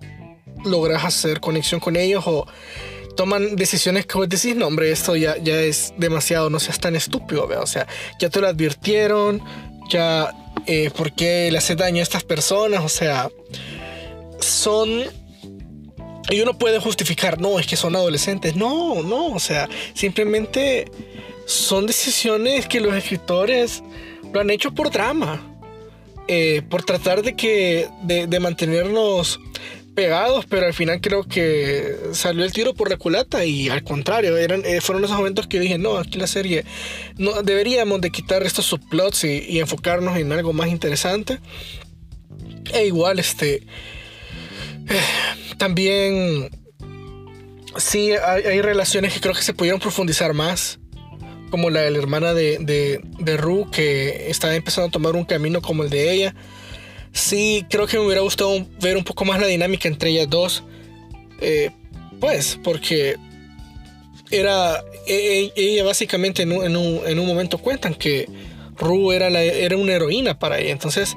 logras 0.66 1.04
hacer 1.04 1.40
conexión 1.40 1.80
con 1.80 1.96
ellos 1.96 2.24
o 2.28 2.46
toman 3.16 3.56
decisiones 3.56 4.06
que 4.06 4.18
vos 4.18 4.30
decís, 4.30 4.56
no, 4.56 4.68
hombre, 4.68 4.92
esto 4.92 5.16
ya, 5.16 5.38
ya 5.38 5.60
es 5.62 5.94
demasiado, 5.98 6.50
no 6.50 6.60
seas 6.60 6.80
tan 6.80 6.96
estúpido, 6.96 7.48
o 7.62 7.68
sea, 7.68 7.88
ya 8.20 8.30
te 8.30 8.42
lo 8.42 8.48
advirtieron, 8.48 9.42
ya, 9.90 10.32
eh, 10.66 10.90
¿por 10.96 11.14
qué 11.14 11.50
le 11.52 11.58
hace 11.58 11.76
daño 11.76 12.00
a 12.00 12.04
estas 12.04 12.24
personas? 12.24 12.84
O 12.84 12.90
sea, 12.90 13.30
son... 14.40 15.04
Y 16.30 16.40
uno 16.40 16.58
puede 16.58 16.80
justificar, 16.80 17.40
no, 17.42 17.60
es 17.60 17.68
que 17.68 17.76
son 17.76 17.96
adolescentes. 17.96 18.56
No, 18.56 19.04
no, 19.04 19.28
o 19.28 19.40
sea, 19.40 19.68
simplemente 19.94 20.90
son 21.46 21.86
decisiones 21.86 22.66
que 22.66 22.80
los 22.80 22.96
escritores 22.96 23.84
lo 24.32 24.40
han 24.40 24.50
hecho 24.50 24.74
por 24.74 24.90
drama. 24.90 25.54
Eh, 26.30 26.62
por 26.70 26.84
tratar 26.84 27.22
de 27.22 27.36
que 27.36 27.90
de, 28.04 28.40
mantenernos 28.40 29.42
pegados, 29.94 30.46
pero 30.46 30.66
al 30.66 30.74
final 30.74 31.02
creo 31.02 31.24
que 31.24 31.96
salió 32.14 32.44
el 32.44 32.52
tiro 32.52 32.74
por 32.74 32.90
la 32.90 32.98
culata 32.98 33.46
y 33.46 33.70
al 33.70 33.84
contrario, 33.84 34.38
eran, 34.38 34.64
eh, 34.66 34.82
fueron 34.82 35.04
esos 35.04 35.18
momentos 35.18 35.48
que 35.48 35.60
dije, 35.60 35.78
no, 35.78 35.98
aquí 35.98 36.18
la 36.18 36.28
serie, 36.28 36.66
deberíamos 37.44 38.02
de 38.02 38.12
quitar 38.12 38.44
estos 38.44 38.66
subplots 38.66 39.24
y, 39.24 39.60
enfocarnos 39.60 40.18
en 40.18 40.32
algo 40.32 40.54
más 40.54 40.70
interesante. 40.70 41.40
E 42.74 42.88
igual, 42.88 43.20
este, 43.20 43.56
eh, 43.56 45.02
también, 45.58 46.50
sí, 47.78 48.12
hay, 48.12 48.44
hay 48.44 48.62
relaciones 48.62 49.14
que 49.14 49.20
creo 49.20 49.34
que 49.34 49.44
se 49.44 49.54
pudieron 49.54 49.80
profundizar 49.80 50.34
más 50.34 50.80
como 51.54 51.70
la 51.70 51.82
de 51.82 51.92
la 51.92 52.00
hermana 52.00 52.34
de, 52.34 52.58
de, 52.60 53.00
de 53.20 53.38
Ru, 53.38 53.70
que 53.70 54.32
está 54.32 54.56
empezando 54.56 54.88
a 54.88 54.92
tomar 54.92 55.16
un 55.16 55.24
camino 55.24 55.62
como 55.62 55.84
el 55.84 55.92
de 55.92 56.12
ella. 56.12 56.36
Sí, 57.14 57.66
creo 57.70 57.86
que 57.88 57.98
me 57.98 58.06
hubiera 58.06 58.22
gustado 58.22 58.66
ver 58.82 58.98
un 58.98 59.04
poco 59.04 59.24
más 59.24 59.40
la 59.40 59.48
dinámica 59.48 59.88
entre 59.88 60.10
ellas 60.10 60.30
dos. 60.30 60.64
Eh, 61.40 61.70
pues, 62.20 62.60
porque 62.64 63.16
era. 64.32 64.84
E, 65.06 65.52
e, 65.56 65.62
ella 65.62 65.84
básicamente 65.84 66.42
en 66.42 66.52
un, 66.52 66.66
en 66.66 66.76
un, 66.76 67.02
en 67.06 67.20
un 67.20 67.28
momento 67.28 67.58
cuentan 67.60 67.94
que 67.94 68.28
Ru 68.78 69.12
era, 69.12 69.30
la, 69.30 69.44
era 69.44 69.78
una 69.78 69.94
heroína 69.94 70.40
para 70.40 70.60
ella. 70.60 70.72
Entonces, 70.72 71.16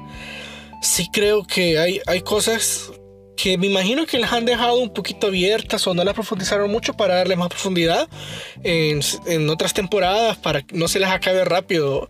sí 0.81 1.09
creo 1.11 1.45
que 1.45 1.79
hay, 1.79 1.99
hay 2.05 2.21
cosas 2.21 2.91
que 3.35 3.57
me 3.57 3.67
imagino 3.67 4.05
que 4.05 4.19
las 4.19 4.33
han 4.33 4.45
dejado 4.45 4.77
un 4.79 4.93
poquito 4.93 5.27
abiertas 5.27 5.85
o 5.87 5.93
no 5.93 6.03
las 6.03 6.15
profundizaron 6.15 6.71
mucho 6.71 6.93
para 6.93 7.15
darle 7.15 7.35
más 7.35 7.49
profundidad 7.49 8.09
en, 8.63 8.99
en 9.27 9.49
otras 9.49 9.73
temporadas 9.73 10.37
para 10.37 10.63
que 10.63 10.75
no 10.75 10.87
se 10.87 10.99
les 10.99 11.09
acabe 11.09 11.45
rápido 11.45 12.09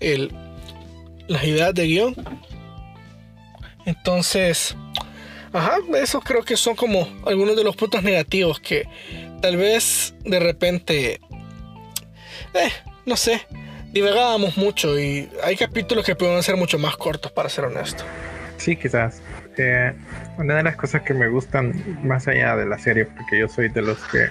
el, 0.00 0.30
las 1.28 1.44
ideas 1.44 1.74
de 1.74 1.86
guion. 1.86 2.14
Entonces, 3.90 4.76
ajá, 5.52 5.78
eso 6.00 6.20
creo 6.20 6.42
que 6.42 6.56
son 6.56 6.76
como 6.76 7.08
algunos 7.26 7.56
de 7.56 7.64
los 7.64 7.76
puntos 7.76 8.02
negativos 8.02 8.60
que 8.60 8.86
tal 9.42 9.56
vez 9.56 10.14
de 10.24 10.38
repente, 10.38 11.20
eh, 12.54 12.72
no 13.04 13.16
sé, 13.16 13.46
divagábamos 13.92 14.56
mucho 14.56 14.98
y 14.98 15.28
hay 15.42 15.56
capítulos 15.56 16.04
que 16.04 16.14
pueden 16.14 16.42
ser 16.42 16.56
mucho 16.56 16.78
más 16.78 16.96
cortos 16.96 17.32
para 17.32 17.48
ser 17.48 17.64
honesto. 17.64 18.04
Sí, 18.58 18.76
quizás 18.76 19.20
una 20.38 20.56
de 20.56 20.62
las 20.62 20.76
cosas 20.76 21.02
que 21.02 21.14
me 21.14 21.28
gustan 21.28 21.98
más 22.02 22.28
allá 22.28 22.56
de 22.56 22.66
la 22.66 22.78
serie, 22.78 23.04
porque 23.04 23.38
yo 23.38 23.48
soy 23.48 23.68
de 23.68 23.82
los 23.82 23.98
que 24.08 24.30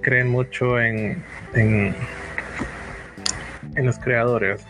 creen 0.00 0.28
mucho 0.28 0.80
en, 0.80 1.22
los 3.76 3.98
creadores. 3.98 4.64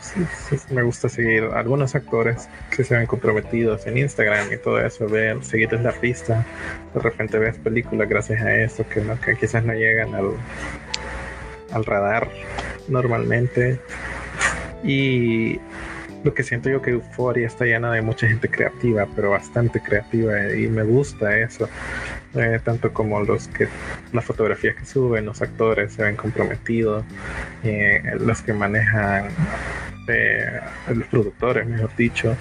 Me 0.71 0.83
gusta 0.83 1.09
seguir 1.09 1.45
algunos 1.55 1.95
actores 1.95 2.49
que 2.75 2.85
se 2.85 2.97
ven 2.97 3.07
comprometidos 3.07 3.87
en 3.87 3.99
Instagram 3.99 4.53
y 4.53 4.57
todo 4.59 4.81
eso, 4.81 5.07
ver, 5.09 5.43
seguirles 5.43 5.83
la 5.83 5.93
pista. 5.93 6.47
De 6.95 7.01
repente 7.01 7.39
ves 7.39 7.59
películas 7.59 8.09
gracias 8.09 8.43
a 8.43 8.55
eso 8.55 8.85
que, 8.89 9.01
no, 9.01 9.21
que 9.21 9.37
quizás 9.37 9.65
no 9.65 9.73
llegan 9.73 10.15
al, 10.15 10.33
al 11.73 11.85
radar 11.85 12.29
normalmente. 12.89 13.81
Y 14.83 15.61
lo 16.25 16.35
que 16.35 16.43
siento 16.43 16.69
yo 16.69 16.83
que 16.83 16.91
Euphoria 16.91 17.47
está 17.47 17.65
llena 17.65 17.93
de 17.93 18.03
mucha 18.03 18.29
gente 18.29 18.49
creativa, 18.49 19.07
pero 19.17 19.31
bastante 19.31 19.81
creativa 19.81 20.53
y 20.53 20.67
me 20.69 20.83
gusta 20.83 21.39
eso. 21.39 21.69
Eh, 22.35 22.61
tanto 22.63 22.93
como 22.93 23.21
los 23.21 23.49
que 23.49 23.67
las 24.13 24.25
fotografías 24.25 24.77
que 24.77 24.85
suben, 24.85 25.27
los 25.27 25.43
actores 25.43 25.95
se 25.95 26.05
ven 26.05 26.15
comprometidos, 26.15 27.05
eh, 27.65 28.03
los 28.21 28.41
que 28.43 28.53
manejan, 28.53 29.31
eh, 30.07 30.61
los 30.95 31.09
productores, 31.09 31.67
mejor 31.67 31.91
dicho, 31.97 32.37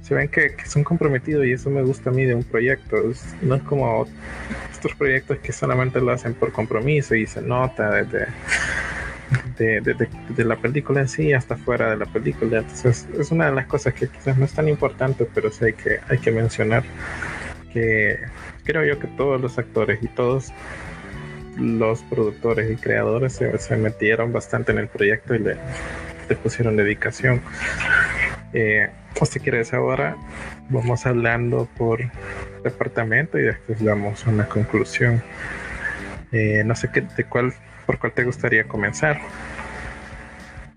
se 0.00 0.14
ven 0.14 0.28
que, 0.28 0.54
son 0.64 0.84
comprometidos 0.84 1.44
y 1.44 1.52
eso 1.52 1.68
me 1.68 1.82
gusta 1.82 2.08
a 2.08 2.12
mí 2.14 2.24
de 2.24 2.34
un 2.34 2.44
proyecto. 2.44 2.96
no 3.42 3.56
es 3.56 3.62
como 3.64 4.06
estos 4.72 4.94
proyectos 4.94 5.38
que 5.38 5.52
solamente 5.52 6.00
lo 6.00 6.12
hacen 6.12 6.32
por 6.32 6.52
compromiso 6.52 7.14
y 7.14 7.26
se 7.26 7.42
nota 7.42 7.90
desde 7.90 8.28
de, 9.58 10.44
la 10.44 10.56
película 10.56 11.00
en 11.00 11.08
sí 11.08 11.32
hasta 11.32 11.56
fuera 11.56 11.90
de 11.90 11.96
la 11.96 12.06
película. 12.06 12.58
Entonces 12.58 13.06
es 13.18 13.30
una 13.30 13.46
de 13.46 13.52
las 13.52 13.66
cosas 13.66 13.94
que 13.94 14.08
quizás 14.08 14.38
no 14.38 14.44
es 14.44 14.52
tan 14.52 14.68
importante, 14.68 15.26
pero 15.34 15.50
sí 15.50 15.66
hay 15.66 15.72
que, 15.72 16.00
hay 16.08 16.18
que 16.18 16.30
mencionar 16.30 16.84
que 17.72 18.18
creo 18.66 18.84
yo 18.84 18.98
que 18.98 19.06
todos 19.06 19.40
los 19.40 19.58
actores 19.58 20.02
y 20.02 20.08
todos 20.08 20.52
los 21.56 22.02
productores 22.02 22.70
y 22.70 22.76
creadores 22.76 23.40
se, 23.58 23.76
metieron 23.76 24.32
bastante 24.32 24.72
en 24.72 24.78
el 24.78 24.88
proyecto 24.88 25.34
y 25.34 25.38
le, 25.38 25.56
pusieron 26.42 26.76
dedicación. 26.76 27.40
Eh, 28.52 28.90
si 29.30 29.40
quieres 29.40 29.72
ahora 29.72 30.16
vamos 30.68 31.06
hablando 31.06 31.68
por 31.78 32.00
departamento 32.62 33.38
y 33.38 33.42
después 33.42 33.82
damos 33.82 34.26
una 34.26 34.46
conclusión. 34.46 35.22
Eh, 36.32 36.62
no 36.66 36.74
sé 36.74 36.90
qué, 36.92 37.00
de 37.00 37.24
cuál 37.24 37.54
¿Por 37.86 38.00
cuál 38.00 38.12
te 38.12 38.24
gustaría 38.24 38.64
comenzar? 38.66 39.20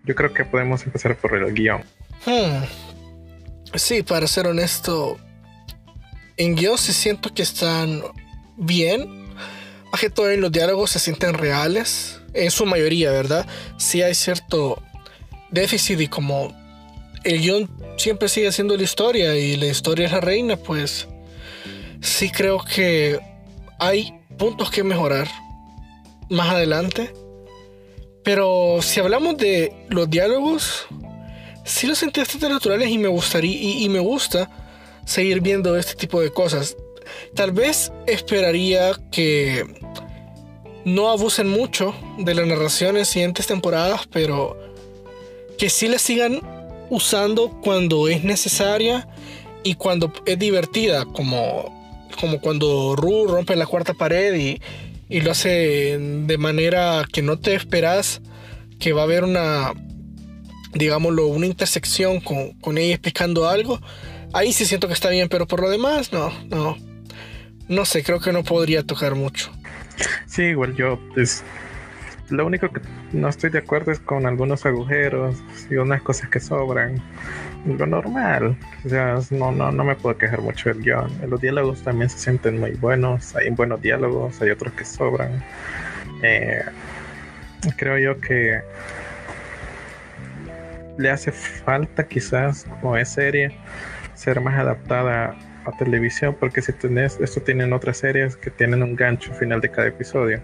Yo 0.04 0.14
creo 0.14 0.32
que 0.32 0.46
podemos 0.46 0.86
empezar 0.86 1.16
por 1.16 1.36
el 1.36 1.54
guion. 1.54 1.82
Hmm. 2.26 2.64
Sí, 3.74 4.04
para 4.04 4.28
ser 4.28 4.48
honesto, 4.48 5.20
en 6.40 6.56
guion 6.56 6.78
se 6.78 6.94
siento 6.94 7.32
que 7.34 7.44
están 7.44 8.02
bien. 8.56 9.28
Más 9.92 10.02
que 10.02 10.10
todo 10.10 10.32
en 10.32 10.42
los 10.42 10.52
diálogos 10.52 10.92
se 10.92 11.00
sienten 11.00 11.34
reales. 11.34 12.20
En 12.34 12.50
su 12.50 12.66
mayoría, 12.66 13.12
¿verdad? 13.12 13.46
Sí 13.78 14.02
hay 14.02 14.16
cierto 14.16 14.82
déficit 15.52 16.00
y 16.00 16.08
como 16.08 16.56
el 17.24 17.42
guion 17.42 17.70
siempre 17.98 18.30
sigue 18.30 18.52
siendo 18.52 18.78
la 18.78 18.84
historia 18.84 19.36
y 19.36 19.58
la 19.58 19.66
historia 19.66 20.06
es 20.06 20.12
la 20.14 20.22
reina, 20.22 20.56
pues 20.56 21.08
sí 22.02 22.30
creo 22.32 22.64
que 22.64 23.20
hay 23.78 24.14
puntos 24.38 24.72
que 24.72 24.84
mejorar 24.84 25.28
más 26.30 26.50
adelante. 26.50 27.14
Pero 28.24 28.80
si 28.82 29.02
hablamos 29.02 29.38
de 29.38 29.74
los 29.90 30.10
diálogos, 30.10 30.88
sí 31.66 31.86
los 31.88 31.98
sentí 31.98 32.22
bastante 32.22 32.48
naturales 32.48 32.90
y 32.90 32.98
me 32.98 33.10
gustaría 33.10 33.84
y, 33.84 33.90
me 33.90 34.00
gusta 34.00 34.69
seguir 35.10 35.41
viendo 35.41 35.76
este 35.76 35.95
tipo 35.95 36.22
de 36.22 36.32
cosas. 36.32 36.78
Tal 37.34 37.51
vez 37.51 37.91
esperaría 38.05 38.91
que 39.12 39.66
no 40.86 41.10
abusen 41.10 41.47
mucho 41.49 41.95
de 42.20 42.36
la 42.36 42.45
narración 42.45 42.95
en 42.95 43.05
siguientes 43.05 43.47
temporadas, 43.47 44.01
pero 44.12 44.57
que 45.57 45.70
sí 45.70 45.88
la 45.88 45.97
sigan 45.97 46.41
usando 46.89 47.60
cuando 47.62 48.07
es 48.07 48.24
necesaria 48.24 49.07
y 49.64 49.76
cuando 49.76 50.14
es 50.26 50.38
divertida, 50.38 51.05
como, 51.05 52.07
como 52.20 52.39
cuando 52.39 52.95
Ru 52.95 53.26
rompe 53.28 53.55
la 53.55 53.66
cuarta 53.66 53.95
pared 53.95 54.36
y, 54.36 54.62
y 55.10 55.22
lo 55.22 55.32
hace 55.32 55.97
de 55.99 56.38
manera 56.38 57.05
que 57.12 57.24
no 57.24 57.39
te 57.39 57.55
esperas 57.55 58.22
que 58.80 58.93
va 58.93 59.01
a 59.01 59.05
haber 59.05 59.24
una, 59.24 59.74
digámoslo, 60.74 61.28
una 61.28 61.47
intersección 61.47 62.20
con, 62.22 62.53
con 62.53 62.78
ella 62.78 62.93
explicando 62.93 63.49
algo, 63.49 63.80
ahí 64.34 64.54
sí 64.54 64.66
siento 64.66 64.88
que 64.88 64.94
está 64.94 65.10
bien, 65.10 65.30
pero 65.30 65.48
por 65.48 65.62
lo 65.62 65.70
demás, 65.70 66.12
no, 66.14 66.32
no. 66.48 66.78
No 67.68 67.86
sé, 67.86 68.04
creo 68.04 68.20
que 68.20 68.34
no 68.34 68.44
podría 68.44 68.84
tocar 68.84 69.16
mucho. 69.16 69.52
Sí, 70.26 70.44
igual 70.44 70.76
yo, 70.76 71.00
pues, 71.14 71.44
lo 72.30 72.46
único 72.46 72.70
que 72.70 72.82
no 73.12 73.30
estoy 73.30 73.50
de 73.50 73.60
acuerdo 73.60 73.92
es 73.92 74.00
con 74.00 74.26
algunos 74.26 74.66
agujeros 74.66 75.36
y 75.70 75.76
unas 75.76 76.02
cosas 76.02 76.30
que 76.30 76.40
sobran 76.40 77.02
lo 77.66 77.86
normal. 77.86 78.58
O 78.86 78.90
sea, 78.90 79.20
no, 79.32 79.52
no, 79.52 79.72
no 79.72 79.84
me 79.84 79.96
puedo 79.96 80.18
quejar 80.18 80.42
mucho 80.42 80.70
del 80.70 80.82
guion. 80.82 81.12
Los 81.28 81.42
diálogos 81.42 81.82
también 81.82 82.10
se 82.10 82.18
sienten 82.18 82.60
muy 82.60 82.72
buenos. 82.72 83.36
Hay 83.36 83.50
buenos 83.50 83.82
diálogos, 83.82 84.42
hay 84.42 84.52
otros 84.52 84.74
que 84.74 84.86
sobran. 84.86 85.44
Eh, 86.22 86.64
creo 87.78 87.98
yo 87.98 88.20
que 88.22 88.62
le 90.98 91.10
hace 91.10 91.32
falta 91.32 92.08
quizás 92.08 92.66
como 92.82 92.98
es 92.98 93.10
serie 93.10 93.56
ser 94.20 94.42
más 94.42 94.60
adaptada 94.60 95.36
a 95.66 95.78
televisión 95.78 96.36
porque 96.40 96.62
si 96.62 96.74
tenés 96.74 97.20
esto 97.20 97.42
tienen 97.42 97.74
otras 97.74 97.98
series 97.98 98.36
que 98.36 98.50
tienen 98.50 98.84
un 98.84 98.96
gancho 98.96 99.34
final 99.34 99.62
de 99.62 99.70
cada 99.70 99.88
episodio 99.88 100.42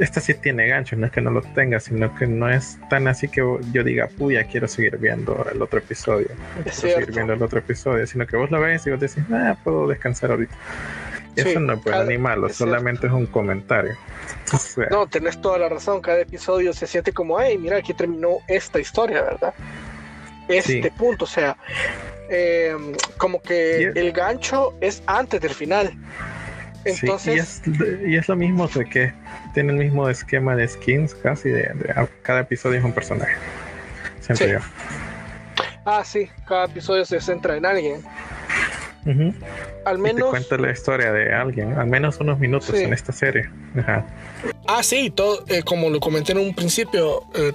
esta 0.00 0.20
sí 0.20 0.32
tiene 0.34 0.66
gancho, 0.66 0.96
no 0.96 1.06
es 1.06 1.12
que 1.12 1.20
no 1.20 1.30
lo 1.30 1.42
tenga, 1.42 1.78
sino 1.78 2.14
que 2.14 2.26
no 2.26 2.48
es 2.48 2.78
tan 2.88 3.06
así 3.06 3.28
que 3.28 3.40
yo 3.40 3.84
diga, 3.84 4.08
puya, 4.08 4.44
quiero 4.44 4.66
seguir 4.66 4.96
viendo 4.96 5.46
el 5.52 5.60
otro 5.60 5.78
episodio. 5.78 6.28
quiero 6.54 6.72
seguir 6.72 7.12
viendo 7.12 7.34
el 7.34 7.42
otro 7.42 7.58
episodio, 7.58 8.06
sino 8.06 8.26
que 8.26 8.36
vos 8.36 8.50
lo 8.50 8.60
ves 8.60 8.86
y 8.86 8.90
vos 8.90 9.00
decís, 9.00 9.22
ah, 9.30 9.56
puedo 9.62 9.86
descansar 9.88 10.30
ahorita. 10.30 10.54
Eso 11.36 11.60
no 11.60 11.74
es 11.74 11.84
bueno 11.84 12.04
ni 12.04 12.18
malo, 12.18 12.48
solamente 12.48 13.06
es 13.06 13.12
un 13.12 13.26
comentario. 13.26 13.94
no, 14.90 15.06
tenés 15.06 15.40
toda 15.40 15.58
la 15.58 15.68
razón. 15.68 16.00
Cada 16.00 16.20
episodio 16.20 16.72
se 16.72 16.86
siente 16.86 17.12
como, 17.12 17.38
hey, 17.38 17.58
mira, 17.58 17.76
aquí 17.76 17.92
terminó 17.92 18.38
esta 18.48 18.80
historia, 18.80 19.22
¿verdad? 19.22 19.54
Este 20.48 20.90
punto, 20.90 21.24
o 21.24 21.28
sea, 21.28 21.56
eh, 22.30 22.76
como 23.16 23.42
que 23.42 23.92
el 23.94 24.12
gancho 24.12 24.74
es 24.80 25.02
antes 25.06 25.40
del 25.40 25.52
final. 25.52 25.92
Entonces, 26.84 27.62
y, 28.06 28.16
es, 28.16 28.28
lo 28.28 28.36
mismo 28.36 28.66
de 28.68 28.86
que 28.86 29.12
tiene 29.52 29.72
el 29.72 29.78
mismo 29.78 30.08
esquema 30.08 30.56
de 30.56 30.66
skins 30.66 31.14
casi 31.14 31.50
de, 31.50 31.70
cada 32.22 32.40
episodio 32.40 32.78
es 32.78 32.84
un 32.84 32.92
personaje. 32.92 33.34
Siempre 34.20 34.52
yo. 34.52 34.58
Ah, 35.84 36.02
sí, 36.04 36.28
cada 36.46 36.66
episodio 36.66 37.04
se 37.04 37.20
centra 37.20 37.56
en 37.56 37.66
alguien. 37.66 38.02
Al 39.84 39.98
menos. 39.98 40.30
te 40.30 40.30
cuenta 40.30 40.56
la 40.58 40.70
historia 40.70 41.12
de 41.12 41.34
alguien, 41.34 41.72
al 41.72 41.86
menos 41.86 42.20
unos 42.20 42.38
minutos 42.38 42.74
en 42.74 42.92
esta 42.92 43.12
serie. 43.12 43.50
Ah, 44.66 44.82
sí, 44.82 45.10
todo, 45.10 45.44
eh, 45.48 45.62
como 45.62 45.90
lo 45.90 46.00
comenté 46.00 46.32
en 46.32 46.38
un 46.38 46.54
principio, 46.54 47.24
eh, 47.34 47.52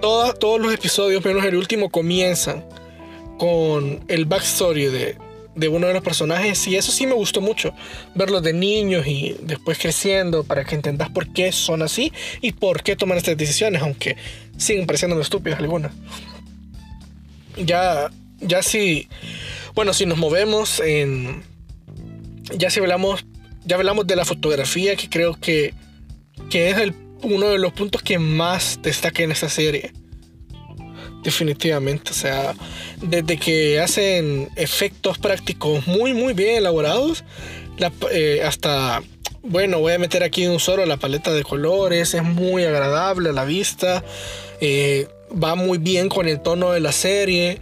todos 0.00 0.60
los 0.60 0.72
episodios, 0.72 1.24
menos 1.24 1.44
el 1.44 1.56
último, 1.56 1.88
comienzan 1.90 2.64
con 3.38 4.04
el 4.08 4.24
backstory 4.26 4.86
de, 4.86 5.18
de 5.54 5.68
uno 5.68 5.86
de 5.86 5.94
los 5.94 6.02
personajes 6.02 6.66
y 6.66 6.76
eso 6.76 6.92
sí 6.92 7.06
me 7.06 7.14
gustó 7.14 7.40
mucho, 7.40 7.74
verlos 8.14 8.42
de 8.42 8.52
niños 8.52 9.06
y 9.06 9.36
después 9.42 9.78
creciendo 9.78 10.44
para 10.44 10.64
que 10.64 10.74
entendas 10.74 11.10
por 11.10 11.32
qué 11.32 11.52
son 11.52 11.82
así 11.82 12.12
y 12.40 12.52
por 12.52 12.82
qué 12.82 12.96
toman 12.96 13.18
estas 13.18 13.36
decisiones, 13.36 13.82
aunque 13.82 14.16
siguen 14.56 14.86
pareciendo 14.86 15.20
estúpidas 15.20 15.60
algunas. 15.60 15.92
Ya, 17.56 18.10
ya 18.40 18.62
si, 18.62 19.08
bueno, 19.74 19.92
si 19.92 20.06
nos 20.06 20.18
movemos 20.18 20.80
en, 20.80 21.42
ya 22.56 22.70
si 22.70 22.80
hablamos, 22.80 23.24
ya 23.64 23.76
hablamos 23.76 24.06
de 24.06 24.16
la 24.16 24.24
fotografía 24.24 24.96
que 24.96 25.08
creo 25.08 25.38
que, 25.38 25.72
que 26.50 26.70
es 26.70 26.92
uno 27.22 27.48
de 27.48 27.58
los 27.58 27.72
puntos 27.72 28.02
que 28.02 28.18
más 28.18 28.80
destaca 28.82 29.22
en 29.22 29.32
esta 29.32 29.48
serie 29.48 29.92
definitivamente. 31.24 32.12
O 32.12 32.14
sea, 32.14 32.54
desde 33.02 33.38
que 33.38 33.80
hacen 33.80 34.50
efectos 34.54 35.18
prácticos 35.18 35.86
muy, 35.86 36.12
muy 36.12 36.34
bien 36.34 36.56
elaborados, 36.56 37.24
eh, 38.12 38.42
hasta, 38.44 39.02
bueno, 39.42 39.80
voy 39.80 39.94
a 39.94 39.98
meter 39.98 40.22
aquí 40.22 40.46
un 40.46 40.60
solo 40.60 40.86
la 40.86 40.98
paleta 40.98 41.32
de 41.32 41.42
colores, 41.42 42.14
es 42.14 42.22
muy 42.22 42.64
agradable 42.64 43.30
a 43.30 43.32
la 43.32 43.44
vista, 43.44 44.04
eh, 44.60 45.08
va 45.42 45.56
muy 45.56 45.78
bien 45.78 46.08
con 46.08 46.28
el 46.28 46.40
tono 46.40 46.70
de 46.70 46.80
la 46.80 46.92
serie. 46.92 47.58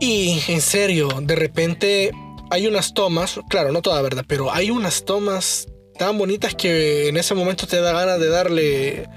Y 0.00 0.40
en 0.48 0.60
serio, 0.60 1.08
de 1.22 1.36
repente 1.36 2.10
hay 2.50 2.66
unas 2.66 2.92
tomas, 2.92 3.40
claro, 3.48 3.72
no 3.72 3.80
toda 3.80 4.02
verdad, 4.02 4.24
pero 4.26 4.52
hay 4.52 4.70
unas 4.70 5.04
tomas 5.04 5.68
tan 5.96 6.18
bonitas 6.18 6.54
que 6.56 7.08
en 7.08 7.16
ese 7.16 7.34
momento 7.34 7.68
te 7.68 7.80
da 7.80 7.92
ganas 7.92 8.18
de 8.18 8.28
darle 8.28 9.08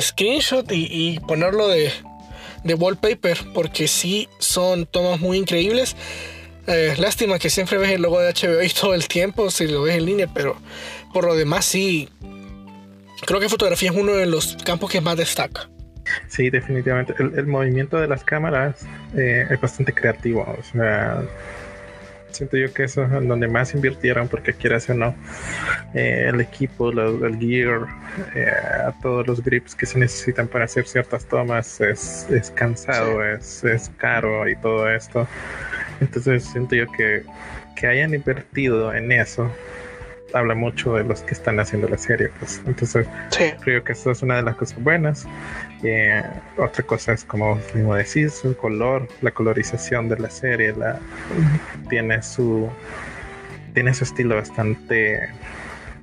screenshot 0.00 0.66
y 0.72 1.20
ponerlo 1.28 1.68
de, 1.68 1.92
de 2.64 2.74
wallpaper, 2.74 3.38
porque 3.54 3.86
sí 3.86 4.28
son 4.38 4.86
tomas 4.86 5.20
muy 5.20 5.38
increíbles. 5.38 5.96
Eh, 6.66 6.94
lástima 6.98 7.38
que 7.38 7.50
siempre 7.50 7.78
ves 7.78 7.90
el 7.90 8.02
logo 8.02 8.20
de 8.20 8.32
HBO 8.32 8.58
ahí 8.60 8.70
todo 8.70 8.94
el 8.94 9.06
tiempo, 9.06 9.50
si 9.50 9.66
lo 9.66 9.82
ves 9.82 9.96
en 9.96 10.06
línea, 10.06 10.28
pero 10.32 10.56
por 11.12 11.24
lo 11.24 11.34
demás 11.34 11.64
sí. 11.64 12.08
Creo 13.26 13.40
que 13.40 13.48
fotografía 13.48 13.90
es 13.90 13.96
uno 13.96 14.12
de 14.12 14.26
los 14.26 14.56
campos 14.64 14.90
que 14.90 15.00
más 15.00 15.16
destaca. 15.16 15.68
Sí, 16.28 16.50
definitivamente. 16.50 17.14
El, 17.18 17.46
movimiento 17.46 17.98
de 17.98 18.08
las 18.08 18.24
cámaras 18.24 18.84
eh, 19.16 19.46
es 19.48 19.60
bastante 19.60 19.92
creativo. 19.92 20.46
Siento 22.34 22.56
yo 22.56 22.72
que 22.72 22.84
eso 22.84 23.04
es 23.04 23.10
donde 23.10 23.48
más 23.48 23.74
invirtieron 23.74 24.28
porque 24.28 24.52
quieras 24.52 24.88
o 24.90 24.94
no 24.94 25.14
eh, 25.94 26.26
el 26.28 26.40
equipo 26.40 26.90
el 26.90 27.38
gear 27.38 27.86
eh, 28.34 28.52
todos 29.02 29.26
los 29.26 29.42
grips 29.42 29.74
que 29.74 29.86
se 29.86 29.98
necesitan 29.98 30.48
para 30.48 30.64
hacer 30.66 30.86
ciertas 30.86 31.24
tomas 31.26 31.80
es, 31.80 32.26
es 32.30 32.50
cansado 32.50 33.24
es, 33.24 33.64
es, 33.64 33.90
caro 33.96 34.48
y 34.48 34.56
todo 34.56 34.88
esto. 34.88 35.26
Entonces 36.00 36.44
siento 36.44 36.74
yo 36.74 36.90
que 36.92 37.24
que 37.74 37.86
hayan 37.86 38.14
invertido 38.14 38.94
en 38.94 39.10
eso 39.12 39.50
habla 40.34 40.54
mucho 40.54 40.94
de 40.94 41.04
los 41.04 41.22
que 41.22 41.32
están 41.32 41.58
haciendo 41.60 41.88
la 41.88 41.98
serie. 41.98 42.30
Pues. 42.38 42.60
Entonces, 42.66 43.06
creo 43.60 43.82
que 43.82 43.92
eso 43.92 44.10
es 44.10 44.22
una 44.22 44.36
de 44.36 44.42
las 44.42 44.56
cosas 44.56 44.82
buenas. 44.82 45.26
Eh, 45.82 46.22
otra 46.58 46.84
cosa 46.84 47.12
es, 47.12 47.24
como 47.24 47.58
mismo 47.74 47.94
decís, 47.94 48.44
el 48.44 48.56
color, 48.56 49.08
la 49.22 49.30
colorización 49.30 50.08
de 50.08 50.18
la 50.18 50.30
serie, 50.30 50.72
la, 50.72 50.98
tiene 51.88 52.22
su 52.22 52.68
tiene 53.72 53.92
su 53.92 54.04
estilo 54.04 54.36
bastante 54.36 55.28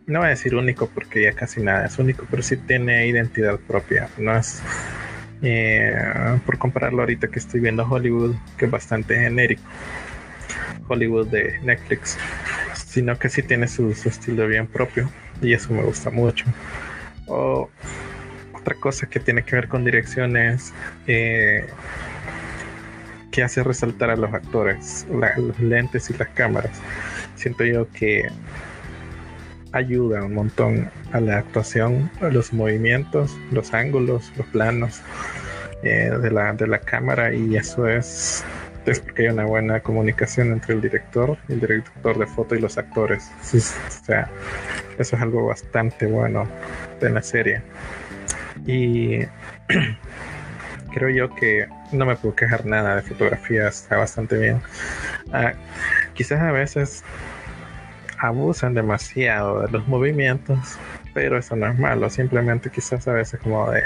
no 0.07 0.19
voy 0.19 0.27
a 0.27 0.29
decir 0.32 0.55
único 0.55 0.88
porque 0.88 1.23
ya 1.23 1.34
casi 1.34 1.61
nada 1.61 1.86
es 1.86 1.97
único, 1.97 2.25
pero 2.29 2.43
sí 2.43 2.57
tiene 2.57 3.07
identidad 3.07 3.57
propia. 3.59 4.09
No 4.17 4.36
es 4.36 4.61
eh, 5.41 5.93
por 6.45 6.57
compararlo 6.57 7.01
ahorita 7.01 7.27
que 7.29 7.39
estoy 7.39 7.61
viendo 7.61 7.84
Hollywood, 7.84 8.36
que 8.57 8.65
es 8.65 8.71
bastante 8.71 9.15
genérico. 9.15 9.63
Hollywood 10.88 11.27
de 11.27 11.59
Netflix 11.61 12.17
sino 12.91 13.17
que 13.17 13.29
sí 13.29 13.41
tiene 13.41 13.69
su, 13.69 13.89
estilo 13.89 14.47
bien 14.47 14.67
propio 14.67 15.09
y 15.41 15.53
eso 15.53 15.73
me 15.73 15.81
gusta 15.81 16.09
mucho. 16.09 16.45
otra 17.25 18.75
cosa 18.81 19.07
que 19.07 19.19
tiene 19.21 19.43
que 19.43 19.55
ver 19.55 19.69
con 19.69 19.85
direcciones 19.85 20.73
eh, 21.07 21.65
que 23.31 23.43
hace 23.43 23.63
resaltar 23.63 24.09
a 24.09 24.17
los 24.17 24.33
actores, 24.33 25.07
los 25.09 25.59
lentes 25.61 26.09
y 26.09 26.17
las 26.17 26.27
cámaras. 26.29 26.81
Siento 27.35 27.63
yo 27.63 27.89
que 27.91 28.29
ayuda 29.71 30.25
un 30.25 30.33
montón 30.33 30.91
a 31.13 31.21
la 31.21 31.37
actuación, 31.37 32.11
a 32.19 32.27
los 32.27 32.51
movimientos, 32.51 33.37
los 33.51 33.73
ángulos, 33.73 34.33
los 34.35 34.45
planos 34.47 35.01
eh, 35.83 36.11
de, 36.21 36.29
la, 36.29 36.51
de 36.51 36.67
la 36.67 36.79
cámara 36.79 37.33
y 37.33 37.55
eso 37.55 37.87
es 37.87 38.43
es 38.86 38.99
porque 38.99 39.23
hay 39.23 39.27
una 39.29 39.45
buena 39.45 39.79
comunicación 39.82 40.51
entre 40.51 40.73
el 40.73 40.82
director, 40.82 41.38
el 41.49 41.59
director 41.59 42.17
de 42.17 42.25
foto 42.25 42.55
y 42.55 42.59
los 42.59 42.77
actores. 42.77 43.29
o 43.53 44.05
sea, 44.05 44.29
eso 44.97 45.15
es 45.15 45.21
algo 45.21 45.47
bastante 45.47 46.07
bueno 46.07 46.47
de 46.99 47.09
la 47.09 47.21
serie. 47.21 47.61
Y 48.65 49.19
creo 50.93 51.09
yo 51.09 51.36
que 51.36 51.67
no 51.91 52.05
me 52.05 52.15
puedo 52.15 52.36
quejar 52.36 52.65
nada 52.65 52.95
de 52.95 53.01
fotografía, 53.03 53.67
está 53.67 53.97
bastante 53.97 54.38
bien. 54.38 54.61
Ah, 55.32 55.53
quizás 56.13 56.41
a 56.41 56.51
veces 56.51 57.03
abusan 58.17 58.73
demasiado 58.73 59.61
de 59.61 59.71
los 59.71 59.88
movimientos, 59.88 60.77
pero 61.13 61.38
eso 61.38 61.55
no 61.55 61.67
es 61.67 61.77
malo, 61.77 62.09
simplemente 62.09 62.69
quizás 62.69 63.07
a 63.07 63.13
veces 63.13 63.39
como 63.39 63.69
de 63.71 63.82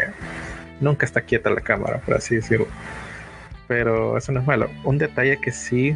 nunca 0.81 1.05
está 1.05 1.21
quieta 1.21 1.49
la 1.49 1.61
cámara, 1.61 1.99
por 1.99 2.15
así 2.15 2.35
decirlo 2.35 2.67
pero 3.67 4.17
eso 4.17 4.31
no 4.31 4.39
es 4.39 4.47
malo. 4.47 4.69
Un 4.83 4.97
detalle 4.97 5.37
que 5.41 5.51
sí 5.51 5.95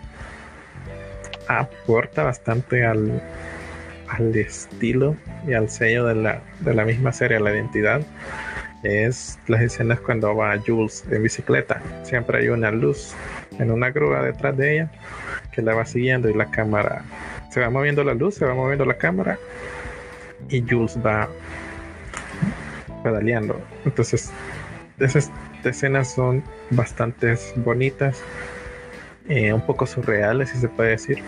aporta 1.47 2.23
bastante 2.23 2.85
al, 2.85 3.21
al 4.07 4.35
estilo 4.35 5.15
y 5.47 5.53
al 5.53 5.69
sello 5.69 6.05
de 6.05 6.15
la, 6.15 6.41
de 6.59 6.73
la 6.73 6.85
misma 6.85 7.11
serie, 7.11 7.39
la 7.39 7.51
identidad, 7.51 8.01
es 8.83 9.37
las 9.47 9.61
escenas 9.61 9.99
cuando 9.99 10.35
va 10.35 10.57
Jules 10.65 11.03
en 11.11 11.23
bicicleta. 11.23 11.81
Siempre 12.03 12.39
hay 12.39 12.49
una 12.49 12.71
luz 12.71 13.13
en 13.57 13.71
una 13.71 13.89
grúa 13.91 14.21
detrás 14.23 14.55
de 14.57 14.73
ella 14.73 14.91
que 15.51 15.61
la 15.61 15.73
va 15.73 15.85
siguiendo 15.85 16.29
y 16.29 16.33
la 16.33 16.49
cámara 16.49 17.03
se 17.49 17.59
va 17.59 17.69
moviendo 17.69 18.03
la 18.03 18.13
luz, 18.13 18.35
se 18.35 18.45
va 18.45 18.53
moviendo 18.53 18.85
la 18.85 18.97
cámara 18.97 19.37
y 20.49 20.61
Jules 20.61 20.97
va 21.05 21.27
pedaleando. 23.03 23.59
Entonces, 23.85 24.31
ese 24.99 25.19
escenas 25.65 26.13
son 26.13 26.43
bastante 26.69 27.35
bonitas, 27.55 28.21
eh, 29.27 29.53
un 29.53 29.65
poco 29.65 29.85
surreales, 29.85 30.49
si 30.49 30.57
se 30.57 30.69
puede 30.69 30.91
decir, 30.91 31.23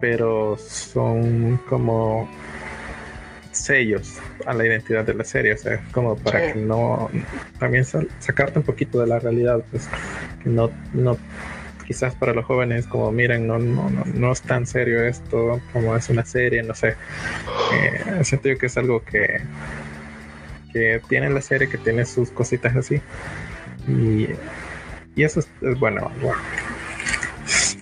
pero 0.00 0.56
son 0.58 1.58
como 1.68 2.28
sellos 3.52 4.18
a 4.46 4.54
la 4.54 4.66
identidad 4.66 5.04
de 5.04 5.14
la 5.14 5.24
serie, 5.24 5.52
o 5.54 5.58
sea, 5.58 5.82
como 5.92 6.16
para 6.16 6.52
que 6.52 6.58
no 6.58 7.10
también 7.58 7.84
sacarte 7.84 8.58
un 8.58 8.64
poquito 8.64 9.00
de 9.00 9.06
la 9.06 9.18
realidad, 9.18 9.64
pues 9.70 9.88
que 10.42 10.48
no, 10.48 10.70
no 10.92 11.16
quizás 11.86 12.14
para 12.14 12.34
los 12.34 12.44
jóvenes 12.44 12.86
como 12.86 13.10
miren 13.10 13.46
no, 13.46 13.58
no, 13.58 13.90
no, 13.90 14.32
es 14.32 14.42
tan 14.42 14.66
serio 14.66 15.02
esto 15.02 15.60
como 15.72 15.96
es 15.96 16.08
una 16.10 16.24
serie, 16.24 16.62
no 16.62 16.74
sé, 16.74 16.88
eh, 17.72 18.24
siento 18.24 18.48
yo 18.48 18.58
que 18.58 18.66
es 18.66 18.76
algo 18.76 19.02
que 19.02 19.40
que 20.72 21.00
tiene 21.08 21.30
la 21.30 21.40
serie 21.40 21.68
que 21.68 21.78
tiene 21.78 22.04
sus 22.04 22.30
cositas 22.30 22.74
así. 22.76 23.00
Y, 23.86 24.28
eso 25.16 25.40
es, 25.40 25.48
bueno, 25.80 26.12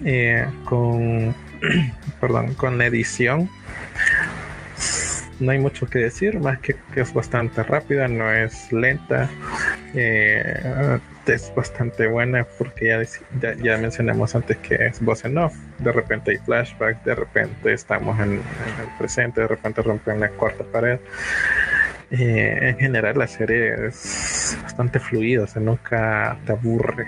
eh, 0.05 0.47
con, 0.65 1.35
perdón, 2.21 2.55
con 2.55 2.81
edición 2.81 3.51
no 5.41 5.53
hay 5.53 5.59
mucho 5.59 5.87
que 5.87 5.99
decir, 5.99 6.39
más 6.41 6.59
que, 6.61 6.77
que 6.95 7.01
es 7.03 7.13
bastante 7.13 7.63
rápida, 7.63 8.09
no 8.09 8.33
es 8.33 8.73
lenta, 8.73 9.29
eh, 9.95 10.99
es 11.27 11.53
bastante 11.55 12.07
buena 12.07 12.47
porque 12.59 13.07
ya, 13.41 13.55
ya, 13.55 13.77
mencionamos 13.77 14.35
antes 14.35 14.57
que 14.59 14.75
es 14.75 15.01
voz 15.01 15.25
en 15.25 15.39
off, 15.39 15.55
de 15.79 15.93
repente 15.93 16.33
hay 16.33 16.39
flashbacks, 16.39 17.05
de 17.05 17.15
repente 17.15 17.73
estamos 17.73 18.19
en, 18.21 18.33
el 18.33 18.99
presente, 18.99 19.43
de 19.43 19.49
repente 19.49 19.83
rompen 19.83 20.21
la 20.21 20.29
cuarta 20.31 20.65
pared. 20.65 20.99
Eh, 22.11 22.59
en 22.63 22.79
general 22.79 23.19
la 23.19 23.27
serie 23.27 23.89
es 23.89 24.57
bastante 24.63 25.01
fluida, 25.01 25.43
o 25.43 25.47
sea, 25.47 25.61
nunca 25.61 26.39
te 26.47 26.53
aburre, 26.53 27.07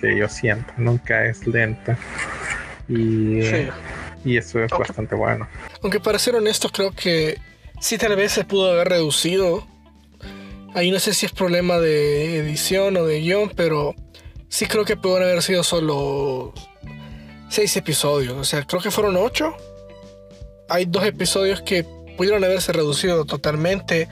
que 0.00 0.16
yo 0.16 0.28
siento, 0.28 0.72
nunca 0.78 1.26
es 1.26 1.46
lenta. 1.46 1.98
Y, 2.88 3.40
y 4.24 4.36
eso 4.38 4.62
es 4.62 4.70
bastante 4.70 5.14
bueno. 5.14 5.46
Aunque 5.82 6.00
para 6.00 6.18
ser 6.18 6.36
honesto, 6.36 6.70
creo 6.70 6.92
que 6.92 7.38
sí 7.80 7.98
tal 7.98 8.16
vez 8.16 8.32
se 8.32 8.44
pudo 8.44 8.72
haber 8.72 8.88
reducido. 8.88 9.66
Ahí 10.74 10.90
no 10.90 10.98
sé 10.98 11.12
si 11.12 11.26
es 11.26 11.32
problema 11.32 11.78
de 11.78 12.38
edición 12.38 12.96
o 12.96 13.04
de 13.04 13.20
guion, 13.20 13.52
pero 13.54 13.94
sí 14.48 14.66
creo 14.66 14.84
que 14.84 14.96
pueden 14.96 15.24
haber 15.24 15.42
sido 15.42 15.62
solo 15.62 16.54
seis 17.48 17.76
episodios. 17.76 18.34
O 18.34 18.44
sea, 18.44 18.64
creo 18.64 18.80
que 18.80 18.90
fueron 18.90 19.16
ocho. 19.16 19.54
Hay 20.68 20.84
dos 20.86 21.04
episodios 21.04 21.62
que 21.62 21.84
pudieron 22.16 22.44
haberse 22.44 22.72
reducido 22.72 23.24
totalmente. 23.24 24.08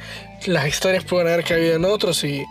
Las 0.47 0.69
historias 0.69 1.05
pueden 1.05 1.29
haber 1.29 1.45
cabido 1.45 1.77
en 1.77 1.85
otros 1.85 2.23
y... 2.25 2.45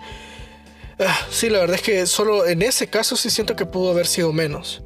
Ah, 0.99 1.17
sí, 1.29 1.49
la 1.49 1.59
verdad 1.59 1.75
es 1.75 1.81
que 1.81 2.05
solo 2.05 2.47
en 2.47 2.61
ese 2.61 2.88
caso 2.88 3.15
sí 3.17 3.29
siento 3.29 3.55
que 3.55 3.65
pudo 3.65 3.91
haber 3.91 4.07
sido 4.07 4.31
menos. 4.31 4.81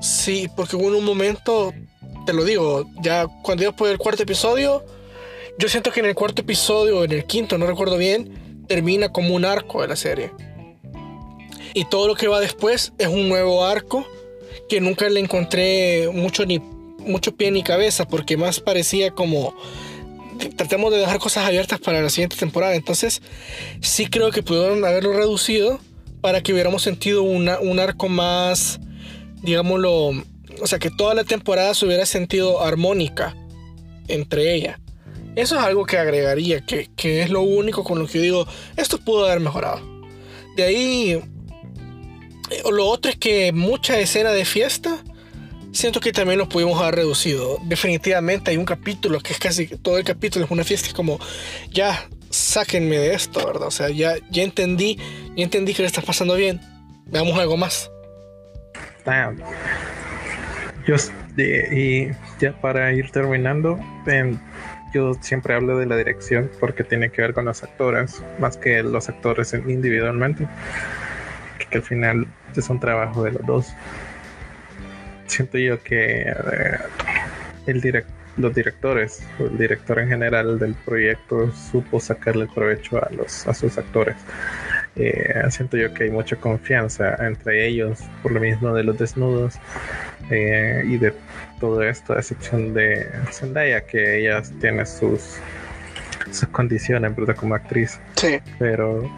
Sí, 0.00 0.48
porque 0.56 0.76
hubo 0.76 0.86
un 0.86 1.04
momento, 1.04 1.72
te 2.24 2.32
lo 2.32 2.44
digo, 2.44 2.88
ya 3.02 3.26
cuando 3.42 3.64
iba 3.64 3.72
por 3.72 3.88
el 3.88 3.98
cuarto 3.98 4.22
episodio, 4.22 4.84
yo 5.58 5.68
siento 5.68 5.90
que 5.90 6.00
en 6.00 6.06
el 6.06 6.14
cuarto 6.14 6.42
episodio, 6.42 7.02
en 7.02 7.12
el 7.12 7.24
quinto, 7.24 7.58
no 7.58 7.66
recuerdo 7.66 7.96
bien, 7.96 8.64
termina 8.68 9.10
como 9.10 9.34
un 9.34 9.44
arco 9.44 9.82
de 9.82 9.88
la 9.88 9.96
serie. 9.96 10.32
Y 11.74 11.84
todo 11.86 12.08
lo 12.08 12.14
que 12.14 12.28
va 12.28 12.40
después 12.40 12.92
es 12.98 13.08
un 13.08 13.28
nuevo 13.28 13.64
arco 13.64 14.06
que 14.68 14.80
nunca 14.80 15.08
le 15.08 15.20
encontré 15.20 16.08
mucho 16.12 16.46
ni 16.46 16.58
mucho 17.06 17.36
pie 17.36 17.50
ni 17.50 17.62
cabeza 17.62 18.06
porque 18.06 18.36
más 18.36 18.60
parecía 18.60 19.12
como 19.12 19.54
tratamos 20.56 20.92
de 20.92 20.98
dejar 20.98 21.18
cosas 21.18 21.46
abiertas 21.46 21.80
para 21.80 22.00
la 22.00 22.10
siguiente 22.10 22.36
temporada. 22.36 22.74
Entonces, 22.74 23.22
sí 23.80 24.06
creo 24.06 24.30
que 24.30 24.42
pudieron 24.42 24.84
haberlo 24.84 25.12
reducido 25.12 25.80
para 26.20 26.42
que 26.42 26.52
hubiéramos 26.52 26.82
sentido 26.82 27.22
un 27.22 27.78
arco 27.78 28.08
más 28.08 28.80
digámoslo, 29.46 30.08
o 30.60 30.66
sea, 30.66 30.78
que 30.78 30.90
toda 30.90 31.14
la 31.14 31.24
temporada 31.24 31.72
se 31.72 31.86
hubiera 31.86 32.04
sentido 32.04 32.62
armónica 32.62 33.34
entre 34.08 34.54
ella. 34.54 34.80
Eso 35.36 35.56
es 35.56 35.62
algo 35.62 35.84
que 35.84 35.98
agregaría, 35.98 36.64
que, 36.64 36.88
es 37.02 37.30
lo 37.30 37.42
único 37.42 37.84
con 37.84 37.98
lo 37.98 38.06
que 38.06 38.18
yo 38.18 38.22
digo, 38.22 38.46
esto 38.76 38.98
pudo 38.98 39.26
haber 39.26 39.40
mejorado. 39.40 39.80
De 40.56 40.64
ahí, 40.64 41.10
eh, 42.50 42.62
lo 42.70 42.86
otro 42.86 43.10
es 43.10 43.18
que 43.18 43.52
mucha 43.52 43.98
escena 43.98 44.30
de 44.30 44.44
fiesta, 44.44 45.04
siento 45.76 46.00
que 46.00 46.12
también 46.12 46.38
lo 46.38 46.48
pudimos 46.48 46.80
haber 46.80 46.96
reducido. 46.96 47.58
Definitivamente 47.64 48.50
hay 48.50 48.56
un 48.56 48.64
capítulo 48.64 49.20
que 49.20 49.32
es 49.32 49.38
casi 49.38 49.66
todo 49.66 49.98
el 49.98 50.04
capítulo 50.04 50.44
es 50.44 50.50
una 50.50 50.64
fiesta, 50.64 50.88
es 50.88 50.94
como, 50.94 51.18
ya, 51.70 52.08
sáquenme 52.30 52.98
de 52.98 53.14
esto, 53.14 53.44
¿verdad? 53.46 53.68
O 53.68 53.70
sea, 53.70 53.88
ya, 53.90 54.14
ya 54.30 54.42
entendí, 54.42 54.98
ya 55.36 55.44
entendí 55.44 55.74
que 55.74 55.82
le 55.82 55.88
está 55.88 56.02
pasando 56.02 56.34
bien. 56.34 56.60
Veamos 57.06 57.38
algo 57.38 57.56
más. 57.56 57.90
Yo, 60.86 60.96
y 61.36 62.08
ya 62.40 62.52
para 62.60 62.92
ir 62.92 63.10
terminando, 63.10 63.78
yo 64.94 65.14
siempre 65.20 65.54
hablo 65.54 65.78
de 65.78 65.86
la 65.86 65.96
dirección 65.96 66.50
porque 66.60 66.84
tiene 66.84 67.10
que 67.10 67.22
ver 67.22 67.34
con 67.34 67.44
los 67.44 67.62
actores, 67.62 68.22
más 68.38 68.56
que 68.56 68.82
los 68.82 69.08
actores 69.08 69.52
individualmente, 69.54 70.46
que 71.70 71.78
al 71.78 71.84
final 71.84 72.26
es 72.56 72.68
un 72.70 72.80
trabajo 72.80 73.22
de 73.22 73.32
los 73.32 73.46
dos. 73.46 73.66
Siento 75.26 75.58
yo 75.58 75.82
que 75.82 76.22
eh, 76.22 76.78
el 77.66 77.80
los 78.36 78.54
directores, 78.54 79.22
el 79.38 79.56
director 79.56 79.98
en 79.98 80.08
general 80.08 80.58
del 80.58 80.74
proyecto 80.74 81.50
supo 81.52 82.00
sacarle 82.00 82.46
provecho 82.54 82.98
a, 82.98 83.08
los, 83.10 83.46
a 83.46 83.54
sus 83.54 83.78
actores. 83.78 84.16
Eh, 84.94 85.42
siento 85.50 85.76
yo 85.76 85.92
que 85.92 86.04
hay 86.04 86.10
mucha 86.10 86.36
confianza 86.36 87.16
entre 87.26 87.66
ellos 87.66 88.00
por 88.22 88.32
lo 88.32 88.40
mismo 88.40 88.74
de 88.74 88.82
los 88.82 88.98
desnudos 88.98 89.54
eh, 90.30 90.82
y 90.86 90.96
de 90.96 91.12
todo 91.60 91.82
esto, 91.82 92.14
a 92.14 92.18
excepción 92.18 92.74
de 92.74 93.06
Zendaya, 93.30 93.86
que 93.86 94.20
ella 94.20 94.42
tiene 94.60 94.84
sus, 94.84 95.36
sus 96.30 96.48
condiciones 96.48 97.12
como 97.36 97.54
actriz. 97.54 97.98
Sí. 98.16 98.38
Pero, 98.58 99.10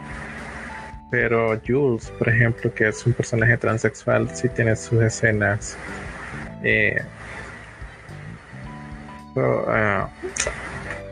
pero 1.10 1.58
Jules, 1.66 2.10
por 2.18 2.28
ejemplo, 2.28 2.72
que 2.72 2.88
es 2.88 3.06
un 3.06 3.12
personaje 3.12 3.56
transexual, 3.56 4.28
sí 4.34 4.48
tiene 4.48 4.76
sus 4.76 5.02
escenas. 5.02 5.76
Eh, 6.62 7.00
ah, 9.36 10.08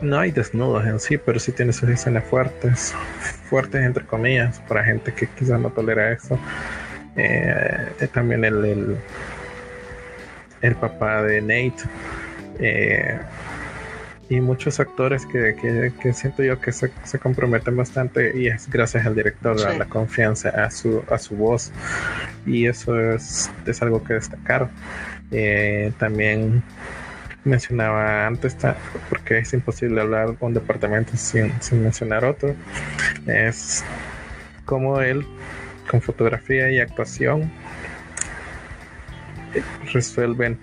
no 0.01 0.19
hay 0.19 0.31
desnudos 0.31 0.85
en 0.85 0.99
sí, 0.99 1.17
pero 1.17 1.39
sí 1.39 1.51
tiene 1.51 1.73
sus 1.73 1.89
escenas 1.89 2.23
fuertes, 2.25 2.93
fuertes 3.49 3.83
entre 3.83 4.05
comillas, 4.05 4.59
para 4.67 4.83
gente 4.83 5.13
que 5.13 5.27
quizás 5.27 5.59
no 5.59 5.69
tolera 5.71 6.11
eso. 6.11 6.37
Eh, 7.15 8.07
también 8.13 8.45
el, 8.45 8.97
el, 10.61 10.75
papá 10.75 11.23
de 11.23 11.41
Nate. 11.41 11.83
Eh, 12.59 13.19
y 14.29 14.41
muchos 14.41 14.79
actores 14.79 15.25
que, 15.25 16.13
siento 16.13 16.43
yo 16.43 16.59
que 16.59 16.71
se, 16.71 16.91
comprometen 17.19 17.77
bastante 17.77 18.37
y 18.37 18.47
es 18.47 18.69
gracias 18.69 19.05
al 19.05 19.15
director, 19.15 19.57
a 19.65 19.73
la 19.73 19.85
confianza, 19.85 20.49
a 20.49 20.69
su, 20.69 21.03
a 21.09 21.17
su 21.17 21.35
voz. 21.35 21.71
Y 22.45 22.67
eso 22.67 22.99
es, 22.99 23.49
es 23.65 23.81
algo 23.81 24.03
que 24.03 24.15
destacar. 24.15 24.69
Eh, 25.31 25.91
también 25.97 26.63
mencionaba 27.47 28.27
antes, 28.27 28.55
porque 29.09 29.39
es 29.39 29.53
imposible 29.53 30.01
hablar 30.01 30.35
un 30.39 30.53
departamento 30.53 31.15
sin, 31.15 31.53
mencionar 31.71 32.25
otro, 32.25 32.55
es 33.25 33.83
como 34.65 34.99
él, 35.01 35.25
con 35.89 36.01
fotografía 36.01 36.69
y 36.69 36.79
actuación, 36.79 37.49
resuelven 39.93 40.57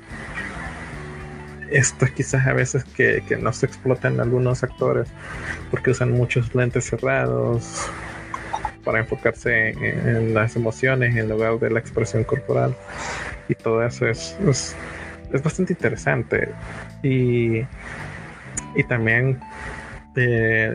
esto 1.77 2.07
quizás 2.14 2.47
a 2.47 2.53
veces 2.53 2.85
que, 2.85 3.22
no 3.41 3.53
se 3.53 3.66
explotan 3.66 4.20
algunos 4.20 4.62
actores 4.62 5.09
porque 5.70 5.91
usan 5.91 6.12
muchos 6.12 6.55
lentes 6.55 6.85
cerrados 6.85 7.89
para 8.85 9.01
enfocarse 9.01 9.70
en, 9.70 10.35
las 10.35 10.57
emociones 10.57 11.16
en 11.16 11.29
lugar 11.29 11.59
de 11.59 11.70
la 11.70 11.81
expresión 11.81 12.25
corporal 12.25 12.77
y 13.49 13.55
todo 13.55 13.85
eso 13.85 14.07
es 14.07 14.37
es 15.35 15.43
bastante 15.43 15.72
interesante. 15.72 16.49
Y, 17.03 17.59
y 18.77 18.85
también 18.89 19.41
eh, 20.16 20.72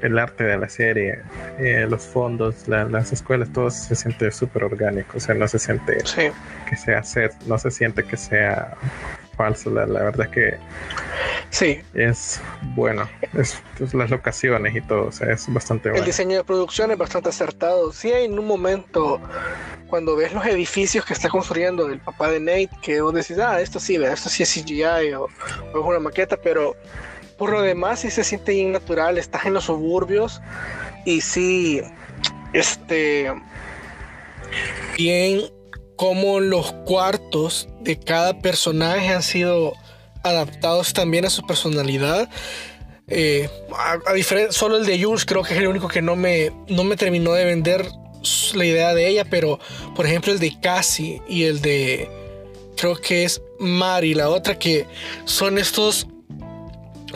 el, 0.00 0.18
arte 0.18 0.44
de 0.44 0.56
la 0.56 0.68
serie, 0.68 1.18
eh, 1.58 1.86
los 1.90 2.04
fondos, 2.04 2.68
las 2.68 3.12
escuelas, 3.12 3.52
todo 3.52 3.70
se 3.70 3.94
siente 3.96 4.30
súper 4.30 4.64
orgánico. 4.64 5.18
O 5.18 5.20
sea, 5.20 5.34
no 5.34 5.48
se 5.48 5.58
siente 5.58 5.98
que 6.68 6.76
sea 6.76 7.02
set, 7.02 7.34
no 7.46 7.58
se 7.58 7.70
siente 7.70 8.04
que 8.04 8.16
sea 8.16 8.74
falso. 9.34 9.70
La, 9.70 9.84
verdad 9.86 10.30
que 10.30 10.56
sí. 11.50 11.80
es 11.94 12.40
bueno. 12.74 13.08
Es, 13.34 13.62
las 13.92 14.10
locaciones 14.10 14.74
y 14.74 14.80
todo, 14.80 15.08
o 15.08 15.12
sea, 15.12 15.32
es 15.32 15.52
bastante 15.52 15.90
bueno. 15.90 16.02
El 16.02 16.06
diseño 16.06 16.36
de 16.36 16.44
producción 16.44 16.90
es 16.90 16.98
bastante 16.98 17.28
acertado. 17.28 17.92
Sí, 17.92 18.12
hay 18.12 18.24
en 18.24 18.38
un 18.38 18.46
momento 18.46 19.20
cuando 19.88 20.16
ves 20.16 20.32
los 20.32 20.44
edificios 20.46 21.04
que 21.04 21.12
está 21.12 21.28
construyendo 21.28 21.88
el 21.88 22.00
papá 22.00 22.30
de 22.30 22.40
Nate, 22.40 22.70
que 22.82 23.00
vos 23.00 23.14
decís, 23.14 23.38
ah, 23.38 23.60
esto 23.60 23.78
sí, 23.78 23.94
esto 23.94 24.28
sí 24.28 24.42
es 24.42 24.52
CGI 24.52 25.14
o, 25.14 25.28
es 25.28 25.74
una 25.74 26.00
maqueta, 26.00 26.36
pero 26.36 26.74
por 27.38 27.50
lo 27.50 27.62
demás 27.62 28.00
sí 28.00 28.10
se 28.10 28.24
siente 28.24 28.52
bien 28.52 28.72
natural, 28.72 29.18
estás 29.18 29.46
en 29.46 29.54
los 29.54 29.64
suburbios 29.64 30.40
y 31.04 31.20
sí, 31.20 31.80
este, 32.52 33.32
bien 34.96 35.42
como 35.96 36.40
los 36.40 36.72
cuartos 36.84 37.68
de 37.80 37.98
cada 37.98 38.38
personaje 38.40 39.08
han 39.08 39.22
sido 39.22 39.74
adaptados 40.22 40.92
también 40.92 41.24
a 41.24 41.30
su 41.30 41.46
personalidad. 41.46 42.28
Eh, 43.08 43.48
a, 44.06 44.12
diferencia, 44.14 44.52
solo 44.52 44.78
el 44.78 44.86
de 44.86 45.02
Jules 45.02 45.24
creo 45.24 45.42
que 45.42 45.52
es 45.52 45.60
el 45.60 45.66
único 45.66 45.88
que 45.88 46.02
no 46.02 46.16
me, 46.16 46.52
no 46.68 46.84
me 46.84 46.96
terminó 46.96 47.32
de 47.32 47.44
vender 47.44 47.86
la 48.54 48.64
idea 48.64 48.94
de 48.94 49.08
ella, 49.08 49.24
pero 49.28 49.58
por 49.94 50.06
ejemplo 50.06 50.32
el 50.32 50.38
de 50.38 50.58
Cassie 50.58 51.20
y 51.28 51.44
el 51.44 51.60
de 51.60 52.08
creo 52.76 52.96
que 52.96 53.24
es 53.24 53.42
Mari, 53.58 54.14
la 54.14 54.30
otra 54.30 54.58
que 54.58 54.86
son 55.26 55.58
estos 55.58 56.06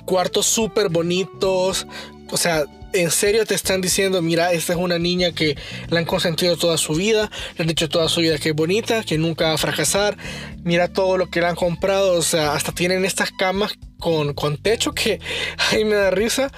cuartos 0.04 0.46
súper 0.46 0.88
bonitos, 0.90 1.86
o 2.30 2.36
sea, 2.36 2.64
en 2.92 3.10
serio 3.10 3.44
te 3.44 3.54
están 3.54 3.80
diciendo, 3.80 4.22
mira, 4.22 4.52
esta 4.52 4.72
es 4.72 4.78
una 4.78 4.98
niña 4.98 5.32
que 5.32 5.56
la 5.88 5.98
han 6.00 6.06
consentido 6.06 6.56
toda 6.56 6.78
su 6.78 6.94
vida, 6.94 7.30
le 7.56 7.62
han 7.62 7.68
dicho 7.68 7.88
toda 7.88 8.08
su 8.08 8.20
vida 8.20 8.38
que 8.38 8.50
es 8.50 8.54
bonita, 8.54 9.02
que 9.02 9.18
nunca 9.18 9.48
va 9.48 9.54
a 9.54 9.58
fracasar, 9.58 10.16
mira 10.64 10.88
todo 10.88 11.18
lo 11.18 11.28
que 11.28 11.40
le 11.40 11.46
han 11.46 11.56
comprado, 11.56 12.12
o 12.12 12.22
sea, 12.22 12.54
hasta 12.54 12.72
tienen 12.72 13.04
estas 13.04 13.30
camas 13.30 13.74
con, 13.98 14.34
con 14.34 14.56
techo 14.56 14.92
que 14.92 15.20
ahí 15.70 15.84
me 15.84 15.96
da 15.96 16.10
risa. 16.10 16.50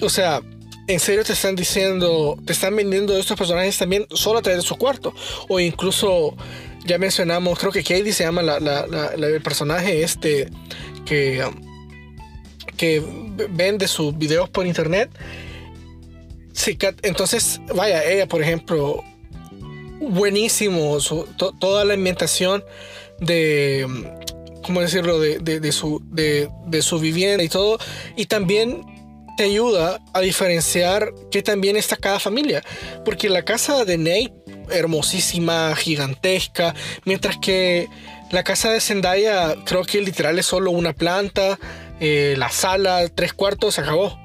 O 0.00 0.08
sea, 0.08 0.40
en 0.88 1.00
serio 1.00 1.24
te 1.24 1.32
están 1.32 1.56
diciendo, 1.56 2.36
te 2.44 2.52
están 2.52 2.76
vendiendo 2.76 3.16
estos 3.16 3.38
personajes 3.38 3.78
también 3.78 4.06
solo 4.10 4.38
a 4.38 4.42
través 4.42 4.62
de 4.62 4.68
su 4.68 4.76
cuarto. 4.76 5.14
O 5.48 5.60
incluso, 5.60 6.36
ya 6.84 6.98
mencionamos, 6.98 7.58
creo 7.58 7.72
que 7.72 7.82
Katie 7.82 8.12
se 8.12 8.24
llama 8.24 8.42
la, 8.42 9.10
el 9.14 9.42
personaje 9.42 10.02
este 10.02 10.48
que, 11.04 11.44
que 12.76 13.02
vende 13.50 13.88
sus 13.88 14.16
videos 14.16 14.48
por 14.48 14.66
internet. 14.66 15.10
Sí, 16.52 16.78
entonces, 17.02 17.60
vaya, 17.74 18.04
ella, 18.04 18.26
por 18.26 18.42
ejemplo, 18.42 19.02
buenísimo 20.00 20.98
toda 21.58 21.84
la 21.84 21.94
ambientación 21.94 22.64
de, 23.18 23.86
¿cómo 24.62 24.80
decirlo?, 24.80 25.18
de, 25.18 25.38
de, 25.38 25.72
su, 25.72 26.02
de, 26.10 26.82
su 26.82 26.98
vivienda 26.98 27.42
y 27.42 27.48
todo. 27.48 27.78
Y 28.16 28.26
también 28.26 28.82
te 29.36 29.44
ayuda 29.44 30.00
a 30.12 30.20
diferenciar 30.20 31.12
que 31.30 31.42
también 31.42 31.76
está 31.76 31.96
cada 31.96 32.20
familia. 32.20 32.62
Porque 33.04 33.28
la 33.28 33.44
casa 33.44 33.84
de 33.84 33.98
Nate, 33.98 34.34
hermosísima, 34.70 35.74
gigantesca, 35.76 36.74
mientras 37.04 37.38
que 37.38 37.88
la 38.30 38.42
casa 38.42 38.70
de 38.70 38.80
Zendaya 38.80 39.56
creo 39.64 39.84
que 39.84 40.00
literal 40.00 40.38
es 40.38 40.46
solo 40.46 40.70
una 40.70 40.92
planta, 40.92 41.58
eh, 42.00 42.34
la 42.36 42.50
sala, 42.50 43.08
tres 43.08 43.32
cuartos, 43.32 43.74
se 43.74 43.80
acabó. 43.80 44.21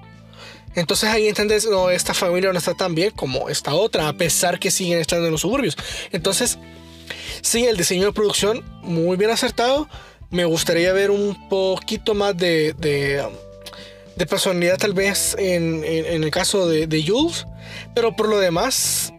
Entonces 0.78 1.10
ahí 1.10 1.28
entiendes, 1.28 1.66
no, 1.66 1.90
esta 1.90 2.14
familia 2.14 2.54
no 2.54 2.60
está 2.60 2.76
tan 2.76 2.94
bien 2.94 3.10
como 3.10 3.50
esta 3.50 3.74
otra, 3.74 4.08
a 4.08 4.14
pesar 4.14 4.60
que 4.60 4.70
siguen 4.70 5.00
estando 5.00 5.26
en 5.26 5.32
los 5.32 5.42
suburbios. 5.42 5.76
Entonces, 6.12 6.60
sí, 7.42 7.66
el 7.66 7.78
diseño 7.78 8.06
de 8.06 8.14
producción 8.14 8.64
muy 8.84 9.18
bien 9.18 9.32
acertado. 9.32 9.90
Me 10.30 10.46
gustaría 10.46 10.94
ver 10.94 11.10
un 11.10 11.50
poquito 11.50 12.14
más 12.14 12.38
de, 12.38 12.76
de, 12.78 14.26
personalidad 14.28 14.78
tal 14.78 14.94
vez 14.94 15.36
en, 15.40 15.84
el 15.84 16.30
caso 16.30 16.68
de, 16.68 16.86
de, 16.86 17.04
Jules. 17.04 17.48
Pero 17.96 18.16
por 18.16 18.30
lo 18.30 18.38
demás, 18.38 19.12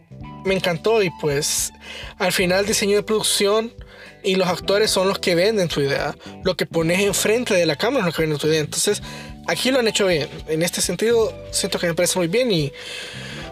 me 0.45 0.55
encantó 0.55 1.03
y 1.03 1.11
pues 1.21 1.73
al 2.19 2.31
final 2.31 2.67
diseño 2.67 2.95
de 2.95 3.03
producción 3.03 3.75
y 4.23 4.37
los 4.37 4.47
actores 4.47 4.93
son 4.93 5.09
los 5.09 5.19
que 5.19 5.35
venden 5.35 5.67
tu 5.67 5.81
idea. 5.81 6.15
Lo 6.45 6.57
que 6.57 6.67
pones 6.67 7.01
enfrente 7.01 7.55
de 7.55 7.67
la 7.67 7.75
cámara 7.75 8.01
es 8.01 8.07
lo 8.07 8.13
que 8.13 8.23
venden 8.23 8.39
tu 8.39 8.47
idea. 8.47 8.61
Entonces 8.61 9.03
aquí 9.49 9.73
lo 9.73 9.81
han 9.81 9.89
hecho 9.89 10.07
bien. 10.07 10.29
En 10.47 10.63
este 10.63 10.81
sentido, 10.81 11.33
siento 11.51 11.79
que 11.79 11.89
me 11.89 11.95
parece 11.95 12.19
muy 12.19 12.29
bien 12.29 12.53
y 12.53 12.73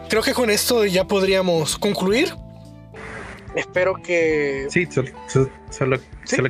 creo 0.08 0.22
que 0.22 0.32
con 0.32 0.50
esto 0.50 0.84
ya 0.84 1.04
podríamos 1.04 1.76
concluir. 1.76 2.32
Espero 3.56 3.94
que... 3.94 4.66
Sí, 4.68 4.86
solo, 5.70 5.98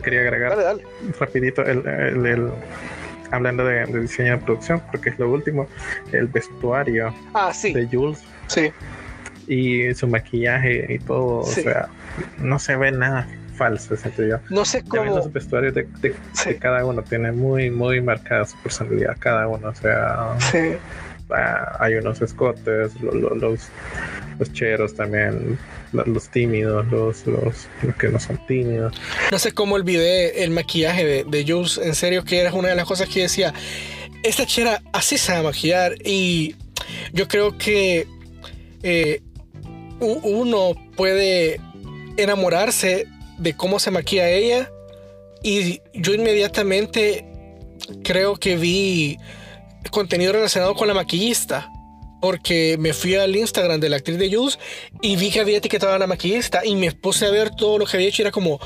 quería 0.02 0.20
agregar 0.20 0.56
dale, 0.56 0.82
rapidito 1.20 1.62
el, 1.62 2.50
hablando 3.30 3.64
de, 3.64 3.86
diseño 4.00 4.32
de 4.32 4.38
producción, 4.38 4.82
porque 4.90 5.10
es 5.10 5.18
lo 5.18 5.30
último, 5.30 5.68
el 6.12 6.26
vestuario 6.26 7.14
ah, 7.32 7.52
sí. 7.54 7.72
de 7.72 7.86
Jules. 7.86 8.18
Sí. 8.48 8.72
Y 9.46 9.94
su 9.94 10.08
maquillaje 10.08 10.86
y 10.88 10.98
todo, 10.98 11.38
o 11.38 11.46
sea, 11.46 11.88
no 12.38 12.58
se 12.58 12.74
ve 12.74 12.90
nada 12.90 13.28
falso, 13.56 13.96
siento 13.96 14.22
yo. 14.24 14.38
No 14.50 14.64
sé 14.64 14.82
cómo. 14.84 15.16
Los 15.16 15.32
vestuarios 15.32 15.74
de, 15.74 15.86
cada 16.60 16.84
uno 16.84 17.02
tiene 17.02 17.32
muy, 17.32 17.70
muy 17.70 18.00
marcada 18.00 18.44
su 18.44 18.56
personalidad, 18.58 19.16
cada 19.18 19.48
uno, 19.48 19.68
o 19.68 19.74
sea. 19.74 20.36
Sí. 20.38 20.76
Ah, 21.28 21.78
hay 21.80 21.94
unos 21.94 22.22
escotes, 22.22 22.92
los, 23.00 23.36
los, 24.38 24.52
cheros 24.52 24.94
también, 24.94 25.58
los, 25.92 26.28
tímidos, 26.28 26.86
los, 26.86 27.26
los, 27.26 27.66
que 27.98 28.08
no 28.08 28.20
son 28.20 28.38
tímidos. 28.46 28.94
No 29.32 29.38
sé 29.40 29.50
cómo 29.50 29.74
olvidé 29.74 30.44
el 30.44 30.50
maquillaje 30.50 31.04
de, 31.04 31.24
de 31.24 31.44
Jules, 31.44 31.78
en 31.78 31.96
serio 31.96 32.22
que 32.22 32.38
era 32.38 32.52
una 32.52 32.68
de 32.68 32.76
las 32.76 32.86
cosas 32.86 33.08
que 33.08 33.22
decía, 33.22 33.52
esta 34.22 34.46
chera 34.46 34.82
así 34.92 35.18
se 35.18 35.32
va 35.32 35.38
a 35.38 35.42
maquillar 35.42 35.94
y 36.04 36.54
yo 37.12 37.26
creo 37.26 37.58
que 37.58 38.06
eh, 38.82 39.20
uno 40.00 40.74
puede 40.96 41.60
enamorarse 42.16 43.06
de 43.38 43.56
cómo 43.56 43.78
se 43.78 43.90
maquilla 43.90 44.28
ella. 44.28 44.70
Y 45.42 45.80
yo 45.94 46.14
inmediatamente 46.14 47.24
creo 48.02 48.36
que 48.36 48.56
vi 48.56 49.18
contenido 49.90 50.32
relacionado 50.32 50.74
con 50.74 50.88
la 50.88 50.94
maquillista 50.94 51.70
porque 52.20 52.76
me 52.78 52.92
fui 52.92 53.14
al 53.14 53.36
Instagram 53.36 53.78
de 53.78 53.88
la 53.88 53.96
actriz 53.96 54.18
de 54.18 54.34
Jules 54.34 54.58
y 55.02 55.16
vi 55.16 55.30
que 55.30 55.40
había 55.40 55.58
etiquetado 55.58 55.92
a 55.92 55.98
la 55.98 56.06
maquillista 56.06 56.64
y 56.64 56.74
me 56.74 56.92
puse 56.92 57.26
a 57.26 57.30
ver 57.30 57.50
todo 57.50 57.78
lo 57.78 57.86
que 57.86 57.96
había 57.96 58.08
hecho 58.08 58.22
y 58.22 58.24
era 58.24 58.32
como, 58.32 58.58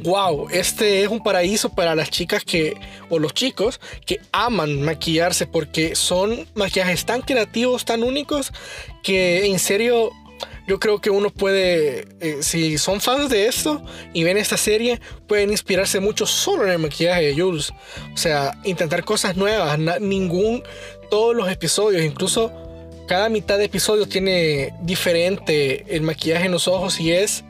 wow, 0.00 0.48
este 0.50 1.02
es 1.02 1.08
un 1.08 1.22
paraíso 1.22 1.70
para 1.70 1.94
las 1.94 2.10
chicas 2.10 2.44
que, 2.44 2.74
o 3.08 3.18
los 3.18 3.32
chicos 3.32 3.80
que 4.04 4.20
aman 4.32 4.82
maquillarse 4.82 5.46
porque 5.46 5.94
son 5.94 6.46
maquillajes 6.54 7.06
tan 7.06 7.22
creativos, 7.22 7.84
tan 7.84 8.02
únicos, 8.02 8.52
que 9.02 9.46
en 9.46 9.58
serio 9.58 10.10
yo 10.66 10.80
creo 10.80 11.00
que 11.00 11.10
uno 11.10 11.30
puede, 11.30 12.08
eh, 12.20 12.38
si 12.40 12.76
son 12.78 13.00
fans 13.00 13.30
de 13.30 13.46
esto 13.46 13.82
y 14.12 14.24
ven 14.24 14.36
esta 14.36 14.56
serie, 14.56 15.00
pueden 15.28 15.50
inspirarse 15.50 16.00
mucho 16.00 16.26
solo 16.26 16.64
en 16.64 16.70
el 16.70 16.78
maquillaje 16.78 17.26
de 17.26 17.40
Jules. 17.40 17.72
O 18.12 18.16
sea, 18.16 18.58
intentar 18.64 19.04
cosas 19.04 19.36
nuevas. 19.36 19.78
ningún, 20.00 20.62
todos 21.10 21.36
los 21.36 21.48
episodios, 21.50 22.02
incluso 22.02 22.52
cada 23.06 23.28
mitad 23.28 23.58
de 23.58 23.66
episodio 23.66 24.08
tiene 24.08 24.74
diferente 24.82 25.84
el 25.94 26.02
maquillaje 26.02 26.46
en 26.46 26.52
los 26.52 26.66
ojos 26.66 26.98
y 26.98 27.12
es 27.12 27.44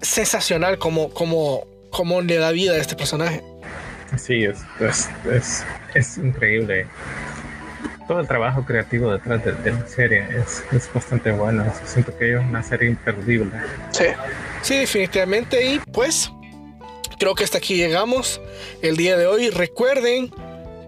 sensacional 0.00 0.78
como, 0.78 1.10
como, 1.10 1.66
como 1.90 2.22
le 2.22 2.36
da 2.36 2.50
vida 2.50 2.72
a 2.72 2.78
este 2.78 2.96
personaje. 2.96 3.42
Sí, 4.16 4.44
es, 4.44 4.58
es, 4.80 5.08
es, 5.30 5.64
es 5.94 6.18
increíble 6.18 6.86
todo 8.06 8.20
el 8.20 8.28
trabajo 8.28 8.64
creativo 8.64 9.12
detrás 9.12 9.44
de, 9.44 9.72
la 9.72 9.86
serie 9.86 10.26
es, 10.72 10.90
bastante 10.92 11.32
bueno. 11.32 11.64
Siento 11.84 12.16
que 12.16 12.34
es 12.34 12.40
una 12.40 12.62
serie 12.62 12.90
imperdible. 12.90 13.52
Sí, 13.90 14.04
sí, 14.62 14.76
definitivamente. 14.78 15.64
Y 15.64 15.78
pues, 15.92 16.30
creo 17.18 17.34
que 17.34 17.44
hasta 17.44 17.58
aquí 17.58 17.76
llegamos 17.76 18.40
el 18.82 18.96
día 18.96 19.16
de 19.16 19.26
hoy. 19.26 19.50
Recuerden 19.50 20.30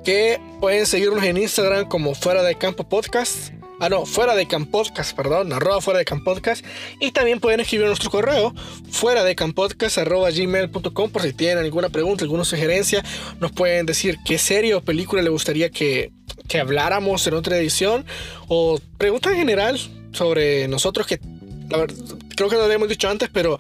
que 0.05 0.41
pueden 0.61 0.87
seguirnos 0.87 1.25
en 1.25 1.37
Instagram 1.37 1.89
como 1.89 2.15
Fuera 2.15 2.43
de 2.43 2.55
Campo 2.57 2.89
Podcast. 2.89 3.53
Ah, 3.79 3.91
no, 3.91 4.07
fuera 4.07 4.35
de 4.35 4.47
Campodcast, 4.47 5.15
perdón, 5.15 5.53
arroba 5.53 5.83
fuera 5.83 5.99
de 5.99 6.07
Campodcast. 6.07 6.65
Y 6.99 7.11
también 7.13 7.41
pueden 7.41 7.61
escribir 7.61 7.87
nuestro 7.87 8.11
correo, 8.11 8.55
fuera 8.91 9.23
de 9.23 9.35
Campodcast, 9.35 9.99
arroba 9.99 10.31
gmail.com, 10.31 11.11
por 11.11 11.23
si 11.23 11.35
tienen 11.35 11.59
alguna 11.59 11.91
pregunta, 11.91 12.25
alguna 12.25 12.45
sugerencia. 12.45 13.05
Nos 13.39 13.53
pueden 13.53 13.85
decir 13.85 14.19
qué 14.25 14.39
serie 14.39 14.75
o 14.75 14.81
película 14.81 15.21
le 15.21 15.29
gustaría 15.29 15.71
que, 15.71 16.11
que 16.49 16.59
habláramos 16.59 17.27
en 17.27 17.35
otra 17.35 17.59
edición. 17.59 18.07
O 18.49 18.81
preguntas 18.97 19.33
en 19.33 19.39
general 19.39 19.79
sobre 20.13 20.69
nosotros, 20.69 21.07
que 21.07 21.21
creo 22.35 22.49
que 22.49 22.57
lo 22.57 22.65
habíamos 22.65 22.89
dicho 22.89 23.11
antes, 23.11 23.29
pero 23.31 23.59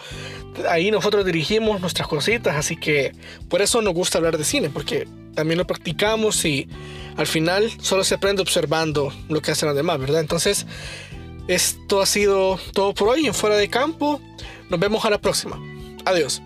ahí 0.68 0.90
nosotros 0.90 1.26
dirigimos 1.26 1.82
nuestras 1.82 2.08
cositas. 2.08 2.56
Así 2.56 2.76
que 2.76 3.12
por 3.50 3.60
eso 3.60 3.82
nos 3.82 3.92
gusta 3.92 4.16
hablar 4.16 4.38
de 4.38 4.44
cine, 4.44 4.70
porque 4.70 5.06
también 5.36 5.58
lo 5.58 5.66
practicamos 5.66 6.44
y 6.44 6.68
al 7.16 7.28
final 7.28 7.70
solo 7.80 8.02
se 8.02 8.16
aprende 8.16 8.42
observando 8.42 9.12
lo 9.28 9.40
que 9.40 9.52
hacen 9.52 9.68
los 9.68 9.76
demás, 9.76 10.00
¿verdad? 10.00 10.20
Entonces, 10.20 10.66
esto 11.46 12.00
ha 12.02 12.06
sido 12.06 12.58
todo 12.72 12.92
por 12.94 13.10
hoy 13.10 13.26
en 13.26 13.34
Fuera 13.34 13.56
de 13.56 13.68
Campo. 13.68 14.20
Nos 14.68 14.80
vemos 14.80 15.04
a 15.04 15.10
la 15.10 15.20
próxima. 15.20 15.60
Adiós. 16.04 16.42